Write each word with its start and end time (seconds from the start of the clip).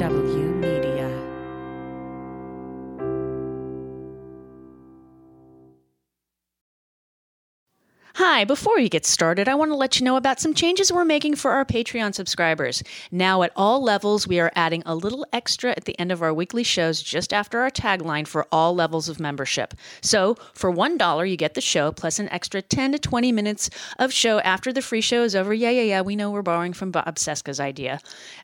W 0.00 0.79
Hi, 8.22 8.44
before 8.44 8.78
you 8.78 8.90
get 8.90 9.06
started, 9.06 9.48
I 9.48 9.54
want 9.54 9.70
to 9.70 9.76
let 9.76 9.98
you 9.98 10.04
know 10.04 10.16
about 10.16 10.40
some 10.40 10.52
changes 10.52 10.92
we're 10.92 11.06
making 11.06 11.36
for 11.36 11.52
our 11.52 11.64
Patreon 11.64 12.14
subscribers. 12.14 12.82
Now, 13.10 13.42
at 13.42 13.50
all 13.56 13.82
levels, 13.82 14.28
we 14.28 14.38
are 14.40 14.52
adding 14.54 14.82
a 14.84 14.94
little 14.94 15.24
extra 15.32 15.70
at 15.70 15.86
the 15.86 15.98
end 15.98 16.12
of 16.12 16.20
our 16.20 16.34
weekly 16.34 16.62
shows 16.62 17.00
just 17.00 17.32
after 17.32 17.60
our 17.60 17.70
tagline 17.70 18.26
for 18.26 18.46
all 18.52 18.74
levels 18.74 19.08
of 19.08 19.20
membership. 19.20 19.72
So, 20.02 20.36
for 20.52 20.70
$1, 20.70 21.30
you 21.30 21.38
get 21.38 21.54
the 21.54 21.62
show 21.62 21.92
plus 21.92 22.18
an 22.18 22.28
extra 22.28 22.60
10 22.60 22.92
to 22.92 22.98
20 22.98 23.32
minutes 23.32 23.70
of 23.98 24.12
show 24.12 24.38
after 24.40 24.70
the 24.70 24.82
free 24.82 25.00
show 25.00 25.22
is 25.22 25.34
over. 25.34 25.54
Yeah, 25.54 25.70
yeah, 25.70 25.80
yeah, 25.80 26.02
we 26.02 26.14
know 26.14 26.30
we're 26.30 26.42
borrowing 26.42 26.74
from 26.74 26.90
Bob 26.90 27.18
Cesca's 27.18 27.58
idea. 27.58 28.00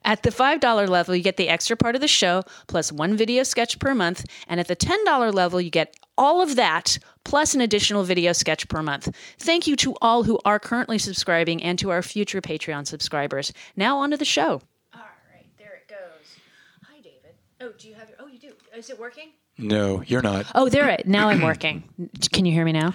At 0.07 0.23
the 0.23 0.31
$5 0.31 0.89
level, 0.89 1.15
you 1.15 1.23
get 1.23 1.37
the 1.37 1.51
extra 1.51 1.77
part 1.77 1.95
of 1.95 2.01
the 2.01 2.09
show 2.09 2.45
plus 2.67 2.91
one 2.91 3.15
video 3.15 3.43
sketch 3.43 3.79
per 3.79 3.95
month. 3.95 4.25
And 4.49 4.59
at 4.59 4.69
the 4.69 4.77
$10 4.77 5.35
level, 5.35 5.61
you 5.61 5.69
get 5.69 5.95
all 6.17 6.41
of 6.41 6.57
that 6.57 6.99
plus 7.27 7.55
an 7.57 7.61
additional 7.61 8.05
video 8.05 8.33
sketch 8.33 8.69
per 8.69 8.83
month. 8.83 9.13
Thank 9.39 9.67
you 9.67 9.75
to 9.77 9.97
all 10.01 10.23
who 10.23 10.39
are 10.45 10.61
currently 10.61 10.97
subscribing 10.97 11.61
and 11.61 11.77
to 11.81 11.91
our 11.91 12.01
future 12.01 12.41
Patreon 12.41 12.87
subscribers. 12.87 13.53
Now 13.75 13.99
on 13.99 14.13
to 14.13 14.17
the 14.17 14.25
show. 14.25 14.63
All 14.95 15.01
right, 15.35 15.47
there 15.59 15.75
it 15.75 15.89
goes. 15.89 16.37
Hi, 16.85 16.99
David. 16.99 17.35
Oh, 17.61 17.73
do 17.77 17.89
you 17.89 17.95
have 17.95 18.09
your? 18.09 18.19
Oh, 18.21 18.29
you 18.29 18.39
do. 18.39 18.53
Is 18.77 18.91
it 18.91 18.99
working? 18.99 19.31
No, 19.59 20.03
you're 20.07 20.23
not. 20.23 20.47
Oh, 20.55 20.69
there 20.69 20.89
it. 20.89 21.09
Now 21.09 21.29
I'm 21.29 21.43
working. 21.43 21.83
Can 22.33 22.45
you 22.45 22.53
hear 22.53 22.65
me 22.65 22.73
now? 22.73 22.95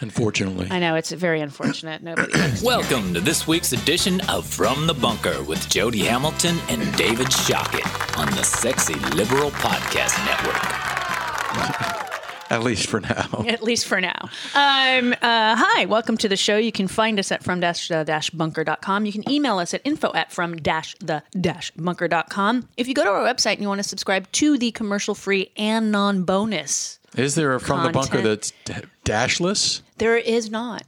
Unfortunately. 0.00 0.68
I 0.70 0.78
know 0.78 0.94
it's 0.94 1.10
very 1.12 1.42
unfortunate. 1.42 2.02
Nobody. 2.02 2.32
Welcome 2.62 3.12
to 3.12 3.20
this 3.20 3.46
week's 3.46 3.72
edition 3.72 4.22
of 4.28 4.46
From 4.46 4.86
the 4.86 4.94
Bunker 4.94 5.42
with 5.42 5.68
Jody 5.68 6.04
Hamilton 6.04 6.56
and 6.70 6.96
David 6.96 7.26
Shockett 7.26 8.18
on 8.18 8.30
the 8.36 8.42
Sexy 8.42 8.94
Liberal 9.14 9.50
Podcast 9.50 10.16
Network. 10.24 12.02
At 12.50 12.62
least 12.62 12.86
for 12.88 13.00
now. 13.00 13.44
At 13.48 13.62
least 13.62 13.86
for 13.86 14.00
now. 14.00 14.28
Um, 14.54 15.12
uh, 15.14 15.56
hi, 15.58 15.84
welcome 15.86 16.16
to 16.18 16.28
the 16.28 16.36
show. 16.36 16.56
You 16.56 16.72
can 16.72 16.86
find 16.88 17.18
us 17.18 17.32
at 17.32 17.42
from 17.42 17.60
dash 17.60 17.88
the 17.88 18.04
dash 18.04 18.30
bunker.com. 18.30 19.04
You 19.04 19.12
can 19.12 19.28
email 19.30 19.58
us 19.58 19.74
at 19.74 19.80
info 19.84 20.12
at 20.14 20.30
from 20.32 20.56
dash 20.56 20.94
the 21.00 21.22
dash 21.40 21.70
bunker.com. 21.72 22.68
If 22.76 22.86
you 22.88 22.94
go 22.94 23.04
to 23.04 23.10
our 23.10 23.22
website 23.24 23.54
and 23.54 23.62
you 23.62 23.68
want 23.68 23.82
to 23.82 23.88
subscribe 23.88 24.30
to 24.32 24.56
the 24.58 24.70
commercial 24.72 25.14
free 25.14 25.50
and 25.56 25.90
non 25.90 26.22
bonus, 26.22 26.98
Is 27.16 27.34
there 27.34 27.54
a 27.54 27.60
from 27.60 27.82
the 27.82 27.90
bunker 27.90 28.20
that's 28.20 28.52
d- 28.64 28.74
dashless? 29.04 29.80
there 29.98 30.16
is 30.16 30.50
not. 30.50 30.84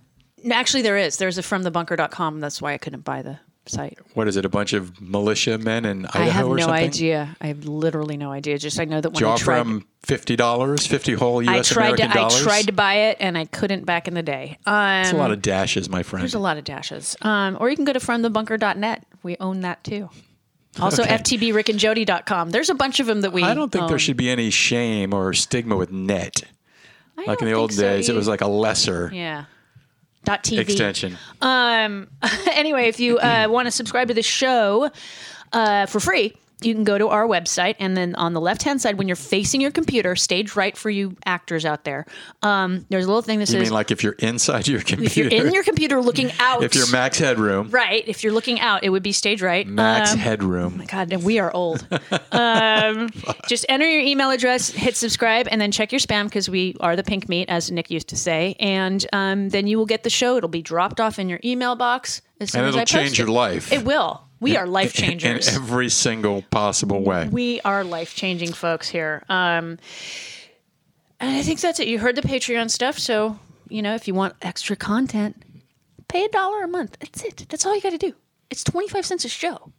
Actually, 0.53 0.83
there 0.83 0.97
is. 0.97 1.17
There's 1.17 1.39
a 1.39 1.43
from 1.43 1.65
the 1.65 1.71
bunker.com. 1.73 2.39
That's 2.41 2.63
why 2.63 2.73
I 2.73 2.79
couldn't 2.79 3.05
buy 3.05 3.23
the 3.23 3.41
site. 3.69 3.99
What 4.15 4.29
is 4.29 4.37
it? 4.37 4.45
A 4.45 4.49
bunch 4.49 4.73
of 4.73 5.01
militia 5.01 5.59
men 5.59 5.85
in 5.85 6.07
Idaho 6.07 6.19
or 6.19 6.21
something? 6.21 6.23
I 6.23 6.31
have 6.33 6.49
no 6.49 6.59
something? 6.59 6.85
idea. 6.85 7.37
I 7.41 7.47
have 7.49 7.65
literally 7.65 8.17
no 8.17 8.31
idea. 8.33 8.59
Just 8.59 8.81
I 8.81 8.85
know 8.85 9.01
that 9.01 9.11
when 9.13 9.21
you 9.21 9.27
I 9.29 9.33
offer 9.33 9.45
tried, 9.45 9.59
them 9.61 9.87
fifty 10.03 10.37
dollars, 10.37 10.87
fifty 10.87 11.13
whole 11.15 11.39
I 11.49 11.55
U.S. 11.57 11.69
tried 11.69 11.97
to, 11.97 12.03
American 12.03 12.17
dollars? 12.17 12.41
I 12.41 12.43
tried 12.45 12.67
to 12.67 12.73
buy 12.73 12.95
it 12.95 13.17
and 13.21 13.37
I 13.39 13.45
couldn't 13.45 13.85
back 13.85 14.09
in 14.09 14.15
the 14.15 14.23
day. 14.23 14.59
Um, 14.67 14.75
That's 14.75 15.13
a 15.13 15.17
lot 15.17 15.31
of 15.31 15.43
dashes, 15.43 15.89
my 15.89 16.03
friend. 16.03 16.23
There's 16.23 16.35
a 16.35 16.39
lot 16.39 16.57
of 16.59 16.65
dashes. 16.65 17.17
Um, 17.23 17.57
or 17.61 17.71
you 17.71 17.77
can 17.77 17.85
go 17.85 17.93
to 17.93 18.01
fromthebunker.net. 18.01 19.05
We 19.23 19.37
own 19.41 19.61
that 19.61 19.85
too. 19.85 20.09
Also, 20.81 21.03
Okay. 21.03 21.17
ftbrickandjody.com. 21.17 22.51
There's 22.51 22.71
a 22.71 22.75
bunch 22.75 23.01
of 23.01 23.07
them 23.07 23.23
that 23.23 23.33
we. 23.33 23.43
I 23.43 23.55
don't 23.55 23.71
think 23.71 23.83
own. 23.85 23.89
there 23.89 23.99
should 23.99 24.17
be 24.17 24.31
any 24.31 24.51
shame 24.51 25.13
or 25.13 25.33
stigma 25.35 25.77
with 25.77 25.91
net. 25.93 26.43
I 27.17 27.25
Like 27.25 27.41
in 27.43 27.47
the 27.49 27.53
old 27.55 27.73
so 27.73 27.83
days, 27.83 28.09
it 28.09 28.15
was 28.15 28.29
like 28.29 28.43
a 28.43 28.47
lesser 28.49 29.11
yeah. 29.13 29.45
TV. 30.37 30.59
extension. 30.59 31.17
Um, 31.41 32.09
anyway, 32.53 32.89
if 32.89 33.01
you 33.01 33.19
uh, 33.19 33.47
want 33.51 33.67
to 33.67 33.73
subscribe 33.73 34.09
to 34.09 34.15
the 34.15 34.23
show 34.23 34.91
uh, 35.53 35.87
for 35.87 36.01
free, 36.01 36.35
you 36.61 36.75
can 36.75 36.85
go 36.85 36.99
to 36.99 37.09
our 37.09 37.27
website, 37.27 37.77
and 37.79 37.97
then 37.97 38.15
on 38.17 38.33
the 38.33 38.41
left 38.41 38.63
hand 38.63 38.81
side, 38.81 38.99
when 38.99 39.07
you're 39.09 39.17
facing 39.17 39.61
your 39.61 39.71
computer, 39.71 40.17
stage 40.17 40.57
right 40.57 40.77
for 40.77 40.91
you 40.91 41.17
actors 41.25 41.65
out 41.65 41.85
there, 41.85 42.05
um, 42.43 42.85
there's 42.89 43.05
a 43.05 43.09
little 43.09 43.23
thing 43.23 43.39
that 43.39 43.49
You 43.49 43.55
says 43.59 43.63
mean 43.63 43.73
like 43.73 43.91
if 43.91 44.03
you're 44.03 44.15
inside 44.19 44.67
your 44.67 44.81
computer? 44.81 45.05
if 45.07 45.17
you're 45.17 45.29
in 45.47 45.53
your 45.53 45.63
computer 45.63 46.01
looking 46.01 46.31
out, 46.41 46.63
if 46.65 46.75
you're 46.75 46.91
max 46.91 47.19
headroom, 47.19 47.71
right, 47.71 48.03
if 48.07 48.25
you're 48.25 48.33
looking 48.33 48.61
out, 48.61 48.83
it 48.85 48.91
would 48.91 49.03
be 49.03 49.13
stage 49.13 49.43
right. 49.43 49.67
max 49.67 50.13
Um, 50.13 50.19
headroom. 50.19 50.85
God, 50.89 51.15
we 51.23 51.39
are 51.39 51.53
old. 51.53 51.87
um, 52.33 53.11
just 53.47 53.65
enter 53.69 53.89
your 53.89 54.03
email 54.03 54.31
address, 54.31 54.71
hit 54.71 54.97
subscribe, 54.97 55.49
and 55.51 55.61
then 55.61 55.71
check 55.71 55.93
your 55.93 56.01
spam 56.01 56.25
because 56.25 56.49
we 56.49 56.75
are 56.81 56.97
the 56.97 57.05
pink 57.05 57.29
meat, 57.29 57.49
as 57.49 57.71
Nick 57.71 57.91
used 57.91 58.09
to 58.09 58.17
say. 58.17 58.57
And 58.59 59.05
um, 59.13 59.49
then 59.51 59.67
you 59.67 59.79
will 59.79 59.87
get 59.87 60.03
the 60.03 60.11
show. 60.11 60.37
It'll 60.37 60.49
be 60.49 60.63
dropped 60.63 61.01
off 61.01 61.19
in 61.19 61.29
your 61.29 61.41
email 61.45 61.77
box 61.77 62.23
as 62.41 62.51
soon 62.53 62.61
And 62.61 62.69
as 62.69 62.75
it'll 62.75 62.81
I 62.81 62.85
post 62.85 62.93
change 62.93 63.13
it. 63.13 63.19
your 63.19 63.29
life. 63.29 63.73
It 63.73 63.85
will. 63.85 64.23
We 64.41 64.57
are 64.57 64.67
life 64.67 64.93
changers 64.93 65.49
in 65.49 65.55
every 65.55 65.89
single 65.89 66.43
possible 66.51 67.03
way. 67.03 67.29
we 67.29 67.61
are 67.63 67.83
life 67.85 68.15
changing 68.15 68.53
folks 68.53 68.89
here. 68.89 69.25
Um, 69.29 69.79
and 71.21 71.31
I 71.37 71.43
think 71.43 71.61
that's 71.61 71.81
it. 71.81 71.89
You 71.89 71.99
heard 71.99 72.15
the 72.15 72.23
Patreon 72.23 72.71
stuff, 72.71 72.99
so 72.99 73.39
you 73.69 73.83
know 73.83 73.95
if 73.95 74.07
you 74.07 74.15
want 74.15 74.35
extra 74.43 74.77
content, 74.77 75.43
pay 76.07 76.25
a 76.25 76.29
dollar 76.29 76.63
a 76.63 76.69
month. 76.69 76.97
That's 77.01 77.25
it. 77.25 77.47
That's 77.49 77.67
all 77.67 77.75
you 77.75 77.81
got 77.83 77.91
to 77.91 77.99
do. 77.99 78.15
It's 78.51 78.63
twenty 78.63 78.89
five 78.89 79.05
cents 79.05 79.25
a 79.25 79.29
show. 79.29 79.73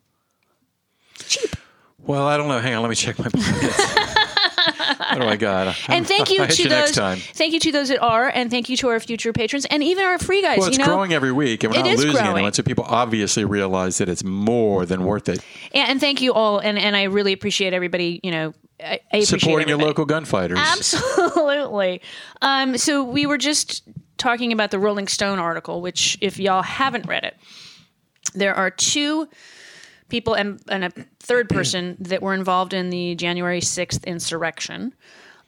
Cheap. 1.19 1.55
Well, 1.97 2.27
I 2.27 2.37
don't 2.37 2.47
know. 2.49 2.59
Hang 2.59 2.75
on, 2.75 2.81
let 2.81 2.89
me 2.89 2.95
check 2.95 3.17
my 3.19 3.25
pockets. 3.33 4.28
What 4.77 5.19
my 5.19 5.35
god! 5.35 5.75
And 5.89 6.07
thank 6.07 6.29
you 6.29 6.45
to 6.45 6.63
you 6.63 6.69
those. 6.69 6.91
time. 6.91 7.17
Thank 7.19 7.53
you 7.53 7.59
to 7.61 7.71
those 7.71 7.89
that 7.89 7.99
are, 7.99 8.27
and 8.29 8.49
thank 8.49 8.69
you 8.69 8.77
to 8.77 8.89
our 8.89 8.99
future 8.99 9.33
patrons, 9.33 9.65
and 9.65 9.83
even 9.83 10.03
our 10.05 10.17
free 10.17 10.41
guys. 10.41 10.59
Well, 10.59 10.67
it's 10.67 10.77
you 10.77 10.83
know, 10.83 10.89
growing 10.89 11.13
every 11.13 11.31
week, 11.31 11.63
and 11.63 11.73
we're 11.73 11.79
It 11.79 11.83
not 11.85 11.97
losing 11.97 12.11
growing. 12.11 12.27
anyone. 12.27 12.53
So 12.53 12.63
people 12.63 12.85
obviously 12.87 13.45
realize 13.45 13.97
that 13.99 14.09
it's 14.09 14.23
more 14.23 14.85
than 14.85 15.03
worth 15.03 15.29
it. 15.29 15.43
and, 15.73 15.89
and 15.89 15.99
thank 15.99 16.21
you 16.21 16.33
all, 16.33 16.59
and, 16.59 16.77
and 16.77 16.95
I 16.95 17.03
really 17.03 17.33
appreciate 17.33 17.73
everybody. 17.73 18.19
You 18.23 18.31
know, 18.31 18.53
I, 19.11 19.21
Supporting 19.21 19.67
your 19.67 19.77
local 19.77 20.05
gunfighters. 20.05 20.57
Absolutely. 20.59 22.01
Um, 22.41 22.77
so 22.77 23.03
we 23.03 23.25
were 23.25 23.37
just 23.37 23.83
talking 24.17 24.51
about 24.53 24.71
the 24.71 24.79
Rolling 24.79 25.07
Stone 25.07 25.39
article, 25.39 25.81
which, 25.81 26.17
if 26.21 26.39
y'all 26.39 26.61
haven't 26.61 27.05
read 27.07 27.23
it, 27.23 27.37
there 28.33 28.53
are 28.55 28.69
two 28.69 29.27
people 30.09 30.33
and, 30.33 30.61
and 30.67 30.85
a 30.85 30.91
third 31.19 31.49
person 31.49 31.95
that 31.99 32.21
were 32.21 32.33
involved 32.33 32.73
in 32.73 32.89
the 32.89 33.15
January 33.15 33.61
6th 33.61 34.05
insurrection 34.05 34.93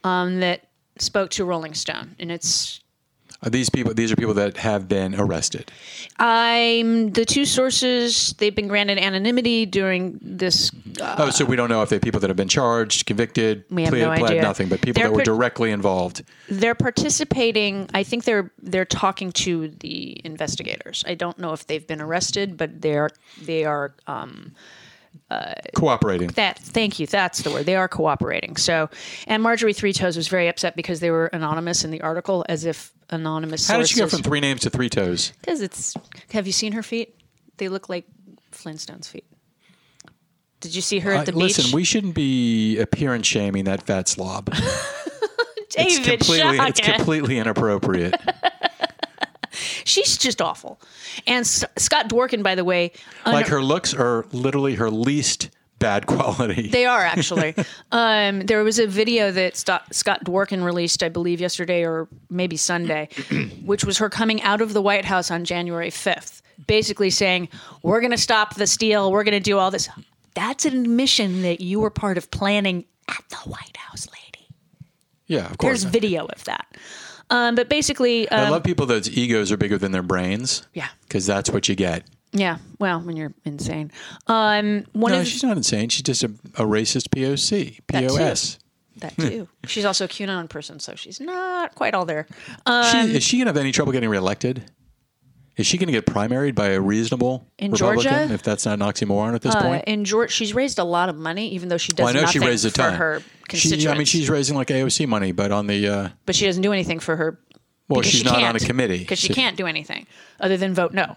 um, 0.03 0.39
that 0.39 0.67
spoke 0.97 1.31
to 1.31 1.45
Rolling 1.45 1.73
Stone. 1.73 2.15
And 2.19 2.31
it's 2.31 2.81
Are 3.43 3.49
these 3.49 3.71
people? 3.71 3.93
These 3.95 4.11
are 4.11 4.15
people 4.15 4.35
that 4.35 4.57
have 4.57 4.87
been 4.87 5.15
arrested. 5.15 5.71
I'm 6.19 7.09
the 7.11 7.25
two 7.25 7.45
sources. 7.45 8.33
They've 8.37 8.53
been 8.53 8.67
granted 8.67 8.99
anonymity 8.99 9.65
during 9.65 10.19
this. 10.21 10.69
oh, 11.01 11.31
so 11.31 11.45
we 11.45 11.55
don't 11.55 11.69
know 11.69 11.81
if 11.81 11.89
they're 11.89 11.99
people 11.99 12.19
that 12.19 12.29
have 12.29 12.37
been 12.37 12.47
charged, 12.47 13.07
convicted, 13.07 13.63
We 13.71 13.83
have 13.83 13.93
no 13.93 14.09
pled, 14.15 14.23
idea. 14.31 14.41
nothing, 14.43 14.69
but 14.69 14.81
people 14.81 14.99
They're 15.01 15.09
that 15.09 15.13
were 15.13 15.19
per- 15.21 15.23
directly 15.25 15.71
involved. 15.71 16.23
They're 16.49 16.75
participating. 16.75 17.89
I 17.95 18.03
think 18.03 18.25
they're 18.25 18.51
they're 18.61 18.85
talking 18.85 19.31
to 19.33 19.69
the 19.69 20.21
investigators. 20.23 21.03
I 21.07 21.15
don't 21.15 21.39
know 21.39 21.53
if 21.53 21.65
they've 21.65 21.85
been 21.85 22.01
arrested, 22.01 22.57
but 22.57 22.81
they're 22.81 23.09
they 23.41 23.65
are. 23.65 23.95
Um, 24.05 24.51
Cooperating. 25.75 26.29
that 26.29 26.59
thank 26.59 26.99
you. 26.99 27.07
That's 27.07 27.41
the 27.41 27.51
word. 27.51 27.65
They 27.65 27.75
are 27.75 27.87
cooperating. 27.87 28.57
So, 28.57 28.89
and 29.27 29.41
Marjorie 29.41 29.73
Three 29.73 29.93
Toes 29.93 30.17
was 30.17 30.27
very 30.27 30.47
upset 30.47 30.75
because 30.75 30.99
they 30.99 31.11
were 31.11 31.27
anonymous 31.27 31.83
in 31.83 31.91
the 31.91 32.01
article, 32.01 32.45
as 32.49 32.65
if 32.65 32.91
anonymous. 33.09 33.67
How 33.67 33.77
did 33.77 33.87
she 33.87 33.99
go 33.99 34.07
from 34.07 34.23
three 34.23 34.39
names 34.39 34.61
to 34.61 34.69
three 34.69 34.89
toes? 34.89 35.33
Because 35.41 35.61
it's. 35.61 35.95
Have 36.31 36.47
you 36.47 36.53
seen 36.53 36.73
her 36.73 36.83
feet? 36.83 37.15
They 37.57 37.69
look 37.69 37.89
like 37.89 38.05
Flintstone's 38.51 39.07
feet. 39.07 39.25
Did 40.59 40.75
you 40.75 40.81
see 40.81 40.99
her 40.99 41.11
at 41.11 41.25
the 41.25 41.33
Uh, 41.33 41.35
listen, 41.35 41.75
we 41.75 41.83
shouldn't 41.83 42.15
be 42.15 42.79
appearance 42.79 43.25
shaming 43.27 43.65
that 43.65 43.83
fat 43.83 44.07
slob. 44.07 44.53
It's 45.73 45.97
David 45.99 46.19
completely, 46.19 46.57
it's 46.67 46.79
completely 46.81 47.37
inappropriate. 47.37 48.15
She's 49.51 50.17
just 50.17 50.41
awful. 50.41 50.79
And 51.27 51.41
S- 51.41 51.65
Scott 51.77 52.09
Dworkin, 52.09 52.43
by 52.43 52.55
the 52.55 52.63
way, 52.63 52.91
like 53.25 53.47
her 53.47 53.61
looks 53.61 53.93
are 53.93 54.25
literally 54.31 54.75
her 54.75 54.89
least 54.89 55.49
bad 55.79 56.05
quality. 56.05 56.69
They 56.71 56.85
are 56.85 57.01
actually. 57.01 57.55
um, 57.91 58.41
there 58.41 58.63
was 58.63 58.77
a 58.79 58.85
video 58.87 59.31
that 59.31 59.57
Scott, 59.57 59.93
Scott 59.93 60.23
Dworkin 60.23 60.63
released, 60.63 61.01
I 61.03 61.09
believe, 61.09 61.41
yesterday 61.41 61.83
or 61.83 62.07
maybe 62.29 62.55
Sunday, 62.55 63.09
which 63.65 63.83
was 63.83 63.97
her 63.97 64.09
coming 64.09 64.41
out 64.43 64.61
of 64.61 64.73
the 64.73 64.81
White 64.81 65.05
House 65.05 65.31
on 65.31 65.43
January 65.43 65.89
5th, 65.89 66.41
basically 66.67 67.09
saying, 67.09 67.49
We're 67.81 67.99
going 67.99 68.11
to 68.11 68.17
stop 68.17 68.55
the 68.55 68.67
steal. 68.67 69.11
We're 69.11 69.23
going 69.23 69.33
to 69.33 69.39
do 69.39 69.57
all 69.57 69.71
this. 69.71 69.89
That's 70.35 70.65
an 70.65 70.77
admission 70.79 71.41
that 71.41 71.61
you 71.61 71.79
were 71.79 71.89
part 71.89 72.17
of 72.17 72.29
planning 72.31 72.85
at 73.09 73.23
the 73.29 73.37
White 73.49 73.75
House, 73.75 74.07
lady. 74.07 74.47
yeah, 75.27 75.49
of 75.49 75.57
course. 75.57 75.81
There's 75.81 75.91
video 75.91 76.25
of 76.27 76.43
that. 76.45 76.67
Um, 77.31 77.55
but 77.55 77.69
basically, 77.69 78.29
I 78.29 78.43
um, 78.45 78.51
love 78.51 78.63
people 78.63 78.85
that's 78.85 79.09
egos 79.09 79.51
are 79.51 79.57
bigger 79.57 79.77
than 79.77 79.91
their 79.91 80.03
brains. 80.03 80.67
Yeah. 80.73 80.89
Because 81.03 81.25
that's 81.25 81.49
what 81.49 81.67
you 81.67 81.75
get. 81.75 82.03
yeah, 82.33 82.57
well, 82.79 82.99
when 83.01 83.15
you're 83.17 83.33
insane. 83.45 83.91
Um, 84.27 84.85
one 84.93 85.11
No, 85.11 85.21
of 85.21 85.27
she's 85.27 85.43
not 85.43 85.57
insane. 85.57 85.89
She's 85.89 86.03
just 86.03 86.23
a, 86.23 86.27
a 86.55 86.63
racist 86.65 87.07
POC. 87.09 87.79
That 87.87 88.01
too. 88.01 88.15
POS. 88.17 88.59
that 88.97 89.17
too. 89.17 89.47
she's 89.65 89.85
also 89.85 90.05
a 90.05 90.07
QAnon 90.07 90.49
person, 90.49 90.79
so 90.79 90.93
she's 90.95 91.19
not 91.19 91.73
quite 91.75 91.93
all 91.93 92.05
there. 92.05 92.27
she, 92.67 92.97
is 93.15 93.23
she 93.23 93.37
going 93.37 93.45
to 93.47 93.49
have 93.49 93.57
any 93.57 93.71
trouble 93.71 93.91
getting 93.91 94.09
reelected? 94.09 94.69
Is 95.61 95.67
she 95.67 95.77
going 95.77 95.87
to 95.87 95.93
get 95.93 96.05
primaried 96.07 96.55
by 96.55 96.69
a 96.69 96.81
reasonable 96.81 97.47
In 97.59 97.71
Republican? 97.71 98.11
Georgia? 98.11 98.33
If 98.33 98.41
that's 98.43 98.65
not 98.65 98.73
an 98.73 98.79
oxymoron 98.79 99.35
at 99.35 99.41
this 99.43 99.53
Uh, 99.55 99.61
point. 99.61 99.83
in 99.85 100.03
Georgia, 100.05 100.33
she's 100.33 100.53
raised 100.55 100.79
a 100.79 100.83
lot 100.83 101.07
of 101.07 101.15
money, 101.15 101.49
even 101.49 101.69
though 101.69 101.77
she 101.77 101.91
does 101.93 102.03
Well, 102.05 102.17
I 102.17 102.19
know 102.19 102.25
she 102.27 102.39
raised 102.39 102.65
a 102.65 102.71
for 102.71 102.75
ton. 102.77 102.93
her 102.95 103.21
She. 103.53 103.87
I 103.87 103.93
mean, 103.95 104.05
she's 104.05 104.29
raising 104.29 104.55
like 104.55 104.69
AOC 104.69 105.05
money, 105.07 105.31
but 105.31 105.51
on 105.51 105.67
the 105.67 105.87
uh, 105.87 106.09
but 106.25 106.35
she 106.35 106.45
doesn't 106.47 106.63
do 106.63 106.73
anything 106.73 106.99
for 106.99 107.15
her. 107.15 107.39
Well, 107.91 108.01
because 108.01 108.11
she's 108.11 108.21
she 108.21 108.25
not 108.25 108.41
on 108.43 108.55
a 108.55 108.59
committee 108.59 108.99
because 108.99 109.19
she 109.19 109.33
can't 109.33 109.55
do 109.57 109.67
anything 109.67 110.07
other 110.39 110.57
than 110.57 110.73
vote 110.73 110.93
no. 110.93 111.15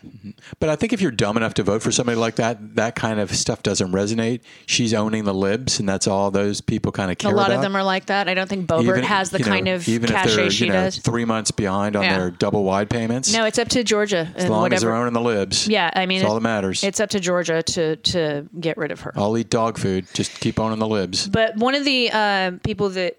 But 0.61 0.69
I 0.69 0.77
think 0.77 0.93
if 0.93 1.01
you're 1.01 1.11
dumb 1.11 1.37
enough 1.37 1.55
to 1.55 1.63
vote 1.63 1.83
for 1.83 1.91
somebody 1.93 2.17
like 2.17 2.37
that, 2.37 2.77
that 2.77 2.95
kind 2.95 3.21
of 3.21 3.35
stuff 3.35 3.63
doesn't 3.63 3.93
resonate. 3.93 4.41
She's 4.67 4.93
owning 4.93 5.25
the 5.25 5.33
libs, 5.35 5.81
and 5.81 5.89
that's 5.89 6.07
all 6.07 6.31
those 6.31 6.61
people 6.61 6.93
kind 6.93 7.11
of 7.11 7.19
care 7.19 7.33
A 7.33 7.35
lot 7.35 7.47
about. 7.47 7.57
of 7.57 7.63
them 7.63 7.77
are 7.77 7.83
like 7.85 8.07
that. 8.07 8.29
I 8.29 8.35
don't 8.35 8.49
think 8.49 8.67
Boebert 8.69 8.83
Even- 8.99 9.05
has 9.05 9.31
the 9.31 9.39
you 9.39 9.45
know, 9.45 9.51
kind 9.51 9.69
of 9.69 9.89
even 9.89 10.13
if 10.13 10.35
they're 10.37 10.51
she 10.51 10.67
you 10.67 10.73
know, 10.73 10.85
does. 10.85 10.99
three 10.99 11.25
months 11.25 11.51
behind 11.51 11.97
on 11.97 12.03
Yeah. 12.03 12.19
their 12.19 12.31
double 12.31 12.65
wide 12.65 12.91
payments. 12.91 13.33
No, 13.33 13.45
it's 13.45 13.59
up 13.59 13.69
to 13.69 13.83
Georgia 13.85 14.33
as 14.37 14.49
long 14.49 14.63
whatever. 14.63 14.75
as 14.77 14.83
they're 14.83 14.95
owning 14.95 15.15
the 15.15 15.21
libs. 15.21 15.67
yeah, 15.69 15.91
I 15.95 16.07
mean, 16.07 16.19
that's 16.19 16.29
all 16.29 16.35
that 16.35 16.41
matters. 16.43 16.83
It's 16.85 17.01
up 17.01 17.11
to 17.11 17.21
Georgia 17.21 17.63
to 17.63 17.97
to 17.97 18.47
get 18.61 18.77
rid 18.77 18.91
of 18.91 19.01
her. 19.01 19.13
I'll 19.17 19.37
eat 19.39 19.49
dog 19.51 19.79
food. 19.79 20.07
Just 20.15 20.41
keep 20.41 20.59
owning 20.61 20.79
the 20.79 20.89
libs. 20.89 21.29
But 21.29 21.57
one 21.57 21.75
of 21.75 21.85
the 21.85 22.11
uh, 22.13 22.51
people 22.63 22.91
that 22.91 23.17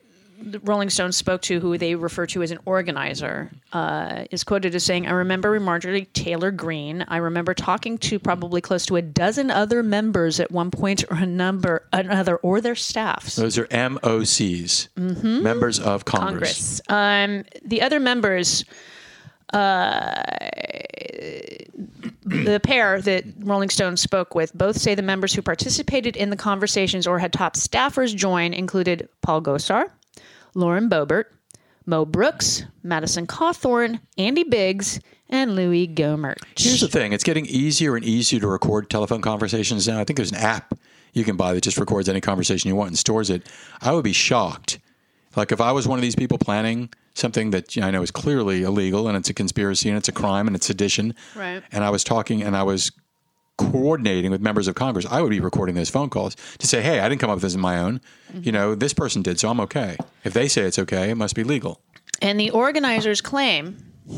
Rolling 0.63 0.89
Stone 0.89 1.11
spoke 1.13 1.41
to, 1.43 1.59
who 1.59 1.77
they 1.77 1.95
refer 1.95 2.25
to 2.27 2.43
as 2.43 2.51
an 2.51 2.59
organizer, 2.65 3.51
uh, 3.73 4.25
is 4.31 4.43
quoted 4.43 4.75
as 4.75 4.83
saying, 4.83 5.07
"I 5.07 5.11
remember 5.11 5.59
Marjorie 5.59 6.05
Taylor 6.13 6.51
Greene. 6.51 7.05
I 7.07 7.17
remember 7.17 7.53
talking 7.53 7.97
to 7.99 8.19
probably 8.19 8.61
close 8.61 8.85
to 8.87 8.95
a 8.97 9.01
dozen 9.01 9.49
other 9.49 9.81
members 9.81 10.39
at 10.39 10.51
one 10.51 10.71
point 10.71 11.03
or 11.09 11.17
a 11.17 11.25
number 11.25 11.87
another, 11.93 12.35
or 12.37 12.59
their 12.61 12.75
staffs." 12.75 13.35
Those 13.35 13.57
are 13.57 13.67
MOCs, 13.71 14.89
Mm-hmm. 14.97 15.43
members 15.43 15.79
of 15.79 16.05
Congress. 16.05 16.81
Congress. 16.87 17.45
Um, 17.55 17.59
the 17.67 17.81
other 17.81 17.99
members, 17.99 18.65
uh, 19.53 20.21
the 22.25 22.59
pair 22.63 23.01
that 23.01 23.23
Rolling 23.39 23.69
Stone 23.69 23.97
spoke 23.97 24.35
with, 24.35 24.53
both 24.53 24.77
say 24.77 24.95
the 24.95 25.01
members 25.01 25.33
who 25.33 25.41
participated 25.41 26.15
in 26.15 26.29
the 26.29 26.35
conversations 26.35 27.07
or 27.07 27.19
had 27.19 27.31
top 27.33 27.55
staffers 27.55 28.15
join 28.15 28.53
included 28.53 29.07
Paul 29.21 29.41
Gosar, 29.41 29.85
Lauren 30.55 30.89
Boebert, 30.89 31.25
Mo 31.85 32.05
Brooks, 32.05 32.63
Madison 32.81 33.27
Cawthorn, 33.27 33.99
Andy 34.17 34.43
Biggs, 34.43 34.99
and 35.29 35.55
Louis 35.55 35.87
Gohmert. 35.87 36.37
Here's 36.57 36.81
the 36.81 36.87
thing: 36.87 37.13
it's 37.13 37.23
getting 37.23 37.45
easier 37.45 37.95
and 37.95 38.03
easier 38.03 38.39
to 38.39 38.47
record 38.47 38.89
telephone 38.89 39.21
conversations 39.21 39.87
now. 39.87 39.99
I 39.99 40.03
think 40.03 40.17
there's 40.17 40.31
an 40.31 40.37
app 40.37 40.73
you 41.13 41.23
can 41.23 41.35
buy 41.37 41.53
that 41.53 41.61
just 41.63 41.77
records 41.77 42.09
any 42.09 42.21
conversation 42.21 42.67
you 42.69 42.75
want 42.75 42.89
and 42.89 42.97
stores 42.97 43.29
it. 43.29 43.47
I 43.81 43.91
would 43.93 44.03
be 44.03 44.13
shocked, 44.13 44.79
like 45.35 45.51
if 45.51 45.61
I 45.61 45.71
was 45.71 45.87
one 45.87 45.99
of 45.99 46.03
these 46.03 46.15
people 46.15 46.37
planning 46.37 46.89
something 47.13 47.51
that 47.51 47.75
you 47.75 47.81
know, 47.81 47.87
I 47.87 47.91
know 47.91 48.01
is 48.01 48.11
clearly 48.11 48.63
illegal 48.63 49.07
and 49.07 49.15
it's 49.15 49.29
a 49.29 49.33
conspiracy 49.33 49.87
and 49.87 49.97
it's 49.97 50.09
a 50.09 50.11
crime 50.11 50.47
and 50.47 50.55
it's 50.55 50.65
sedition, 50.65 51.15
Right. 51.35 51.63
and 51.71 51.83
I 51.83 51.89
was 51.89 52.03
talking 52.03 52.41
and 52.43 52.57
I 52.57 52.63
was 52.63 52.91
coordinating 53.57 54.31
with 54.31 54.41
members 54.41 54.67
of 54.67 54.75
Congress, 54.75 55.05
I 55.09 55.21
would 55.21 55.29
be 55.29 55.39
recording 55.39 55.75
those 55.75 55.89
phone 55.89 56.09
calls 56.09 56.35
to 56.59 56.67
say, 56.67 56.81
"Hey, 56.81 56.99
I 56.99 57.09
didn't 57.09 57.21
come 57.21 57.29
up 57.29 57.37
with 57.37 57.43
this 57.43 57.55
on 57.55 57.61
my 57.61 57.79
own. 57.79 58.01
You 58.33 58.51
know, 58.51 58.75
this 58.75 58.93
person 58.93 59.21
did, 59.21 59.39
so 59.39 59.49
I'm 59.49 59.59
okay. 59.61 59.97
If 60.23 60.33
they 60.33 60.47
say 60.47 60.63
it's 60.63 60.79
okay, 60.79 61.09
it 61.09 61.15
must 61.15 61.35
be 61.35 61.43
legal." 61.43 61.81
And 62.21 62.39
the 62.39 62.49
organizers 62.51 63.21
claim. 63.21 63.77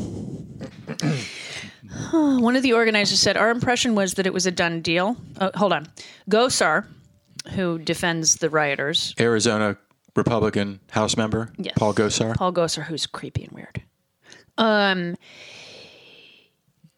One 2.12 2.56
of 2.56 2.62
the 2.62 2.72
organizers 2.74 3.20
said, 3.20 3.36
Our 3.36 3.50
impression 3.50 3.94
was 3.94 4.14
that 4.14 4.26
it 4.26 4.32
was 4.32 4.46
a 4.46 4.50
done 4.50 4.82
deal. 4.82 5.16
Oh, 5.40 5.50
hold 5.54 5.72
on. 5.72 5.86
Gosar, 6.30 6.86
who 7.54 7.78
defends 7.78 8.36
the 8.36 8.50
rioters, 8.50 9.14
Arizona 9.18 9.76
Republican 10.14 10.80
House 10.90 11.16
member 11.16 11.52
Yes. 11.58 11.74
Paul 11.76 11.94
Gosar. 11.94 12.34
Paul 12.36 12.52
Gosar, 12.52 12.84
who's 12.84 13.06
creepy 13.06 13.44
and 13.44 13.52
weird. 13.52 13.82
Um, 14.58 15.16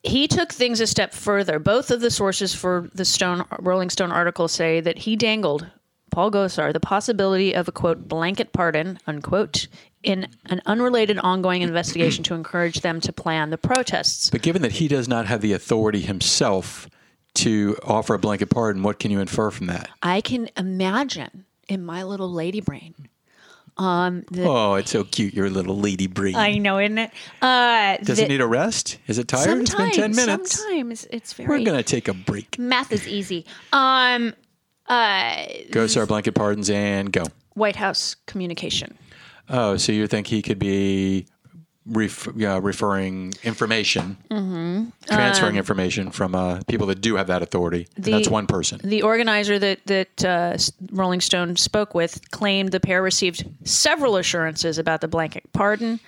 he 0.02 0.26
took 0.28 0.52
things 0.52 0.80
a 0.80 0.86
step 0.86 1.12
further. 1.12 1.58
Both 1.58 1.90
of 1.90 2.00
the 2.00 2.10
sources 2.10 2.54
for 2.54 2.88
the 2.94 3.04
Stone 3.04 3.44
Rolling 3.58 3.90
Stone 3.90 4.12
article 4.12 4.48
say 4.48 4.80
that 4.80 4.98
he 4.98 5.16
dangled 5.16 5.66
Paul 6.10 6.30
Gosar 6.30 6.72
the 6.72 6.80
possibility 6.80 7.54
of 7.54 7.68
a 7.68 7.72
quote 7.72 8.08
blanket 8.08 8.52
pardon 8.52 8.98
unquote 9.06 9.68
in 10.02 10.28
an 10.46 10.62
unrelated 10.66 11.18
ongoing 11.18 11.62
investigation 11.62 12.24
to 12.24 12.34
encourage 12.34 12.80
them 12.80 13.00
to 13.02 13.12
plan 13.12 13.50
the 13.50 13.58
protests. 13.58 14.30
But 14.30 14.42
given 14.42 14.62
that 14.62 14.72
he 14.72 14.88
does 14.88 15.08
not 15.08 15.26
have 15.26 15.40
the 15.40 15.52
authority 15.52 16.00
himself 16.00 16.88
to 17.34 17.76
offer 17.84 18.14
a 18.14 18.18
blanket 18.18 18.50
pardon, 18.50 18.82
what 18.82 18.98
can 18.98 19.10
you 19.10 19.20
infer 19.20 19.50
from 19.50 19.66
that? 19.66 19.90
I 20.02 20.20
can 20.20 20.48
imagine 20.56 21.44
in 21.68 21.84
my 21.84 22.02
little 22.02 22.32
lady 22.32 22.60
brain. 22.60 22.94
Um, 23.80 24.24
that 24.32 24.46
Oh, 24.46 24.74
it's 24.74 24.90
so 24.90 25.04
cute, 25.04 25.32
your 25.32 25.48
little 25.48 25.78
lady 25.78 26.06
brain. 26.06 26.36
I 26.36 26.58
know, 26.58 26.78
isn't 26.78 26.98
it? 26.98 27.10
Uh, 27.40 27.96
Does 28.02 28.18
that 28.18 28.24
it 28.24 28.28
need 28.28 28.42
a 28.42 28.46
rest? 28.46 28.98
Is 29.06 29.18
it 29.18 29.26
tired? 29.26 29.62
it's 29.62 29.74
been 29.74 29.90
10 29.90 30.14
minutes. 30.14 30.58
Sometimes 30.60 31.06
it's 31.10 31.32
very. 31.32 31.48
We're 31.48 31.64
going 31.64 31.78
to 31.78 31.82
take 31.82 32.06
a 32.06 32.12
break. 32.12 32.58
math 32.58 32.92
is 32.92 33.08
easy. 33.08 33.46
Um, 33.72 34.34
uh, 34.86 35.46
Gosar, 35.70 36.06
blanket 36.06 36.34
pardons, 36.34 36.68
and 36.68 37.10
go. 37.10 37.24
White 37.54 37.76
House 37.76 38.16
communication. 38.26 38.98
Oh, 39.48 39.78
so 39.78 39.92
you 39.92 40.06
think 40.06 40.26
he 40.26 40.42
could 40.42 40.58
be 40.58 41.26
ref- 41.90 42.28
yeah, 42.36 42.58
referring 42.62 43.34
information, 43.42 44.16
Mm-hmm. 44.30 44.84
transferring 45.06 45.56
information 45.56 46.10
from 46.10 46.34
uh, 46.34 46.60
people 46.68 46.86
that 46.86 47.00
do 47.00 47.16
have 47.16 47.26
that 47.26 47.42
authority? 47.42 47.86
And 47.96 48.04
the- 48.04 48.12
that's 48.12 48.28
one 48.28 48.46
person. 48.46 48.80
The 48.82 49.02
organizer 49.02 49.58
that 49.58 49.80
that 49.86 50.24
uh, 50.24 50.56
Rolling 50.92 51.20
Stone 51.20 51.56
spoke 51.56 51.94
with 51.94 52.30
claimed 52.30 52.70
the 52.72 52.80
pair 52.80 53.02
received 53.02 53.44
several 53.64 54.16
assurances 54.16 54.78
about 54.78 55.00
the 55.00 55.08
blanket 55.08 55.44
pardon. 55.52 56.00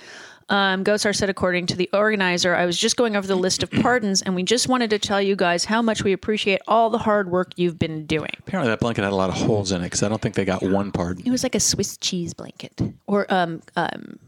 Um, 0.49 0.85
Gosar 0.85 1.15
said, 1.17 1.31
according 1.31 1.67
to 1.69 1.77
the 1.77 1.89
organizer, 1.95 2.55
I 2.55 2.67
was 2.67 2.77
just 2.77 2.97
going 2.97 3.17
over 3.17 3.27
the 3.27 3.37
list 3.37 3.63
of 3.63 3.71
pardons, 3.81 4.21
and 4.23 4.35
we 4.35 4.43
just 4.43 4.69
wanted 4.69 4.91
to 4.91 4.99
tell 4.99 5.23
you 5.23 5.35
guys 5.37 5.65
how 5.65 5.81
much 5.81 6.03
we 6.05 6.13
appreciate 6.13 6.61
all 6.67 6.91
the 6.91 6.99
hard 6.99 7.31
work 7.31 7.53
you've 7.57 7.79
been 7.79 8.05
doing. 8.07 8.29
Apparently, 8.41 8.71
that 8.71 8.81
blanket 8.81 9.03
had 9.05 9.13
a 9.13 9.17
lot 9.17 9.31
of 9.31 9.37
holes 9.37 9.73
in 9.73 9.81
it 9.81 9.85
because 9.85 10.03
I 10.03 10.09
don't 10.11 10.21
think 10.21 10.35
they 10.35 10.45
got 10.45 10.63
one 10.63 10.93
pardon. 10.93 11.25
It 11.27 11.31
was 11.31 11.43
like 11.43 11.55
a 11.55 11.61
Swiss 11.61 11.97
cheese 11.97 12.35
blanket 12.35 12.79
or 13.07 13.33
um, 13.33 13.63
um, 13.77 14.19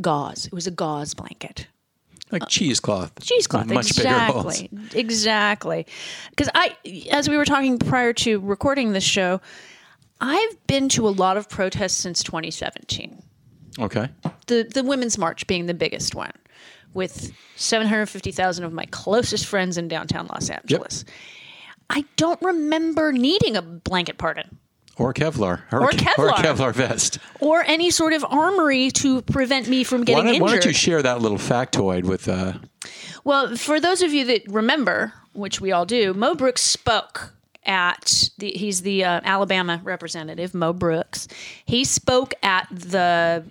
gauze. 0.00 0.46
It 0.46 0.52
was 0.52 0.66
a 0.66 0.70
gauze 0.70 1.14
blanket. 1.14 1.66
Like 2.32 2.42
uh, 2.42 2.46
cheesecloth. 2.46 3.12
cheesecloth. 3.22 3.66
Much 3.66 3.96
bigger 3.96 4.10
holes. 4.10 4.60
exactly, 4.60 5.00
exactly. 5.00 5.86
Because 6.30 6.50
I, 6.54 6.76
as 7.12 7.28
we 7.28 7.36
were 7.36 7.44
talking 7.44 7.78
prior 7.78 8.12
to 8.14 8.40
recording 8.40 8.92
this 8.92 9.04
show, 9.04 9.40
I've 10.20 10.66
been 10.66 10.88
to 10.90 11.06
a 11.06 11.10
lot 11.10 11.36
of 11.36 11.48
protests 11.48 11.94
since 11.94 12.22
2017. 12.24 13.22
Okay. 13.78 14.08
The 14.46 14.68
the 14.72 14.82
Women's 14.82 15.18
March 15.18 15.46
being 15.46 15.66
the 15.66 15.74
biggest 15.74 16.14
one, 16.14 16.32
with 16.94 17.32
750,000 17.56 18.64
of 18.64 18.72
my 18.72 18.86
closest 18.86 19.46
friends 19.46 19.78
in 19.78 19.86
downtown 19.86 20.26
Los 20.32 20.50
Angeles. 20.50 21.04
Yep. 21.06 21.16
I 21.90 22.04
don't 22.16 22.42
remember 22.42 23.12
needing 23.12 23.56
a 23.56 23.62
blanket 23.62 24.18
pardon 24.18 24.58
Or 24.98 25.12
Kevlar. 25.12 25.60
Or 25.72 25.82
Or 25.82 25.90
Kevlar. 25.90 26.30
Kevlar 26.36 26.72
vest. 26.74 27.18
or 27.40 27.62
any 27.66 27.90
sort 27.90 28.12
of 28.14 28.24
armory 28.28 28.90
to 28.92 29.20
prevent 29.22 29.68
me 29.68 29.84
from 29.84 30.04
getting 30.04 30.24
don't, 30.24 30.34
injured. 30.34 30.42
why 30.42 30.52
don't 30.52 30.64
you 30.64 30.72
share 30.72 31.02
that 31.02 31.20
little 31.20 31.38
factoid 31.38 32.04
with? 32.04 32.28
Uh, 32.28 32.54
Well, 33.24 33.56
for 33.56 33.78
those 33.80 34.00
of 34.02 34.14
you 34.14 34.24
that 34.26 34.42
remember, 34.48 35.12
which 35.34 35.60
we 35.60 35.70
all 35.72 35.84
do, 35.84 36.14
Mo 36.14 36.34
Brooks 36.34 36.62
spoke 36.62 37.32
at 37.64 38.30
the 38.38 38.52
he's 38.52 38.82
the 38.82 39.04
uh, 39.04 39.20
Alabama 39.24 39.80
representative, 39.84 40.54
Mo 40.54 40.72
Brooks. 40.72 41.26
He 41.64 41.84
spoke 41.84 42.32
at 42.42 42.68
the 42.70 43.44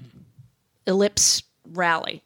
Ellipse 0.88 1.43
rally. 1.74 2.24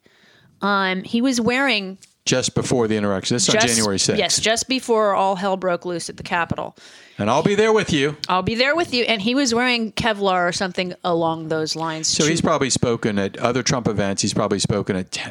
Um, 0.61 1.03
he 1.03 1.21
was 1.21 1.41
wearing 1.41 1.97
just 2.29 2.53
before 2.53 2.87
the 2.87 2.95
interaction. 2.95 3.33
This 3.33 3.49
is 3.49 3.55
on 3.55 3.61
January 3.61 3.97
6th. 3.97 4.17
yes, 4.19 4.39
just 4.39 4.67
before 4.69 5.15
all 5.15 5.35
hell 5.35 5.57
broke 5.57 5.83
loose 5.83 6.09
at 6.11 6.17
the 6.17 6.23
Capitol. 6.23 6.75
And 7.17 7.27
I'll 7.27 7.41
be 7.41 7.55
there 7.55 7.73
with 7.73 7.91
you. 7.91 8.17
I'll 8.27 8.43
be 8.43 8.53
there 8.53 8.75
with 8.75 8.93
you, 8.93 9.03
and 9.05 9.19
he 9.19 9.33
was 9.33 9.51
wearing 9.53 9.91
Kevlar 9.93 10.47
or 10.47 10.51
something 10.51 10.93
along 11.03 11.47
those 11.47 11.75
lines. 11.75 12.07
So 12.07 12.23
to- 12.23 12.29
he's 12.29 12.39
probably 12.41 12.69
spoken 12.69 13.17
at 13.17 13.35
other 13.37 13.63
Trump 13.63 13.87
events. 13.87 14.21
He's 14.21 14.33
probably 14.35 14.59
spoken 14.59 14.95
at 14.95 15.11
t- 15.11 15.21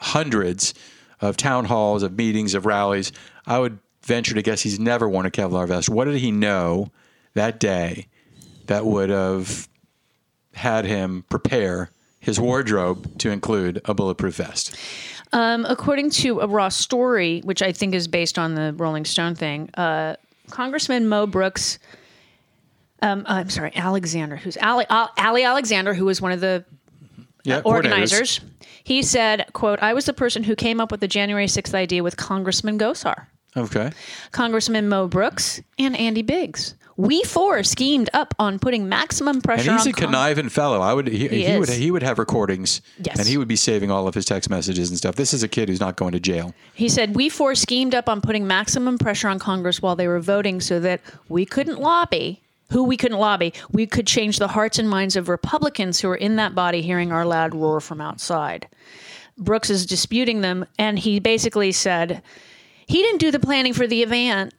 hundreds 0.00 0.74
of 1.20 1.36
town 1.38 1.64
halls, 1.64 2.02
of 2.02 2.12
meetings, 2.16 2.54
of 2.54 2.66
rallies. 2.66 3.10
I 3.46 3.58
would 3.58 3.78
venture 4.02 4.34
to 4.34 4.42
guess 4.42 4.60
he's 4.60 4.78
never 4.78 5.08
worn 5.08 5.24
a 5.24 5.30
Kevlar 5.30 5.66
vest. 5.66 5.88
What 5.88 6.04
did 6.04 6.18
he 6.18 6.30
know 6.30 6.90
that 7.34 7.58
day 7.58 8.06
that 8.66 8.84
would 8.84 9.08
have 9.08 9.66
had 10.54 10.84
him 10.84 11.24
prepare 11.30 11.90
his 12.28 12.38
wardrobe 12.38 13.18
to 13.18 13.30
include 13.30 13.80
a 13.86 13.94
bulletproof 13.94 14.36
vest? 14.36 14.76
Um, 15.32 15.64
according 15.66 16.10
to 16.10 16.40
a 16.40 16.46
raw 16.46 16.68
story, 16.68 17.40
which 17.40 17.62
I 17.62 17.72
think 17.72 17.94
is 17.94 18.06
based 18.06 18.38
on 18.38 18.54
the 18.54 18.74
Rolling 18.76 19.06
Stone 19.06 19.34
thing, 19.34 19.70
uh, 19.74 20.16
Congressman 20.50 21.08
Mo 21.08 21.26
Brooks, 21.26 21.78
um, 23.00 23.24
I'm 23.26 23.48
sorry, 23.48 23.72
Alexander, 23.74 24.36
who's 24.36 24.58
Ali, 24.58 24.84
Ali 24.90 25.42
Alexander, 25.44 25.94
who 25.94 26.04
was 26.04 26.20
one 26.20 26.32
of 26.32 26.40
the 26.40 26.64
Yeah, 27.44 27.62
organizers, 27.64 28.40
he 28.84 29.02
said, 29.02 29.46
"quote 29.54 29.78
I 29.82 29.94
was 29.94 30.04
the 30.04 30.12
person 30.12 30.42
who 30.42 30.54
came 30.54 30.80
up 30.80 30.90
with 30.90 31.00
the 31.00 31.08
January 31.08 31.46
6th 31.46 31.74
idea 31.74 32.02
with 32.02 32.16
Congressman 32.16 32.78
Gosar." 32.78 33.26
Okay. 33.56 33.90
Congressman 34.32 34.88
Mo 34.88 35.08
Brooks, 35.08 35.60
and 35.78 35.96
Andy 35.96 36.22
Biggs. 36.22 36.74
We 36.98 37.22
four 37.22 37.62
schemed 37.62 38.10
up 38.12 38.34
on 38.40 38.58
putting 38.58 38.88
maximum 38.88 39.40
pressure. 39.40 39.70
And 39.70 39.78
he's 39.78 39.86
a 39.86 39.92
Con- 39.92 40.08
conniving 40.08 40.48
fellow. 40.48 40.80
I 40.80 40.92
would 40.92 41.06
he, 41.06 41.28
He 41.28 41.44
he, 41.44 41.56
would 41.56 41.68
he 41.68 41.90
would 41.92 42.02
have 42.02 42.18
recordings, 42.18 42.80
Yes. 43.00 43.20
and 43.20 43.28
he 43.28 43.36
would 43.36 43.46
be 43.46 43.54
saving 43.54 43.88
all 43.92 44.08
of 44.08 44.14
his 44.16 44.24
text 44.24 44.50
messages 44.50 44.88
and 44.88 44.98
stuff. 44.98 45.14
This 45.14 45.32
is 45.32 45.44
a 45.44 45.48
kid 45.48 45.68
who's 45.68 45.78
not 45.78 45.94
going 45.94 46.10
to 46.10 46.18
jail. 46.20 46.54
He 46.74 46.88
said, 46.88 47.14
We 47.14 47.28
four 47.28 47.54
schemed 47.54 47.94
up 47.94 48.08
on 48.08 48.20
putting 48.20 48.48
maximum 48.48 48.98
pressure 48.98 49.28
on 49.28 49.38
Congress 49.38 49.80
while 49.80 49.94
they 49.94 50.08
were 50.08 50.18
voting 50.18 50.60
so 50.60 50.80
that 50.80 51.00
we 51.28 51.46
couldn't 51.46 51.78
lobby. 51.78 52.42
Who 52.72 52.82
we 52.82 52.96
couldn't 52.98 53.18
lobby, 53.18 53.54
we 53.70 53.86
could 53.86 54.06
change 54.08 54.38
the 54.38 54.48
hearts 54.48 54.78
and 54.78 54.90
minds 54.90 55.14
of 55.16 55.28
Republicans 55.30 56.00
who 56.00 56.08
were 56.08 56.16
in 56.16 56.34
that 56.36 56.54
body 56.54 56.82
hearing 56.82 57.12
our 57.12 57.24
loud 57.24 57.54
roar 57.54 57.80
from 57.80 58.00
outside. 58.00 58.66
Brooks 59.38 59.70
is 59.70 59.86
disputing 59.86 60.40
them, 60.42 60.66
and 60.78 60.98
he 60.98 61.18
basically 61.20 61.70
said, 61.72 62.22
He 62.86 62.98
didn't 63.02 63.20
do 63.20 63.30
the 63.30 63.38
planning 63.38 63.72
for 63.72 63.86
the 63.86 64.02
event. 64.02 64.52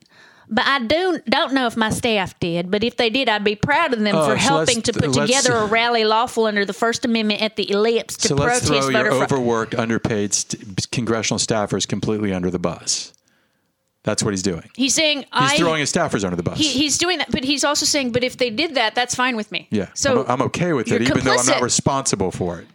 But 0.51 0.65
I 0.65 0.79
don't 0.79 1.24
don't 1.25 1.53
know 1.53 1.68
if 1.68 1.77
my 1.77 1.91
staff 1.91 2.39
did. 2.39 2.72
But 2.72 2.84
if 2.84 2.98
they 2.98 3.10
did, 3.10 3.29
I'd 3.29 3.44
be 3.44 3.56
proud 3.56 3.94
of 3.94 4.00
them 4.00 4.15
Oh, 4.15 4.25
for 4.25 4.32
so 4.32 4.36
helping 4.38 4.82
to 4.82 4.94
put 4.94 5.13
together 5.13 5.53
a 5.56 5.65
rally 5.68 6.03
lawful 6.06 6.46
under 6.46 6.65
the 6.65 6.74
First 6.74 7.06
Amendment 7.06 7.41
at 7.41 7.56
the 7.56 7.70
ellipse 7.72 8.18
to 8.18 8.29
So 8.29 8.36
let's 8.36 8.68
throw 8.68 8.89
your 8.89 9.13
overworked, 9.13 9.75
underpaid 9.75 10.34
st- 10.34 10.89
congressional 10.91 11.38
staffers 11.38 11.88
completely 11.88 12.34
under 12.34 12.50
the 12.50 12.58
bus. 12.60 13.13
That's 14.03 14.24
what 14.24 14.32
he's 14.32 14.41
doing. 14.41 14.68
He's 14.75 14.96
saying 14.96 15.20
He's 15.20 15.27
I 15.34 15.58
throwing 15.58 15.82
his 15.82 15.91
staffers 15.94 16.24
under 16.24 16.36
the 16.38 16.41
bus. 16.41 16.58
He, 16.58 16.70
he's 16.70 16.98
doing 16.98 17.20
that, 17.20 17.29
but 17.32 17.44
he's 17.44 17.63
also 17.63 17.86
saying, 17.86 18.12
but 18.12 18.24
if 18.24 18.38
they 18.38 18.50
did 18.50 18.75
that, 18.75 18.96
that's 18.96 19.13
fine 19.13 19.36
with 19.36 19.51
me. 19.51 19.68
yeah, 19.70 19.89
So 19.94 20.24
I'm, 20.24 20.32
I'm 20.32 20.41
okay 20.44 20.74
with 20.74 20.91
it, 20.91 21.01
even 21.01 21.24
though 21.24 21.36
I'm 21.36 21.46
not 21.46 21.62
responsible 21.62 22.32
for 22.32 22.60
it. 22.60 22.68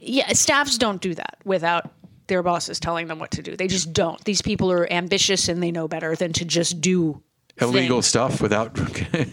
Yeah, 0.00 0.32
staffs 0.32 0.76
don't 0.76 1.00
do 1.00 1.14
that 1.14 1.38
without 1.44 1.90
their 2.26 2.42
bosses 2.42 2.78
telling 2.80 3.06
them 3.08 3.18
what 3.18 3.30
to 3.32 3.42
do. 3.42 3.56
They 3.56 3.68
just 3.68 3.92
don't. 3.92 4.22
These 4.24 4.42
people 4.42 4.70
are 4.70 4.90
ambitious 4.92 5.48
and 5.48 5.62
they 5.62 5.70
know 5.72 5.88
better 5.88 6.14
than 6.16 6.32
to 6.34 6.44
just 6.44 6.80
do 6.80 7.22
Illegal 7.60 7.96
things. 7.98 8.06
stuff 8.06 8.40
without. 8.40 8.78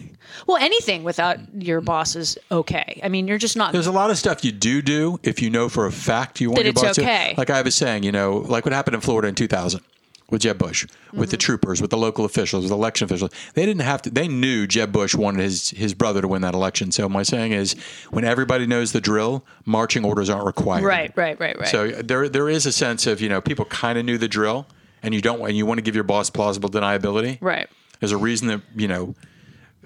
Well, 0.45 0.57
anything 0.57 1.03
without 1.03 1.39
your 1.55 1.81
boss 1.81 2.15
is 2.15 2.37
okay. 2.51 2.99
I 3.03 3.09
mean, 3.09 3.27
you're 3.27 3.39
just 3.39 3.57
not. 3.57 3.73
There's 3.73 3.87
a 3.87 3.91
lot 3.91 4.11
of 4.11 4.17
stuff 4.17 4.45
you 4.45 4.51
do 4.51 4.81
do 4.83 5.19
if 5.23 5.41
you 5.41 5.49
know 5.49 5.69
for 5.69 5.87
a 5.87 5.91
fact 5.91 6.39
you 6.39 6.49
want 6.49 6.57
That 6.59 6.65
your 6.65 6.69
it's 6.71 6.81
boss 6.83 6.99
okay. 6.99 7.31
to. 7.33 7.39
Like 7.39 7.49
I 7.49 7.63
was 7.63 7.73
saying, 7.73 8.03
you 8.03 8.11
know, 8.11 8.37
like 8.37 8.63
what 8.63 8.71
happened 8.71 8.93
in 8.93 9.01
Florida 9.01 9.27
in 9.27 9.33
2000 9.35 9.81
with 10.31 10.41
Jeb 10.41 10.57
Bush, 10.57 10.85
with 11.13 11.29
the 11.31 11.37
Mm-hmm. 11.37 11.39
troopers, 11.39 11.81
with 11.81 11.89
the 11.89 11.97
local 11.97 12.25
officials, 12.25 12.63
with 12.63 12.71
election 12.71 13.05
officials. 13.05 13.31
They 13.53 13.65
didn't 13.65 13.81
have 13.81 14.01
to. 14.03 14.09
They 14.09 14.27
knew 14.27 14.67
Jeb 14.67 14.91
Bush 14.91 15.15
wanted 15.15 15.41
his 15.41 15.71
his 15.71 15.93
brother 15.93 16.21
to 16.21 16.27
win 16.27 16.41
that 16.43 16.53
election. 16.53 16.91
So 16.91 17.07
my 17.09 17.23
saying 17.23 17.51
is, 17.51 17.75
when 18.11 18.23
everybody 18.25 18.65
knows 18.67 18.91
the 18.91 19.01
drill, 19.01 19.45
marching 19.65 20.05
orders 20.05 20.29
aren't 20.29 20.45
required. 20.45 20.83
right, 20.83 21.11
right, 21.15 21.39
right, 21.39 21.57
right. 21.59 21.67
So 21.69 21.87
there 21.89 22.29
there 22.29 22.49
is 22.49 22.65
a 22.65 22.71
sense 22.71 23.07
of 23.07 23.21
you 23.21 23.29
know 23.29 23.41
people 23.41 23.65
kind 23.65 23.97
of 23.97 24.05
knew 24.05 24.17
the 24.17 24.27
drill, 24.27 24.67
and 25.03 25.13
you 25.13 25.21
don't 25.21 25.41
and 25.47 25.57
you 25.57 25.65
want 25.65 25.77
to 25.77 25.81
give 25.83 25.95
your 25.95 26.03
boss 26.03 26.29
plausible 26.29 26.69
deniability. 26.69 27.37
right. 27.41 27.67
There's 27.99 28.11
a 28.13 28.17
reason 28.17 28.47
that 28.47 28.61
you 28.75 28.87
know 28.87 29.15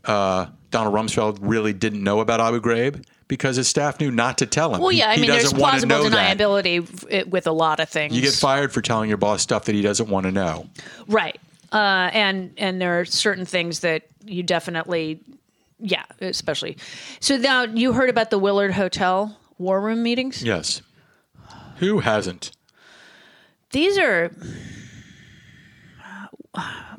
uh, 0.06 0.48
Donald 0.72 0.94
Rumsfeld 0.94 1.38
really 1.42 1.74
didn't 1.74 2.04
know 2.04 2.20
about 2.20 2.40
Abu 2.42 2.60
Ghraib 2.62 3.04
because 3.28 3.56
his 3.56 3.68
staff 3.68 4.00
knew 4.00 4.12
not 4.12 4.38
to 4.40 4.46
tell 4.46 4.74
him. 4.74 4.82
Well, 4.82 4.90
He- 4.90 5.00
yeah, 5.00 5.10
I 5.10 5.18
mean, 5.18 5.30
there's 5.30 5.44
doesn't 5.44 5.60
want 5.60 5.80
to 5.82 5.88
plausible 5.88 6.10
know 6.12 6.16
that. 6.16 6.38
deniability 6.38 7.28
with 7.30 7.48
a 7.48 7.52
lot 7.52 7.80
of 7.80 7.90
things. 7.90 8.16
You 8.16 8.22
get 8.22 8.34
fired 8.34 8.72
for 8.74 8.82
telling 8.82 9.10
your 9.10 9.18
boss 9.18 9.42
stuff 9.42 9.66
that 9.66 9.76
he 9.76 9.82
doesn't 9.82 10.10
want 10.10 10.26
to 10.26 10.32
know. 10.32 10.68
Right. 11.08 11.40
Uh, 11.72 12.10
and 12.14 12.54
and 12.58 12.80
there 12.82 13.00
are 13.00 13.06
certain 13.06 13.46
things 13.46 13.80
that 13.80 14.04
you 14.26 14.44
definitely, 14.44 15.20
yeah, 15.80 16.04
especially. 16.22 16.78
So 17.20 17.38
now 17.38 17.64
you 17.64 17.94
heard 17.94 18.10
about 18.10 18.30
the 18.30 18.38
Willard 18.38 18.74
Hotel 18.74 19.38
war 19.58 19.82
room 19.82 20.04
meetings. 20.04 20.44
Yes. 20.44 20.82
Who 21.78 22.00
hasn't? 22.00 22.52
These 23.72 23.98
are 23.98 24.32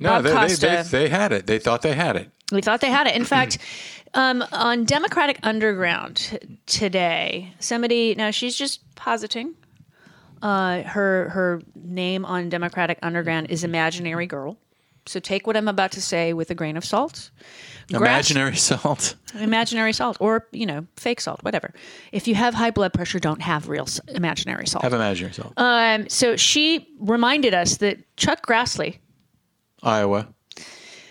No, 0.00 0.20
they, 0.20 0.32
they, 0.32 0.54
they, 0.54 0.82
they 0.82 1.08
had 1.08 1.32
it. 1.32 1.46
They 1.46 1.58
thought 1.60 1.82
they 1.82 1.94
had 1.94 2.16
it. 2.16 2.28
we 2.50 2.60
thought 2.60 2.80
they 2.80 2.90
had 2.90 3.06
it. 3.06 3.14
In 3.14 3.24
fact, 3.24 3.58
um, 4.14 4.44
on 4.52 4.84
Democratic 4.84 5.38
Underground 5.42 6.38
today, 6.66 7.52
somebody 7.58 8.14
now 8.14 8.30
she's 8.30 8.56
just 8.56 8.80
positing. 8.94 9.54
Uh, 10.42 10.82
her 10.82 11.28
her 11.30 11.62
name 11.74 12.24
on 12.24 12.48
Democratic 12.50 12.98
Underground 13.02 13.48
is 13.50 13.64
Imaginary 13.64 14.26
Girl. 14.26 14.58
So 15.06 15.20
take 15.20 15.46
what 15.46 15.56
I'm 15.56 15.68
about 15.68 15.92
to 15.92 16.00
say 16.02 16.32
with 16.32 16.50
a 16.50 16.54
grain 16.54 16.76
of 16.78 16.84
salt. 16.84 17.30
Grass- 17.92 18.30
Imaginary 18.30 18.56
salt. 18.56 19.14
imaginary 19.38 19.92
salt 19.92 20.16
or 20.20 20.46
you 20.52 20.64
know 20.64 20.86
fake 20.96 21.20
salt 21.20 21.42
whatever 21.42 21.74
if 22.12 22.26
you 22.26 22.34
have 22.34 22.54
high 22.54 22.70
blood 22.70 22.92
pressure 22.94 23.18
don't 23.18 23.42
have 23.42 23.68
real 23.68 23.86
imaginary 24.08 24.66
salt 24.66 24.82
Have 24.84 24.94
imaginary 24.94 25.34
salt. 25.34 25.52
um, 25.58 26.08
so 26.08 26.34
she 26.36 26.88
reminded 26.98 27.52
us 27.52 27.76
that 27.78 27.98
chuck 28.16 28.46
grassley 28.46 28.98
Iowa. 29.82 30.28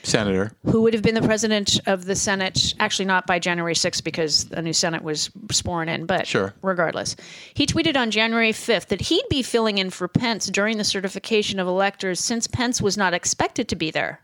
Senator. 0.06 0.52
who 0.66 0.82
would 0.82 0.94
have 0.94 1.02
been 1.04 1.16
the 1.16 1.22
president 1.22 1.80
of 1.88 2.06
the 2.06 2.16
senate 2.16 2.74
actually 2.80 3.06
not 3.06 3.26
by 3.26 3.40
january 3.40 3.74
6th 3.74 4.04
because 4.04 4.46
the 4.46 4.62
new 4.62 4.74
senate 4.74 5.02
was 5.02 5.30
sworn 5.52 5.88
in 5.88 6.06
but 6.06 6.28
Sure. 6.28 6.54
regardless 6.62 7.16
he 7.54 7.66
tweeted 7.66 7.96
on 7.96 8.12
january 8.12 8.52
5th 8.52 8.88
that 8.88 9.02
he'd 9.02 9.24
be 9.30 9.42
filling 9.42 9.78
in 9.78 9.90
for 9.90 10.08
pence 10.10 10.48
during 10.48 10.78
the 10.78 10.84
certification 10.84 11.60
of 11.60 11.68
electors 11.68 12.20
since 12.20 12.48
pence 12.48 12.82
was 12.82 12.98
not 12.98 13.14
expected 13.14 13.68
to 13.70 13.76
be 13.78 13.92
there 13.92 14.20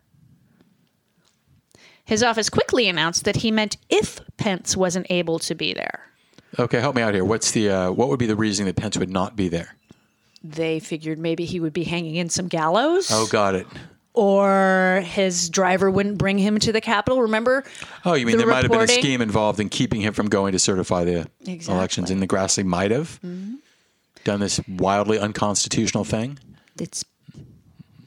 his 2.06 2.24
office 2.24 2.50
quickly 2.50 2.88
announced 2.88 3.24
that 3.26 3.38
he 3.38 3.52
meant 3.52 3.78
if 3.90 4.20
pence 4.38 4.76
wasn't 4.76 5.08
able 5.10 5.40
to 5.40 5.56
be 5.56 5.74
there 5.74 6.02
Okay, 6.58 6.80
help 6.80 6.96
me 6.96 7.04
out 7.04 7.14
here. 7.14 7.24
What's 7.24 7.52
the 7.52 7.70
uh, 7.70 7.92
what 7.92 8.10
would 8.10 8.18
be 8.18 8.26
the 8.26 8.36
reason 8.36 8.66
that 8.66 8.76
Pence 8.76 8.98
would 8.98 9.12
not 9.12 9.36
be 9.36 9.50
there? 9.50 9.76
they 10.44 10.80
figured 10.80 11.20
maybe 11.20 11.46
he 11.46 11.60
would 11.60 11.74
be 11.74 11.84
hanging 11.84 12.16
in 12.16 12.28
some 12.28 12.48
gallows 12.48 13.10
Oh, 13.14 13.28
got 13.28 13.54
it. 13.54 13.68
Or 14.20 15.02
his 15.06 15.50
driver 15.50 15.90
wouldn't 15.90 16.18
bring 16.18 16.38
him 16.38 16.60
to 16.60 16.72
the 16.72 16.82
Capitol. 16.82 17.22
Remember? 17.22 17.64
Oh, 18.06 18.14
you 18.14 18.26
mean 18.26 18.38
the 18.38 18.44
there 18.44 18.52
might 18.52 18.64
have 18.64 18.72
been 18.72 18.82
a 18.82 18.88
scheme 18.88 19.22
involved 19.22 19.60
in 19.60 19.70
keeping 19.70 20.02
him 20.02 20.14
from 20.14 20.28
going 20.28 20.52
to 20.54 20.60
certify 20.60 21.04
the 21.06 21.12
Exactly. 21.42 21.56
Mm-hmm. 21.56 21.72
elections, 21.72 22.12
and 22.12 22.22
the 22.22 22.28
Grassley 22.28 22.66
might 22.66 22.92
have 22.92 23.20
done 24.24 24.40
this 24.40 24.60
wildly 24.68 25.18
unconstitutional 25.20 26.04
thing. 26.04 26.38
It's 26.80 27.04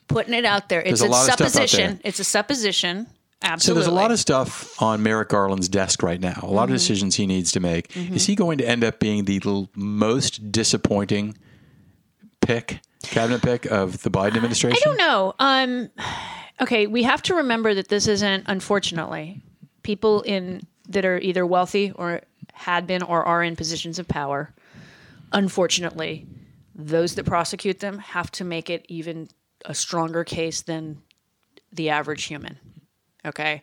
putting 0.08 0.34
it 0.34 0.44
out 0.44 0.68
there. 0.68 0.80
It's 0.80 1.00
There's 1.00 1.02
a 1.02 1.06
a, 1.06 1.08
lot 1.08 1.28
of 1.28 1.32
stuff 1.34 1.40
out 1.46 1.52
supposition. 1.52 2.00
It's 2.04 2.18
a 2.20 2.24
supposition. 2.24 3.06
Absolutely. 3.44 3.82
So 3.82 3.86
there's 3.90 3.92
a 3.92 4.00
lot 4.02 4.12
of 4.12 4.18
stuff 4.20 4.80
on 4.80 5.02
Merrick 5.02 5.28
Garland's 5.30 5.68
desk 5.68 6.02
right 6.02 6.20
now. 6.20 6.38
A 6.42 6.46
lot 6.46 6.64
Mm-hmm. 6.66 6.74
of 6.74 6.78
decisions 6.78 7.16
he 7.16 7.26
needs 7.26 7.50
to 7.52 7.60
make. 7.60 7.96
Is 7.96 8.26
he 8.26 8.34
going 8.36 8.58
to 8.58 8.68
end 8.68 8.84
up 8.84 9.00
being 9.00 9.24
the 9.24 9.40
l- 9.44 9.68
most 9.74 10.52
disappointing 10.52 11.36
pick, 12.40 12.78
cabinet 13.10 13.42
pick 13.42 13.66
of 13.66 14.02
the 14.02 14.10
Biden 14.10 14.36
administration? 14.36 14.78
I 14.82 14.84
don't 14.84 14.98
know. 14.98 15.34
Um, 15.38 15.90
okay, 16.60 16.86
we 16.86 17.02
have 17.02 17.22
to 17.22 17.34
remember 17.34 17.74
that 17.74 17.88
this 17.88 18.06
isn't, 18.06 18.44
unfortunately, 18.46 19.42
people 19.82 20.22
in 20.22 20.62
that 20.88 21.04
are 21.04 21.18
either 21.18 21.46
wealthy 21.46 21.92
or 21.94 22.22
had 22.52 22.86
been 22.86 23.02
or 23.02 23.24
are 23.24 23.42
in 23.42 23.56
positions 23.56 23.98
of 23.98 24.08
power. 24.08 24.54
Unfortunately, 25.32 26.26
those 26.74 27.14
that 27.14 27.24
prosecute 27.24 27.80
them 27.80 27.98
have 27.98 28.30
to 28.32 28.44
make 28.44 28.70
it 28.70 28.84
even 28.88 29.28
a 29.64 29.74
stronger 29.74 30.24
case 30.24 30.62
than 30.62 31.00
the 31.72 31.90
average 31.90 32.24
human. 32.24 32.58
Okay, 33.24 33.62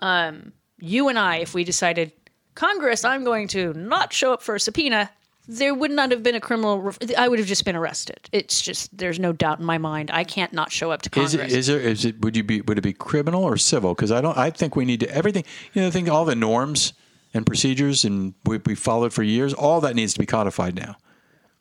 um, 0.00 0.52
you 0.78 1.08
and 1.08 1.18
I, 1.18 1.36
if 1.36 1.54
we 1.54 1.64
decided 1.64 2.12
Congress, 2.54 3.04
I'm 3.04 3.24
going 3.24 3.48
to 3.48 3.72
not 3.74 4.12
show 4.12 4.32
up 4.32 4.42
for 4.42 4.54
a 4.54 4.60
subpoena. 4.60 5.10
There 5.48 5.74
would 5.74 5.90
not 5.90 6.10
have 6.10 6.22
been 6.22 6.34
a 6.34 6.40
criminal. 6.40 6.80
Ref- 6.80 6.98
I 7.16 7.28
would 7.28 7.38
have 7.38 7.46
just 7.46 7.64
been 7.64 7.76
arrested. 7.76 8.28
It's 8.32 8.60
just 8.60 8.96
there's 8.96 9.18
no 9.20 9.32
doubt 9.32 9.60
in 9.60 9.64
my 9.64 9.78
mind. 9.78 10.10
I 10.10 10.24
can't 10.24 10.52
not 10.52 10.72
show 10.72 10.90
up 10.90 11.02
to 11.02 11.10
Congress. 11.10 11.34
Is 11.34 11.40
it, 11.40 11.52
is 11.52 11.66
there 11.66 11.80
is 11.80 12.04
it 12.04 12.20
would 12.20 12.36
you 12.36 12.42
be 12.42 12.60
would 12.62 12.78
it 12.78 12.82
be 12.82 12.92
criminal 12.92 13.44
or 13.44 13.56
civil? 13.56 13.94
Because 13.94 14.10
I 14.10 14.20
don't 14.20 14.36
I 14.36 14.50
think 14.50 14.74
we 14.74 14.84
need 14.84 15.00
to 15.00 15.10
everything 15.14 15.44
you 15.72 15.82
know 15.82 15.88
I 15.88 15.90
think 15.90 16.08
all 16.08 16.24
the 16.24 16.34
norms 16.34 16.94
and 17.32 17.46
procedures 17.46 18.04
and 18.04 18.34
we, 18.44 18.58
we 18.58 18.74
followed 18.74 19.12
for 19.12 19.22
years 19.22 19.54
all 19.54 19.80
that 19.82 19.94
needs 19.94 20.14
to 20.14 20.18
be 20.18 20.26
codified 20.26 20.74
now. 20.74 20.96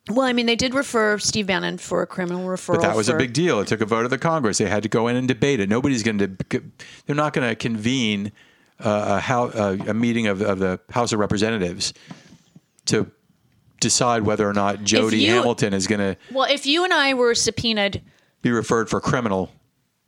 well, 0.09 0.25
I 0.25 0.33
mean, 0.33 0.45
they 0.45 0.55
did 0.55 0.73
refer 0.73 1.17
Steve 1.19 1.47
Bannon 1.47 1.77
for 1.77 2.01
a 2.01 2.07
criminal 2.07 2.47
referral. 2.47 2.75
But 2.75 2.81
that 2.81 2.95
was 2.95 3.09
for, 3.09 3.15
a 3.15 3.19
big 3.19 3.33
deal. 3.33 3.59
It 3.59 3.67
took 3.67 3.81
a 3.81 3.85
vote 3.85 4.05
of 4.05 4.11
the 4.11 4.17
Congress. 4.17 4.57
They 4.57 4.65
had 4.65 4.83
to 4.83 4.89
go 4.89 5.07
in 5.07 5.15
and 5.15 5.27
debate 5.27 5.59
it. 5.59 5.69
Nobody's 5.69 6.03
going 6.03 6.19
to. 6.19 6.61
They're 7.05 7.15
not 7.15 7.33
going 7.33 7.47
to 7.47 7.55
convene 7.55 8.31
uh, 8.79 9.17
a, 9.17 9.19
how, 9.19 9.45
uh, 9.45 9.77
a 9.87 9.93
meeting 9.93 10.27
of, 10.27 10.41
of 10.41 10.59
the 10.59 10.79
House 10.91 11.13
of 11.13 11.19
Representatives 11.19 11.93
to 12.85 13.09
decide 13.79 14.23
whether 14.23 14.47
or 14.49 14.53
not 14.53 14.83
Jody 14.83 15.19
you- 15.23 15.31
Hamilton 15.31 15.73
is 15.73 15.87
going 15.87 15.99
to 15.99 16.17
Well, 16.31 16.49
if 16.51 16.65
you 16.65 16.83
and 16.83 16.93
I 16.93 17.13
were 17.13 17.35
subpoenaed 17.35 18.01
be 18.41 18.51
referred 18.51 18.89
for 18.89 18.99
criminal 19.01 19.51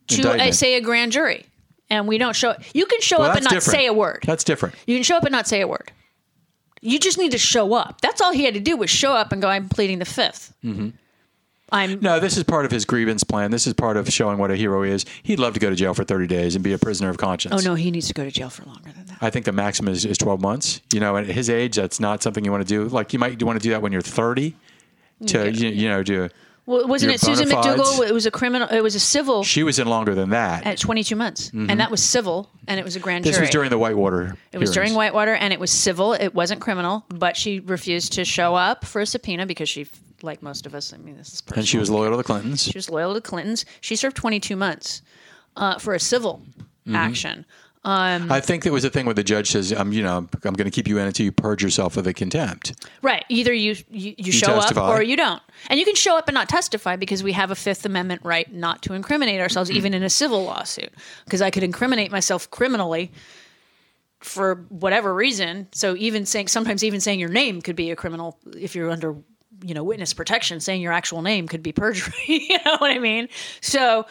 to, 0.08 0.30
uh, 0.30 0.52
say, 0.52 0.74
a 0.74 0.80
grand 0.80 1.12
jury, 1.12 1.44
and 1.90 2.06
we 2.08 2.18
don't 2.18 2.34
show, 2.36 2.54
you 2.72 2.86
can 2.86 3.00
show 3.00 3.18
Well, 3.18 3.30
up 3.30 3.36
and 3.36 3.44
not 3.44 3.52
different. 3.52 3.78
say 3.78 3.86
a 3.86 3.92
word. 3.92 4.22
That's 4.26 4.44
different. 4.44 4.74
You 4.86 4.96
can 4.96 5.02
show 5.02 5.16
up 5.16 5.24
and 5.24 5.32
not 5.32 5.46
say 5.48 5.60
a 5.60 5.66
word. 5.68 5.90
You 6.80 6.98
just 7.00 7.18
need 7.18 7.32
to 7.32 7.38
show 7.38 7.74
up. 7.74 8.00
That's 8.00 8.20
all 8.20 8.32
he 8.32 8.44
had 8.44 8.54
to 8.54 8.60
do 8.60 8.76
was 8.76 8.88
show 8.90 9.12
up 9.12 9.32
and 9.32 9.42
go, 9.42 9.48
I'm 9.48 9.68
pleading 9.68 9.98
the 9.98 10.04
5th 10.04 10.52
Mm-hmm. 10.64 10.90
I'm 11.70 12.00
No, 12.00 12.18
this 12.18 12.36
is 12.36 12.44
part 12.44 12.64
of 12.64 12.70
his 12.70 12.84
grievance 12.84 13.24
plan. 13.24 13.50
This 13.50 13.66
is 13.66 13.74
part 13.74 13.96
of 13.96 14.08
showing 14.10 14.38
what 14.38 14.50
a 14.50 14.56
hero 14.56 14.82
he 14.82 14.90
is. 14.90 15.04
He'd 15.22 15.38
love 15.38 15.54
to 15.54 15.60
go 15.60 15.70
to 15.70 15.76
jail 15.76 15.94
for 15.94 16.04
30 16.04 16.26
days 16.26 16.54
and 16.54 16.64
be 16.64 16.72
a 16.72 16.78
prisoner 16.78 17.10
of 17.10 17.18
conscience. 17.18 17.54
Oh 17.54 17.68
no, 17.68 17.74
he 17.74 17.90
needs 17.90 18.08
to 18.08 18.14
go 18.14 18.24
to 18.24 18.30
jail 18.30 18.50
for 18.50 18.64
longer 18.64 18.90
than 18.90 19.06
that. 19.06 19.18
I 19.20 19.30
think 19.30 19.44
the 19.44 19.52
maximum 19.52 19.92
is, 19.92 20.04
is 20.04 20.18
12 20.18 20.40
months. 20.40 20.80
You 20.92 21.00
know, 21.00 21.16
at 21.16 21.26
his 21.26 21.50
age, 21.50 21.76
that's 21.76 22.00
not 22.00 22.22
something 22.22 22.44
you 22.44 22.50
want 22.50 22.66
to 22.66 22.68
do. 22.68 22.88
Like, 22.88 23.12
you 23.12 23.18
might 23.18 23.42
want 23.42 23.58
to 23.58 23.62
do 23.62 23.70
that 23.70 23.82
when 23.82 23.92
you're 23.92 24.00
30 24.00 24.54
to, 25.26 25.50
you, 25.52 25.68
you 25.68 25.88
know, 25.88 26.02
do. 26.02 26.28
Well, 26.68 26.86
wasn't 26.86 27.12
it 27.12 27.20
Susan. 27.20 27.48
McDougal? 27.48 28.06
It 28.06 28.12
was 28.12 28.26
a 28.26 28.30
criminal. 28.30 28.68
It 28.68 28.82
was 28.82 28.94
a 28.94 29.00
civil 29.00 29.42
She 29.42 29.62
was 29.62 29.78
in 29.78 29.88
longer 29.88 30.14
than 30.14 30.30
that. 30.30 30.66
at 30.66 30.78
22 30.78 31.16
months, 31.16 31.50
and 31.54 31.80
that 31.80 31.90
was 31.90 32.02
civil, 32.02 32.50
and 32.66 32.78
it 32.78 32.84
was 32.84 32.94
a 32.94 33.00
grand 33.00 33.24
Mm-hmm. 33.24 33.32
this 33.32 33.40
was 33.40 33.48
during 33.50 33.70
the 33.70 33.78
Whitewater. 33.78 34.36
It 34.52 34.58
was 34.58 34.70
during. 34.70 34.92
Whitewater, 34.94 35.34
and 35.34 35.52
it 35.52 35.58
was 35.60 35.70
civil. 35.70 36.12
It 36.12 36.34
wasn't 36.34 36.60
criminal, 36.60 37.04
but 37.08 37.36
she 37.36 37.60
refused 37.60 38.12
to 38.14 38.24
show 38.24 38.54
up 38.54 38.84
for 38.84 39.00
a 39.00 39.06
subpoena 39.06 39.46
because 39.46 39.68
she, 39.70 39.86
like 40.22 40.42
most 40.42 40.66
of 40.66 40.74
us, 40.74 40.92
I 40.92 40.98
mean, 40.98 41.16
this 41.16 41.32
is 41.32 41.40
personal. 41.40 41.60
And 41.60 41.68
she 41.68 41.78
was 41.78 41.88
loyal 41.90 42.10
to 42.10 42.16
the 42.18 42.22
Clintons. 42.24 42.64
She 42.64 42.76
was 42.76 42.90
loyal 42.90 43.14
to 43.14 43.20
the 43.20 43.26
Clinton's. 43.26 43.64
She 43.80 43.96
served 43.96 44.16
22 44.16 44.54
months 44.56 45.00
uh, 45.56 45.78
for 45.78 45.94
a 45.94 46.00
civil 46.00 46.42
Mm-hmm. 46.86 46.96
action. 46.96 47.44
I 48.30 48.40
think 48.40 48.64
there 48.64 48.72
was 48.72 48.84
a 48.84 48.90
thing 48.90 49.06
where 49.06 49.14
the 49.14 49.24
judge 49.24 49.50
says, 49.50 49.72
"I'm, 49.72 49.92
you 49.92 50.02
know, 50.02 50.16
I'm 50.16 50.28
going 50.54 50.64
to 50.64 50.70
keep 50.70 50.88
you 50.88 50.98
in 50.98 51.06
until 51.06 51.24
you 51.24 51.32
purge 51.32 51.62
yourself 51.62 51.96
of 51.96 52.04
the 52.04 52.12
contempt." 52.12 52.86
Right. 53.02 53.24
Either 53.28 53.52
you 53.52 53.76
you, 53.90 54.14
you 54.18 54.32
show 54.32 54.46
testify. 54.54 54.80
up 54.80 54.98
or 54.98 55.02
you 55.02 55.16
don't. 55.16 55.42
And 55.68 55.78
you 55.78 55.86
can 55.86 55.94
show 55.94 56.16
up 56.16 56.28
and 56.28 56.34
not 56.34 56.48
testify 56.48 56.96
because 56.96 57.22
we 57.22 57.32
have 57.32 57.50
a 57.50 57.54
Fifth 57.54 57.84
Amendment 57.86 58.22
right 58.24 58.52
not 58.52 58.82
to 58.82 58.94
incriminate 58.94 59.40
ourselves, 59.40 59.70
even 59.70 59.94
in 59.94 60.02
a 60.02 60.10
civil 60.10 60.44
lawsuit. 60.44 60.90
Because 61.24 61.40
I 61.40 61.50
could 61.50 61.62
incriminate 61.62 62.10
myself 62.10 62.50
criminally 62.50 63.10
for 64.20 64.66
whatever 64.68 65.14
reason. 65.14 65.68
So 65.72 65.96
even 65.96 66.26
saying 66.26 66.48
sometimes 66.48 66.82
even 66.84 67.00
saying 67.00 67.20
your 67.20 67.28
name 67.28 67.62
could 67.62 67.76
be 67.76 67.90
a 67.90 67.96
criminal 67.96 68.38
if 68.56 68.74
you're 68.74 68.90
under 68.90 69.16
you 69.62 69.74
know 69.74 69.84
witness 69.84 70.12
protection. 70.12 70.60
Saying 70.60 70.82
your 70.82 70.92
actual 70.92 71.22
name 71.22 71.48
could 71.48 71.62
be 71.62 71.72
perjury. 71.72 72.12
you 72.26 72.58
know 72.64 72.76
what 72.78 72.90
I 72.90 72.98
mean? 72.98 73.28
So 73.60 74.06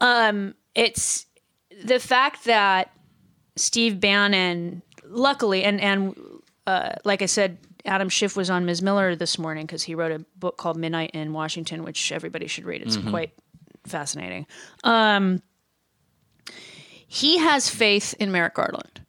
um, 0.00 0.54
it's 0.74 1.26
the 1.82 1.98
fact 1.98 2.44
that 2.44 2.90
Steve 3.56 4.00
Bannon, 4.00 4.82
luckily, 5.04 5.64
and 5.64 5.80
and 5.80 6.16
uh, 6.66 6.94
like 7.04 7.22
I 7.22 7.26
said, 7.26 7.58
Adam 7.84 8.08
Schiff 8.08 8.36
was 8.36 8.50
on 8.50 8.64
Ms. 8.64 8.82
Miller 8.82 9.14
this 9.14 9.38
morning 9.38 9.66
because 9.66 9.82
he 9.82 9.94
wrote 9.94 10.12
a 10.12 10.24
book 10.36 10.56
called 10.56 10.76
Midnight 10.76 11.10
in 11.12 11.32
Washington, 11.32 11.84
which 11.84 12.12
everybody 12.12 12.46
should 12.46 12.64
read. 12.64 12.82
It's 12.82 12.96
quite 12.96 13.32
fascinating. 13.86 14.46
Um, 14.82 15.42
he 17.06 17.38
has 17.38 17.68
faith 17.68 18.14
in 18.18 18.32
Merrick 18.32 18.54
Garland. 18.54 19.02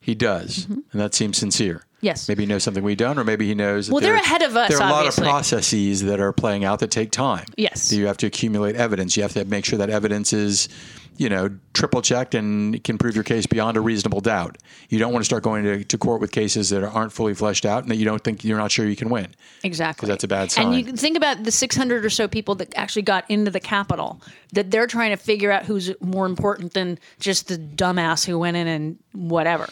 He 0.00 0.14
does, 0.14 0.66
and 0.66 0.84
that 0.92 1.14
seems 1.14 1.36
sincere. 1.36 1.84
Yes. 2.06 2.28
Maybe 2.28 2.44
he 2.44 2.46
knows 2.46 2.62
something 2.62 2.84
we 2.84 2.94
don't, 2.94 3.18
or 3.18 3.24
maybe 3.24 3.46
he 3.48 3.54
knows. 3.54 3.88
That 3.88 3.94
Well, 3.94 4.00
they're 4.00 4.14
ahead 4.14 4.42
of 4.42 4.56
us, 4.56 4.68
There 4.68 4.78
are 4.78 4.88
a 4.88 4.92
obviously. 4.92 5.24
lot 5.24 5.28
of 5.28 5.34
processes 5.34 6.02
that 6.04 6.20
are 6.20 6.32
playing 6.32 6.64
out 6.64 6.78
that 6.78 6.92
take 6.92 7.10
time. 7.10 7.46
Yes. 7.56 7.92
you 7.92 8.06
have 8.06 8.16
to 8.18 8.26
accumulate 8.26 8.76
evidence. 8.76 9.16
You 9.16 9.24
have 9.24 9.32
to 9.32 9.44
make 9.44 9.64
sure 9.64 9.76
that 9.78 9.90
evidence 9.90 10.32
is, 10.32 10.68
you 11.16 11.28
know, 11.28 11.50
triple 11.74 12.02
checked 12.02 12.36
and 12.36 12.82
can 12.84 12.96
prove 12.96 13.16
your 13.16 13.24
case 13.24 13.46
beyond 13.46 13.76
a 13.76 13.80
reasonable 13.80 14.20
doubt. 14.20 14.58
You 14.88 15.00
don't 15.00 15.12
want 15.12 15.22
to 15.22 15.24
start 15.24 15.42
going 15.42 15.64
to, 15.64 15.82
to 15.82 15.98
court 15.98 16.20
with 16.20 16.30
cases 16.30 16.70
that 16.70 16.84
aren't 16.84 17.12
fully 17.12 17.34
fleshed 17.34 17.66
out 17.66 17.82
and 17.82 17.90
that 17.90 17.96
you 17.96 18.04
don't 18.04 18.22
think 18.22 18.44
you're 18.44 18.58
not 18.58 18.70
sure 18.70 18.86
you 18.86 18.94
can 18.96 19.08
win. 19.08 19.34
Exactly. 19.64 20.06
that's 20.06 20.22
a 20.22 20.28
bad 20.28 20.52
sign. 20.52 20.66
And 20.66 20.76
you 20.76 20.84
can 20.84 20.96
think 20.96 21.16
about 21.16 21.42
the 21.42 21.50
600 21.50 22.04
or 22.04 22.10
so 22.10 22.28
people 22.28 22.54
that 22.56 22.72
actually 22.76 23.02
got 23.02 23.28
into 23.28 23.50
the 23.50 23.58
Capitol, 23.60 24.22
that 24.52 24.70
they're 24.70 24.86
trying 24.86 25.10
to 25.10 25.16
figure 25.16 25.50
out 25.50 25.64
who's 25.64 25.90
more 26.00 26.26
important 26.26 26.74
than 26.74 27.00
just 27.18 27.48
the 27.48 27.56
dumbass 27.58 28.24
who 28.24 28.38
went 28.38 28.56
in 28.56 28.68
and 28.68 28.98
whatever. 29.12 29.68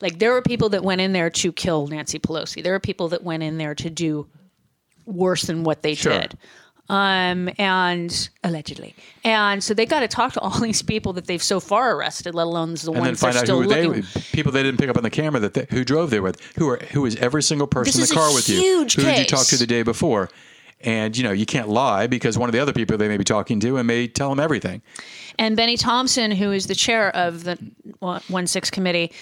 Like, 0.00 0.18
there 0.18 0.32
were 0.32 0.42
people 0.42 0.68
that 0.70 0.82
went 0.84 1.00
in 1.00 1.12
there 1.12 1.30
to 1.30 1.52
kill 1.52 1.86
Nancy 1.88 2.18
Pelosi. 2.18 2.62
There 2.62 2.72
were 2.72 2.80
people 2.80 3.08
that 3.08 3.22
went 3.22 3.42
in 3.42 3.58
there 3.58 3.74
to 3.74 3.90
do 3.90 4.28
worse 5.06 5.42
than 5.42 5.64
what 5.64 5.82
they 5.82 5.94
Sure. 5.94 6.12
did. 6.20 6.38
Um, 6.90 7.50
and 7.58 8.30
allegedly. 8.42 8.94
And 9.22 9.62
so 9.62 9.74
they 9.74 9.84
got 9.84 10.00
to 10.00 10.08
talk 10.08 10.32
to 10.34 10.40
all 10.40 10.58
these 10.60 10.80
people 10.80 11.12
that 11.14 11.26
they've 11.26 11.42
so 11.42 11.60
far 11.60 11.94
arrested, 11.94 12.34
let 12.34 12.46
alone 12.46 12.74
the 12.74 12.86
and 12.86 12.96
then 12.96 13.02
ones 13.02 13.20
they're 13.20 13.32
find 13.32 13.36
out 13.38 13.44
still 13.44 13.60
who 13.62 13.68
they 13.68 13.86
looking. 13.86 14.04
people 14.32 14.52
they 14.52 14.62
didn't 14.62 14.78
pick 14.78 14.88
up 14.88 14.96
on 14.96 15.02
the 15.02 15.10
camera 15.10 15.38
that 15.40 15.52
they, 15.52 15.66
who 15.68 15.84
drove 15.84 16.08
there 16.08 16.22
with 16.22 16.40
who 16.56 16.66
are 16.70 16.78
who 16.92 17.04
is 17.04 17.14
every 17.16 17.42
single 17.42 17.66
person 17.66 18.00
This 18.00 18.10
in 18.10 18.14
the 18.14 18.18
car 18.18 18.32
with 18.34 18.48
you 18.48 18.58
huge 18.58 18.94
who 18.94 19.02
did 19.02 19.18
you 19.18 19.24
talk 19.26 19.46
to 19.48 19.58
the 19.58 19.66
day 19.66 19.82
before 19.82 20.30
and 20.80 21.14
you 21.14 21.24
know 21.24 21.32
you 21.32 21.44
can't 21.44 21.68
lie 21.68 22.06
because 22.06 22.38
one 22.38 22.48
of 22.48 22.54
the 22.54 22.58
other 22.58 22.72
people 22.72 22.96
they 22.96 23.08
may 23.08 23.18
be 23.18 23.24
talking 23.24 23.60
to 23.60 23.76
and 23.76 23.86
may 23.86 24.06
tell 24.08 24.30
them 24.30 24.40
everything 24.40 24.80
and 25.38 25.56
Bennie 25.56 25.76
Thompson, 25.76 26.30
who 26.30 26.52
is 26.52 26.68
the 26.68 26.74
chair 26.74 27.14
of 27.14 27.44
the 27.44 27.58
one 28.00 28.46
six 28.46 28.70
committee, 28.70 29.12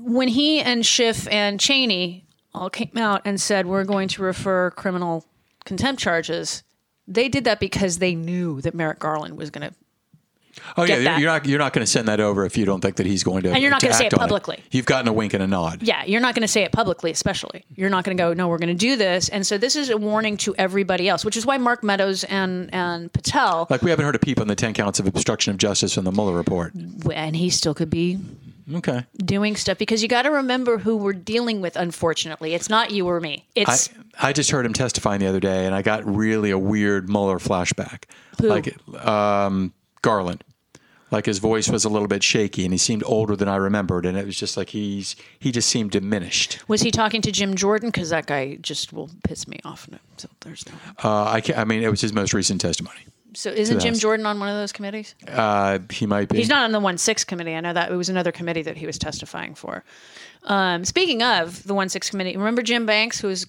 when 0.00 0.28
he 0.28 0.60
and 0.60 0.84
Schiff 0.84 1.28
and 1.28 1.58
Cheney 1.60 2.24
all 2.54 2.70
came 2.70 2.96
out 2.96 3.22
and 3.24 3.40
said 3.40 3.66
we're 3.66 3.84
going 3.84 4.08
to 4.08 4.22
refer 4.22 4.70
criminal 4.70 5.24
contempt 5.64 6.00
charges, 6.00 6.62
they 7.08 7.28
did 7.28 7.44
that 7.44 7.60
because 7.60 7.98
they 7.98 8.14
knew 8.14 8.60
that 8.62 8.74
Merrick 8.74 8.98
Garland 8.98 9.36
was 9.36 9.50
going 9.50 9.68
to. 9.68 9.74
oh 10.76 10.84
yeah 10.84 11.00
that. 11.00 11.18
you're 11.20 11.28
not 11.28 11.46
you're 11.46 11.58
not 11.58 11.72
going 11.72 11.84
to 11.84 11.90
send 11.90 12.06
that 12.06 12.20
over 12.20 12.44
if 12.46 12.56
you 12.56 12.64
don't 12.64 12.80
think 12.80 12.94
that 12.96 13.06
he's 13.06 13.24
going 13.24 13.42
to 13.42 13.50
And 13.50 13.60
you're 13.60 13.72
not 13.72 13.82
gonna 13.82 13.92
say 13.92 14.06
it 14.06 14.12
publicly. 14.12 14.62
you've 14.70 14.86
gotten 14.86 15.08
a 15.08 15.12
wink 15.12 15.34
and 15.34 15.42
a 15.42 15.48
nod 15.48 15.82
Yeah, 15.82 16.04
you're 16.04 16.20
not 16.20 16.34
going 16.36 16.42
to 16.42 16.48
say 16.48 16.62
it 16.62 16.70
publicly, 16.70 17.10
especially. 17.10 17.64
You're 17.74 17.90
not 17.90 18.04
going 18.04 18.16
to 18.16 18.22
go, 18.22 18.32
no, 18.34 18.46
we're 18.46 18.58
going 18.58 18.68
to 18.68 18.74
do 18.74 18.94
this. 18.96 19.28
And 19.28 19.44
so 19.44 19.58
this 19.58 19.74
is 19.74 19.90
a 19.90 19.96
warning 19.96 20.36
to 20.38 20.54
everybody 20.56 21.08
else, 21.08 21.24
which 21.24 21.36
is 21.36 21.44
why 21.44 21.58
Mark 21.58 21.82
Meadows 21.82 22.22
and 22.24 22.72
and 22.72 23.12
Patel, 23.12 23.66
like 23.68 23.82
we 23.82 23.90
haven't 23.90 24.04
heard 24.04 24.14
a 24.14 24.20
peep 24.20 24.40
on 24.40 24.46
the 24.46 24.54
10 24.54 24.74
counts 24.74 25.00
of 25.00 25.06
obstruction 25.08 25.50
of 25.50 25.58
justice 25.58 25.92
from 25.94 26.04
the 26.04 26.12
Mueller 26.12 26.34
report 26.36 26.72
and 27.12 27.34
he 27.34 27.50
still 27.50 27.74
could 27.74 27.90
be 27.90 28.18
okay 28.74 29.04
doing 29.18 29.56
stuff 29.56 29.78
because 29.78 30.02
you 30.02 30.08
got 30.08 30.22
to 30.22 30.30
remember 30.30 30.78
who 30.78 30.96
we're 30.96 31.12
dealing 31.12 31.60
with. 31.60 31.76
Unfortunately, 31.76 32.54
it's 32.54 32.68
not 32.70 32.90
you 32.90 33.06
or 33.08 33.20
me. 33.20 33.46
It's 33.54 33.90
I 34.20 34.32
just 34.32 34.50
heard 34.50 34.64
him 34.64 34.72
testifying 34.72 35.20
the 35.20 35.26
other 35.26 35.40
day, 35.40 35.66
and 35.66 35.74
I 35.74 35.82
got 35.82 36.04
really 36.04 36.50
a 36.50 36.58
weird 36.58 37.08
Mueller 37.08 37.38
flashback. 37.38 38.04
Who? 38.40 38.48
Like 38.48 38.76
um, 39.06 39.72
Garland, 40.02 40.44
like 41.10 41.26
his 41.26 41.38
voice 41.38 41.68
was 41.68 41.84
a 41.84 41.88
little 41.88 42.08
bit 42.08 42.22
shaky, 42.22 42.64
and 42.64 42.72
he 42.72 42.78
seemed 42.78 43.02
older 43.06 43.36
than 43.36 43.48
I 43.48 43.56
remembered, 43.56 44.06
and 44.06 44.16
it 44.16 44.26
was 44.26 44.36
just 44.36 44.56
like 44.56 44.70
he's 44.70 45.16
he 45.38 45.52
just 45.52 45.68
seemed 45.68 45.90
diminished. 45.90 46.58
was 46.68 46.82
he 46.82 46.90
talking 46.90 47.22
to 47.22 47.32
Jim 47.32 47.54
Jordan? 47.54 47.88
Because 47.88 48.10
that 48.10 48.26
guy 48.26 48.56
just 48.56 48.92
will 48.92 49.10
piss 49.24 49.46
me 49.46 49.60
off. 49.64 49.88
No, 49.90 49.98
So 50.16 50.28
there's 50.40 50.64
no. 50.66 50.74
Uh, 51.02 51.24
I 51.24 51.42
I 51.56 51.64
mean, 51.64 51.82
it 51.82 51.90
was 51.90 52.00
his 52.00 52.12
most 52.12 52.34
recent 52.34 52.60
testimony. 52.60 53.00
So 53.34 53.50
isn't 53.50 53.80
Jim 53.80 53.94
Jordan 53.94 54.26
on 54.26 54.38
one 54.40 54.48
of 54.48 54.54
those 54.56 54.72
committees? 54.72 55.14
Uh, 55.28 55.78
he 55.90 56.06
might 56.06 56.28
be. 56.28 56.38
He's 56.38 56.48
not 56.48 56.64
on 56.64 56.72
the 56.72 56.80
one 56.80 56.98
six 56.98 57.24
committee. 57.24 57.54
I 57.54 57.60
know 57.60 57.72
that 57.72 57.90
it 57.90 57.94
was 57.96 58.08
another 58.08 58.32
committee 58.32 58.62
that 58.62 58.76
he 58.76 58.86
was 58.86 58.98
testifying 58.98 59.54
for. 59.54 59.84
Um, 60.44 60.84
speaking 60.84 61.22
of 61.22 61.62
the 61.64 61.74
one 61.74 61.88
six 61.88 62.10
committee, 62.10 62.36
remember 62.36 62.62
Jim 62.62 62.86
Banks, 62.86 63.20
who 63.20 63.28
was 63.28 63.46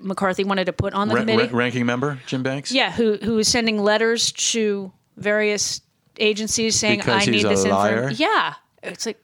McCarthy 0.00 0.44
wanted 0.44 0.66
to 0.66 0.72
put 0.72 0.92
on 0.94 1.08
the 1.08 1.14
Ra- 1.14 1.20
committee? 1.22 1.52
ra- 1.52 1.58
ranking 1.58 1.86
member 1.86 2.18
Jim 2.26 2.42
Banks. 2.42 2.70
yeah, 2.72 2.90
who 2.92 3.16
who 3.22 3.34
was 3.34 3.48
sending 3.48 3.78
letters 3.82 4.32
to 4.32 4.92
various 5.16 5.80
agencies 6.18 6.76
saying, 6.78 6.98
Because 7.00 7.22
"I 7.22 7.30
he's 7.30 7.42
need 7.42 7.44
a 7.44 7.48
this 7.48 7.64
liar? 7.64 7.92
information." 7.94 8.22
Yeah, 8.28 8.54
it's 8.82 9.06
like, 9.06 9.22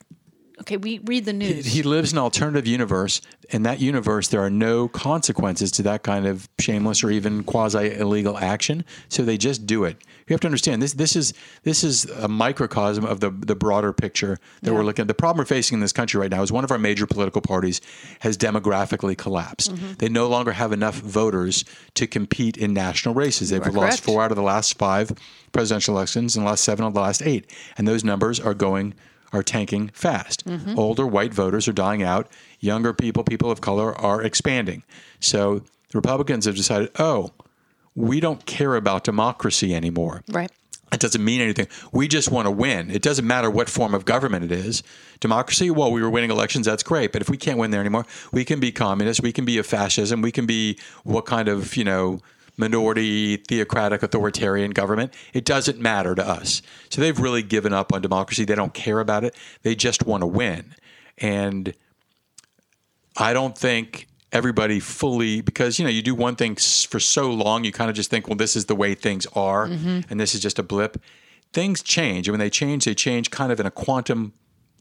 okay, 0.62 0.76
we 0.76 0.98
read 0.98 1.24
the 1.24 1.32
news. 1.32 1.66
He 1.66 1.82
lives 1.82 2.12
in 2.12 2.18
an 2.18 2.24
alternative 2.24 2.66
universe. 2.66 3.20
In 3.50 3.64
that 3.64 3.80
universe, 3.80 4.28
there 4.28 4.40
are 4.40 4.50
no 4.50 4.88
consequences 4.88 5.70
to 5.72 5.82
that 5.82 6.02
kind 6.02 6.26
of 6.26 6.48
shameless 6.58 7.04
or 7.04 7.10
even 7.10 7.44
quasi 7.44 7.94
illegal 7.94 8.38
action. 8.38 8.84
So 9.08 9.24
they 9.24 9.36
just 9.36 9.66
do 9.66 9.84
it. 9.84 9.96
You 10.26 10.34
have 10.34 10.40
to 10.40 10.46
understand 10.46 10.80
this. 10.80 10.94
This 10.94 11.16
is 11.16 11.34
this 11.64 11.84
is 11.84 12.06
a 12.06 12.28
microcosm 12.28 13.04
of 13.04 13.20
the 13.20 13.30
the 13.30 13.54
broader 13.54 13.92
picture 13.92 14.38
that 14.62 14.72
we're 14.72 14.84
looking 14.84 15.02
at. 15.02 15.08
The 15.08 15.14
problem 15.14 15.38
we're 15.38 15.46
facing 15.46 15.76
in 15.76 15.80
this 15.80 15.92
country 15.92 16.20
right 16.20 16.30
now 16.30 16.42
is 16.42 16.50
one 16.50 16.64
of 16.64 16.70
our 16.70 16.78
major 16.78 17.06
political 17.06 17.42
parties 17.42 17.80
has 18.20 18.38
demographically 18.38 19.18
collapsed. 19.18 19.74
Mm-hmm. 19.74 19.92
They 19.98 20.08
no 20.08 20.28
longer 20.28 20.52
have 20.52 20.72
enough 20.72 20.94
voters 20.94 21.64
to 21.94 22.06
compete 22.06 22.56
in 22.56 22.72
national 22.72 23.14
races. 23.14 23.50
They've 23.50 23.60
lost 23.60 23.74
correct. 23.74 24.00
four 24.00 24.22
out 24.22 24.30
of 24.30 24.36
the 24.36 24.42
last 24.42 24.78
five 24.78 25.12
presidential 25.52 25.96
elections 25.96 26.36
and 26.36 26.46
the 26.46 26.50
last 26.50 26.64
seven 26.64 26.86
of 26.86 26.94
the 26.94 27.00
last 27.00 27.20
eight, 27.22 27.50
and 27.76 27.86
those 27.86 28.04
numbers 28.04 28.40
are 28.40 28.54
going 28.54 28.94
are 29.32 29.42
tanking 29.42 29.88
fast. 29.88 30.46
Mm-hmm. 30.46 30.78
Older 30.78 31.06
white 31.06 31.32
voters 31.32 31.66
are 31.68 31.72
dying 31.72 32.02
out. 32.02 32.28
Younger 32.60 32.92
people, 32.92 33.24
people 33.24 33.50
of 33.50 33.60
color, 33.60 33.94
are 33.98 34.22
expanding. 34.22 34.82
So 35.20 35.60
the 35.60 35.98
Republicans 35.98 36.44
have 36.44 36.56
decided, 36.56 36.90
oh, 36.98 37.32
we 37.94 38.20
don't 38.20 38.46
care 38.46 38.74
about 38.74 39.04
democracy 39.04 39.74
anymore. 39.74 40.22
right. 40.28 40.50
It 40.92 41.00
doesn't 41.00 41.24
mean 41.24 41.40
anything. 41.40 41.68
We 41.90 42.06
just 42.06 42.30
want 42.30 42.44
to 42.44 42.50
win. 42.50 42.90
It 42.90 43.00
doesn't 43.00 43.26
matter 43.26 43.50
what 43.50 43.70
form 43.70 43.94
of 43.94 44.04
government 44.04 44.44
it 44.44 44.52
is. 44.52 44.82
Democracy, 45.20 45.70
well, 45.70 45.90
we 45.90 46.02
were 46.02 46.10
winning 46.10 46.30
elections, 46.30 46.66
that's 46.66 46.82
great. 46.82 47.12
But 47.12 47.22
if 47.22 47.30
we 47.30 47.38
can't 47.38 47.56
win 47.56 47.70
there 47.70 47.80
anymore, 47.80 48.04
we 48.30 48.44
can 48.44 48.60
be 48.60 48.72
communist, 48.72 49.22
we 49.22 49.32
can 49.32 49.46
be 49.46 49.56
a 49.56 49.62
fascism, 49.62 50.20
we 50.20 50.30
can 50.30 50.44
be 50.44 50.78
what 51.04 51.24
kind 51.24 51.48
of, 51.48 51.78
you 51.78 51.84
know, 51.84 52.20
minority, 52.56 53.36
theocratic, 53.36 54.02
authoritarian 54.02 54.72
government. 54.72 55.14
It 55.32 55.44
doesn't 55.44 55.80
matter 55.80 56.14
to 56.14 56.26
us. 56.26 56.62
So 56.90 57.00
they've 57.00 57.18
really 57.18 57.42
given 57.42 57.72
up 57.72 57.92
on 57.92 58.02
democracy. 58.02 58.44
They 58.44 58.54
don't 58.54 58.74
care 58.74 59.00
about 59.00 59.24
it. 59.24 59.34
They 59.62 59.74
just 59.74 60.06
want 60.06 60.22
to 60.22 60.26
win. 60.26 60.74
And 61.18 61.74
I 63.16 63.32
don't 63.32 63.56
think 63.56 64.08
everybody 64.32 64.80
fully 64.80 65.42
because 65.42 65.78
you 65.78 65.84
know 65.84 65.90
you 65.90 66.00
do 66.00 66.14
one 66.14 66.34
thing 66.34 66.56
for 66.56 66.98
so 66.98 67.30
long 67.30 67.64
you 67.64 67.70
kind 67.70 67.90
of 67.90 67.96
just 67.96 68.08
think 68.08 68.26
well 68.26 68.36
this 68.36 68.56
is 68.56 68.64
the 68.64 68.74
way 68.74 68.94
things 68.94 69.26
are 69.34 69.68
mm-hmm. 69.68 70.00
and 70.08 70.18
this 70.18 70.34
is 70.34 70.40
just 70.40 70.58
a 70.58 70.62
blip 70.62 70.96
things 71.52 71.82
change 71.82 72.26
and 72.26 72.32
when 72.32 72.40
they 72.40 72.48
change 72.48 72.86
they 72.86 72.94
change 72.94 73.30
kind 73.30 73.52
of 73.52 73.60
in 73.60 73.66
a 73.66 73.70
quantum 73.70 74.32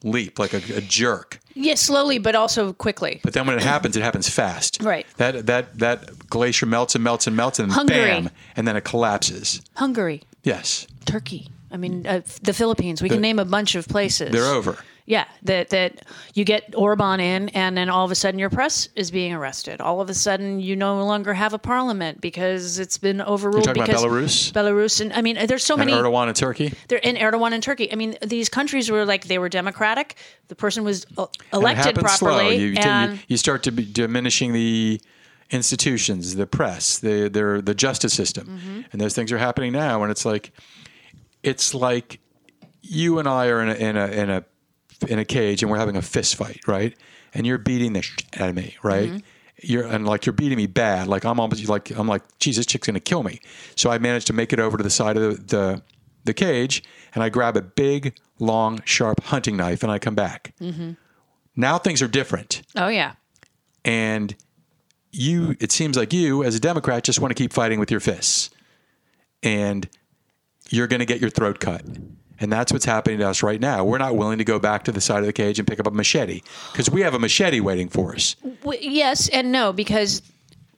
leap 0.04 0.40
like 0.40 0.54
a, 0.54 0.62
a 0.78 0.82
jerk 0.82 1.40
Yeah, 1.54 1.76
slowly, 1.76 2.18
but 2.20 2.36
also 2.36 2.74
quickly. 2.74 3.20
but 3.24 3.34
then 3.34 3.46
when 3.48 3.56
it 3.58 3.64
happens 3.64 3.96
it 3.96 4.04
happens 4.04 4.30
fast 4.30 4.82
Right. 4.82 5.06
that 5.18 5.46
that 5.48 5.78
that 5.80 6.28
glacier 6.30 6.66
melts 6.66 6.96
and 6.96 7.04
melts 7.04 7.28
and 7.28 7.36
melts 7.36 7.60
and 7.60 7.72
Hungary. 7.72 7.98
bam 7.98 8.30
and 8.56 8.68
then 8.68 8.76
it 8.76 8.84
collapses 8.84 9.62
Hungary, 9.76 10.24
yes 10.44 10.88
Turkey. 11.06 11.50
I 11.74 11.78
mean, 11.78 12.06
uh, 12.06 12.22
the 12.44 12.54
Philippines. 12.54 13.02
We 13.02 13.08
can 13.10 13.22
name 13.22 13.40
a 13.40 13.46
bunch 13.46 13.76
of 13.76 13.88
places. 13.88 14.32
they're 14.32 14.44
over 14.54 14.78
Yeah, 15.12 15.26
that 15.44 15.70
that 15.72 15.92
you 16.36 16.46
get 16.46 16.74
Orban 16.74 17.20
in, 17.20 17.50
and 17.50 17.76
then 17.76 17.90
all 17.90 18.06
of 18.06 18.12
a 18.12 18.16
sudden 18.16 18.40
your 18.40 18.50
press 18.50 18.88
is 18.96 19.12
being 19.12 19.34
arrested. 19.34 19.82
All 19.82 20.00
of 20.00 20.10
a 20.10 20.14
sudden 20.14 20.62
you 20.62 20.74
no 20.78 21.04
longer 21.06 21.34
have 21.34 21.54
a 21.54 21.60
parliament 21.60 22.22
because 22.22 22.80
it's 22.80 22.98
been 22.98 23.20
overruled. 23.22 23.68
You 23.68 23.74
talking 23.74 23.84
about 23.84 23.88
because 23.88 24.06
Belarus? 24.06 24.52
Belarus, 24.54 25.02
and 25.02 25.12
I 25.12 25.22
mean, 25.22 25.36
there's 25.48 25.66
so 25.66 25.74
And 25.76 25.82
many. 25.82 25.92
Erdogan 25.92 26.30
in 26.30 26.34
Turkey. 26.34 26.74
They're 26.88 27.00
in 27.00 27.18
Erdogan 27.18 27.52
and 27.52 27.62
Turkey. 27.62 27.92
I 27.92 27.96
mean, 27.96 28.16
these 28.26 28.48
countries 28.48 28.90
were 28.90 29.04
like 29.04 29.26
they 29.26 29.38
were 29.38 29.50
democratic. 29.50 30.16
The 30.48 30.56
person 30.56 30.86
was 30.86 31.06
uh, 31.18 31.26
And 31.52 31.62
elected 31.62 31.98
happens 31.98 32.12
slow. 32.14 32.30
properly, 32.30 32.56
You, 32.56 32.74
and 32.80 33.20
you 33.28 33.36
start 33.36 33.64
to 33.64 33.72
be 33.74 33.84
diminishing 33.84 34.54
the 34.54 35.02
institutions, 35.50 36.36
the 36.36 36.48
press, 36.48 37.00
the 37.00 37.30
the, 37.30 37.62
the 37.62 37.76
justice 37.76 38.14
system, 38.14 38.48
Mm-hmm. 38.48 38.82
and 38.94 39.02
those 39.02 39.14
things 39.14 39.32
are 39.34 39.38
happening 39.38 39.74
now. 39.74 40.04
And 40.04 40.10
it's 40.12 40.24
like, 40.26 40.52
it's 41.44 41.74
like 41.74 42.20
you 42.82 43.20
and 43.20 43.28
I 43.28 43.48
are 43.48 43.62
in 43.62 43.70
a 43.70 43.74
in 43.76 43.98
a 43.98 44.08
in 44.08 44.30
a 44.30 44.44
in 45.08 45.20
a 45.20 45.26
cage, 45.26 45.62
and 45.62 45.72
we're 45.72 45.78
having 45.78 45.96
a 45.96 46.02
fist 46.02 46.36
fight, 46.36 46.62
right? 46.68 46.96
And 47.34 47.46
you're 47.48 47.58
beating 47.58 47.94
the 47.94 48.02
shit 48.02 48.26
out 48.40 48.50
of 48.50 48.56
me, 48.56 48.76
right? 48.84 49.10
Mm-hmm. 49.10 49.18
You're 49.64 49.86
and 49.86 50.06
like 50.08 50.26
you're 50.26 50.34
beating 50.34 50.58
me 50.58 50.68
bad. 50.68 51.08
Like 51.08 51.24
I'm 51.24 51.40
almost 51.40 51.68
like 51.70 51.92
I'm 51.92 52.08
like, 52.08 52.24
geez, 52.40 52.58
this 52.58 52.66
chick's 52.66 52.88
gonna 52.88 53.00
kill 53.00 53.24
me. 53.24 53.40
So 53.76 53.92
I 53.92 53.98
managed 54.00 54.28
to 54.28 54.34
make 54.34 54.54
it 54.54 54.60
over 54.60 54.78
to 54.78 54.84
the 54.84 54.90
side 54.90 55.18
of 55.18 55.48
the, 55.48 55.58
the 55.58 55.82
the 56.24 56.34
cage, 56.34 56.84
and 57.14 57.24
I 57.24 57.30
grab 57.30 57.58
a 57.58 57.62
big, 57.62 58.16
long, 58.40 58.82
sharp 58.86 59.24
hunting 59.24 59.58
knife, 59.58 59.84
and 59.84 59.92
I 59.92 60.00
come 60.00 60.16
back. 60.16 60.54
Mm-hmm. 60.60 60.92
Now 61.56 61.78
things 61.78 62.02
are 62.02 62.08
different, 62.08 62.62
oh 62.76 62.88
yeah, 62.88 63.14
and 63.86 64.36
you. 65.12 65.56
It 65.60 65.72
seems 65.72 65.98
like 65.98 66.14
you, 66.14 66.44
as 66.44 66.56
a 66.56 66.60
Democrat, 66.60 67.04
just 67.04 67.20
want 67.20 67.32
to 67.32 67.36
keep 67.36 67.54
fighting 67.54 67.80
with 67.80 67.92
your 67.92 68.00
fists, 68.00 68.50
and 69.44 69.88
you're 70.70 70.88
going 70.88 71.02
to 71.02 71.06
get 71.06 71.20
your 71.20 71.30
throat 71.30 71.60
cut. 71.60 71.84
And 72.42 72.52
that's 72.52 72.74
what's 72.74 72.86
happening 72.86 73.20
to 73.20 73.30
us 73.30 73.44
right 73.44 73.62
now. 73.62 73.86
We're 73.86 74.00
not 74.00 74.18
willing 74.18 74.40
to 74.40 74.44
go 74.44 74.58
back 74.60 74.84
to 74.86 74.92
the 74.92 75.00
side 75.00 75.20
of 75.20 75.28
the 75.28 75.34
cage 75.34 75.60
and 75.60 75.68
pick 75.68 75.80
up 75.80 75.86
a 75.86 75.92
machete 75.92 76.42
because 76.72 76.90
we 76.90 77.02
have 77.02 77.14
a 77.14 77.20
machete 77.20 77.60
waiting 77.60 77.88
for 77.88 78.16
us. 78.16 78.36
Yes 78.82 79.30
and 79.30 79.52
no 79.52 79.72
because 79.72 80.24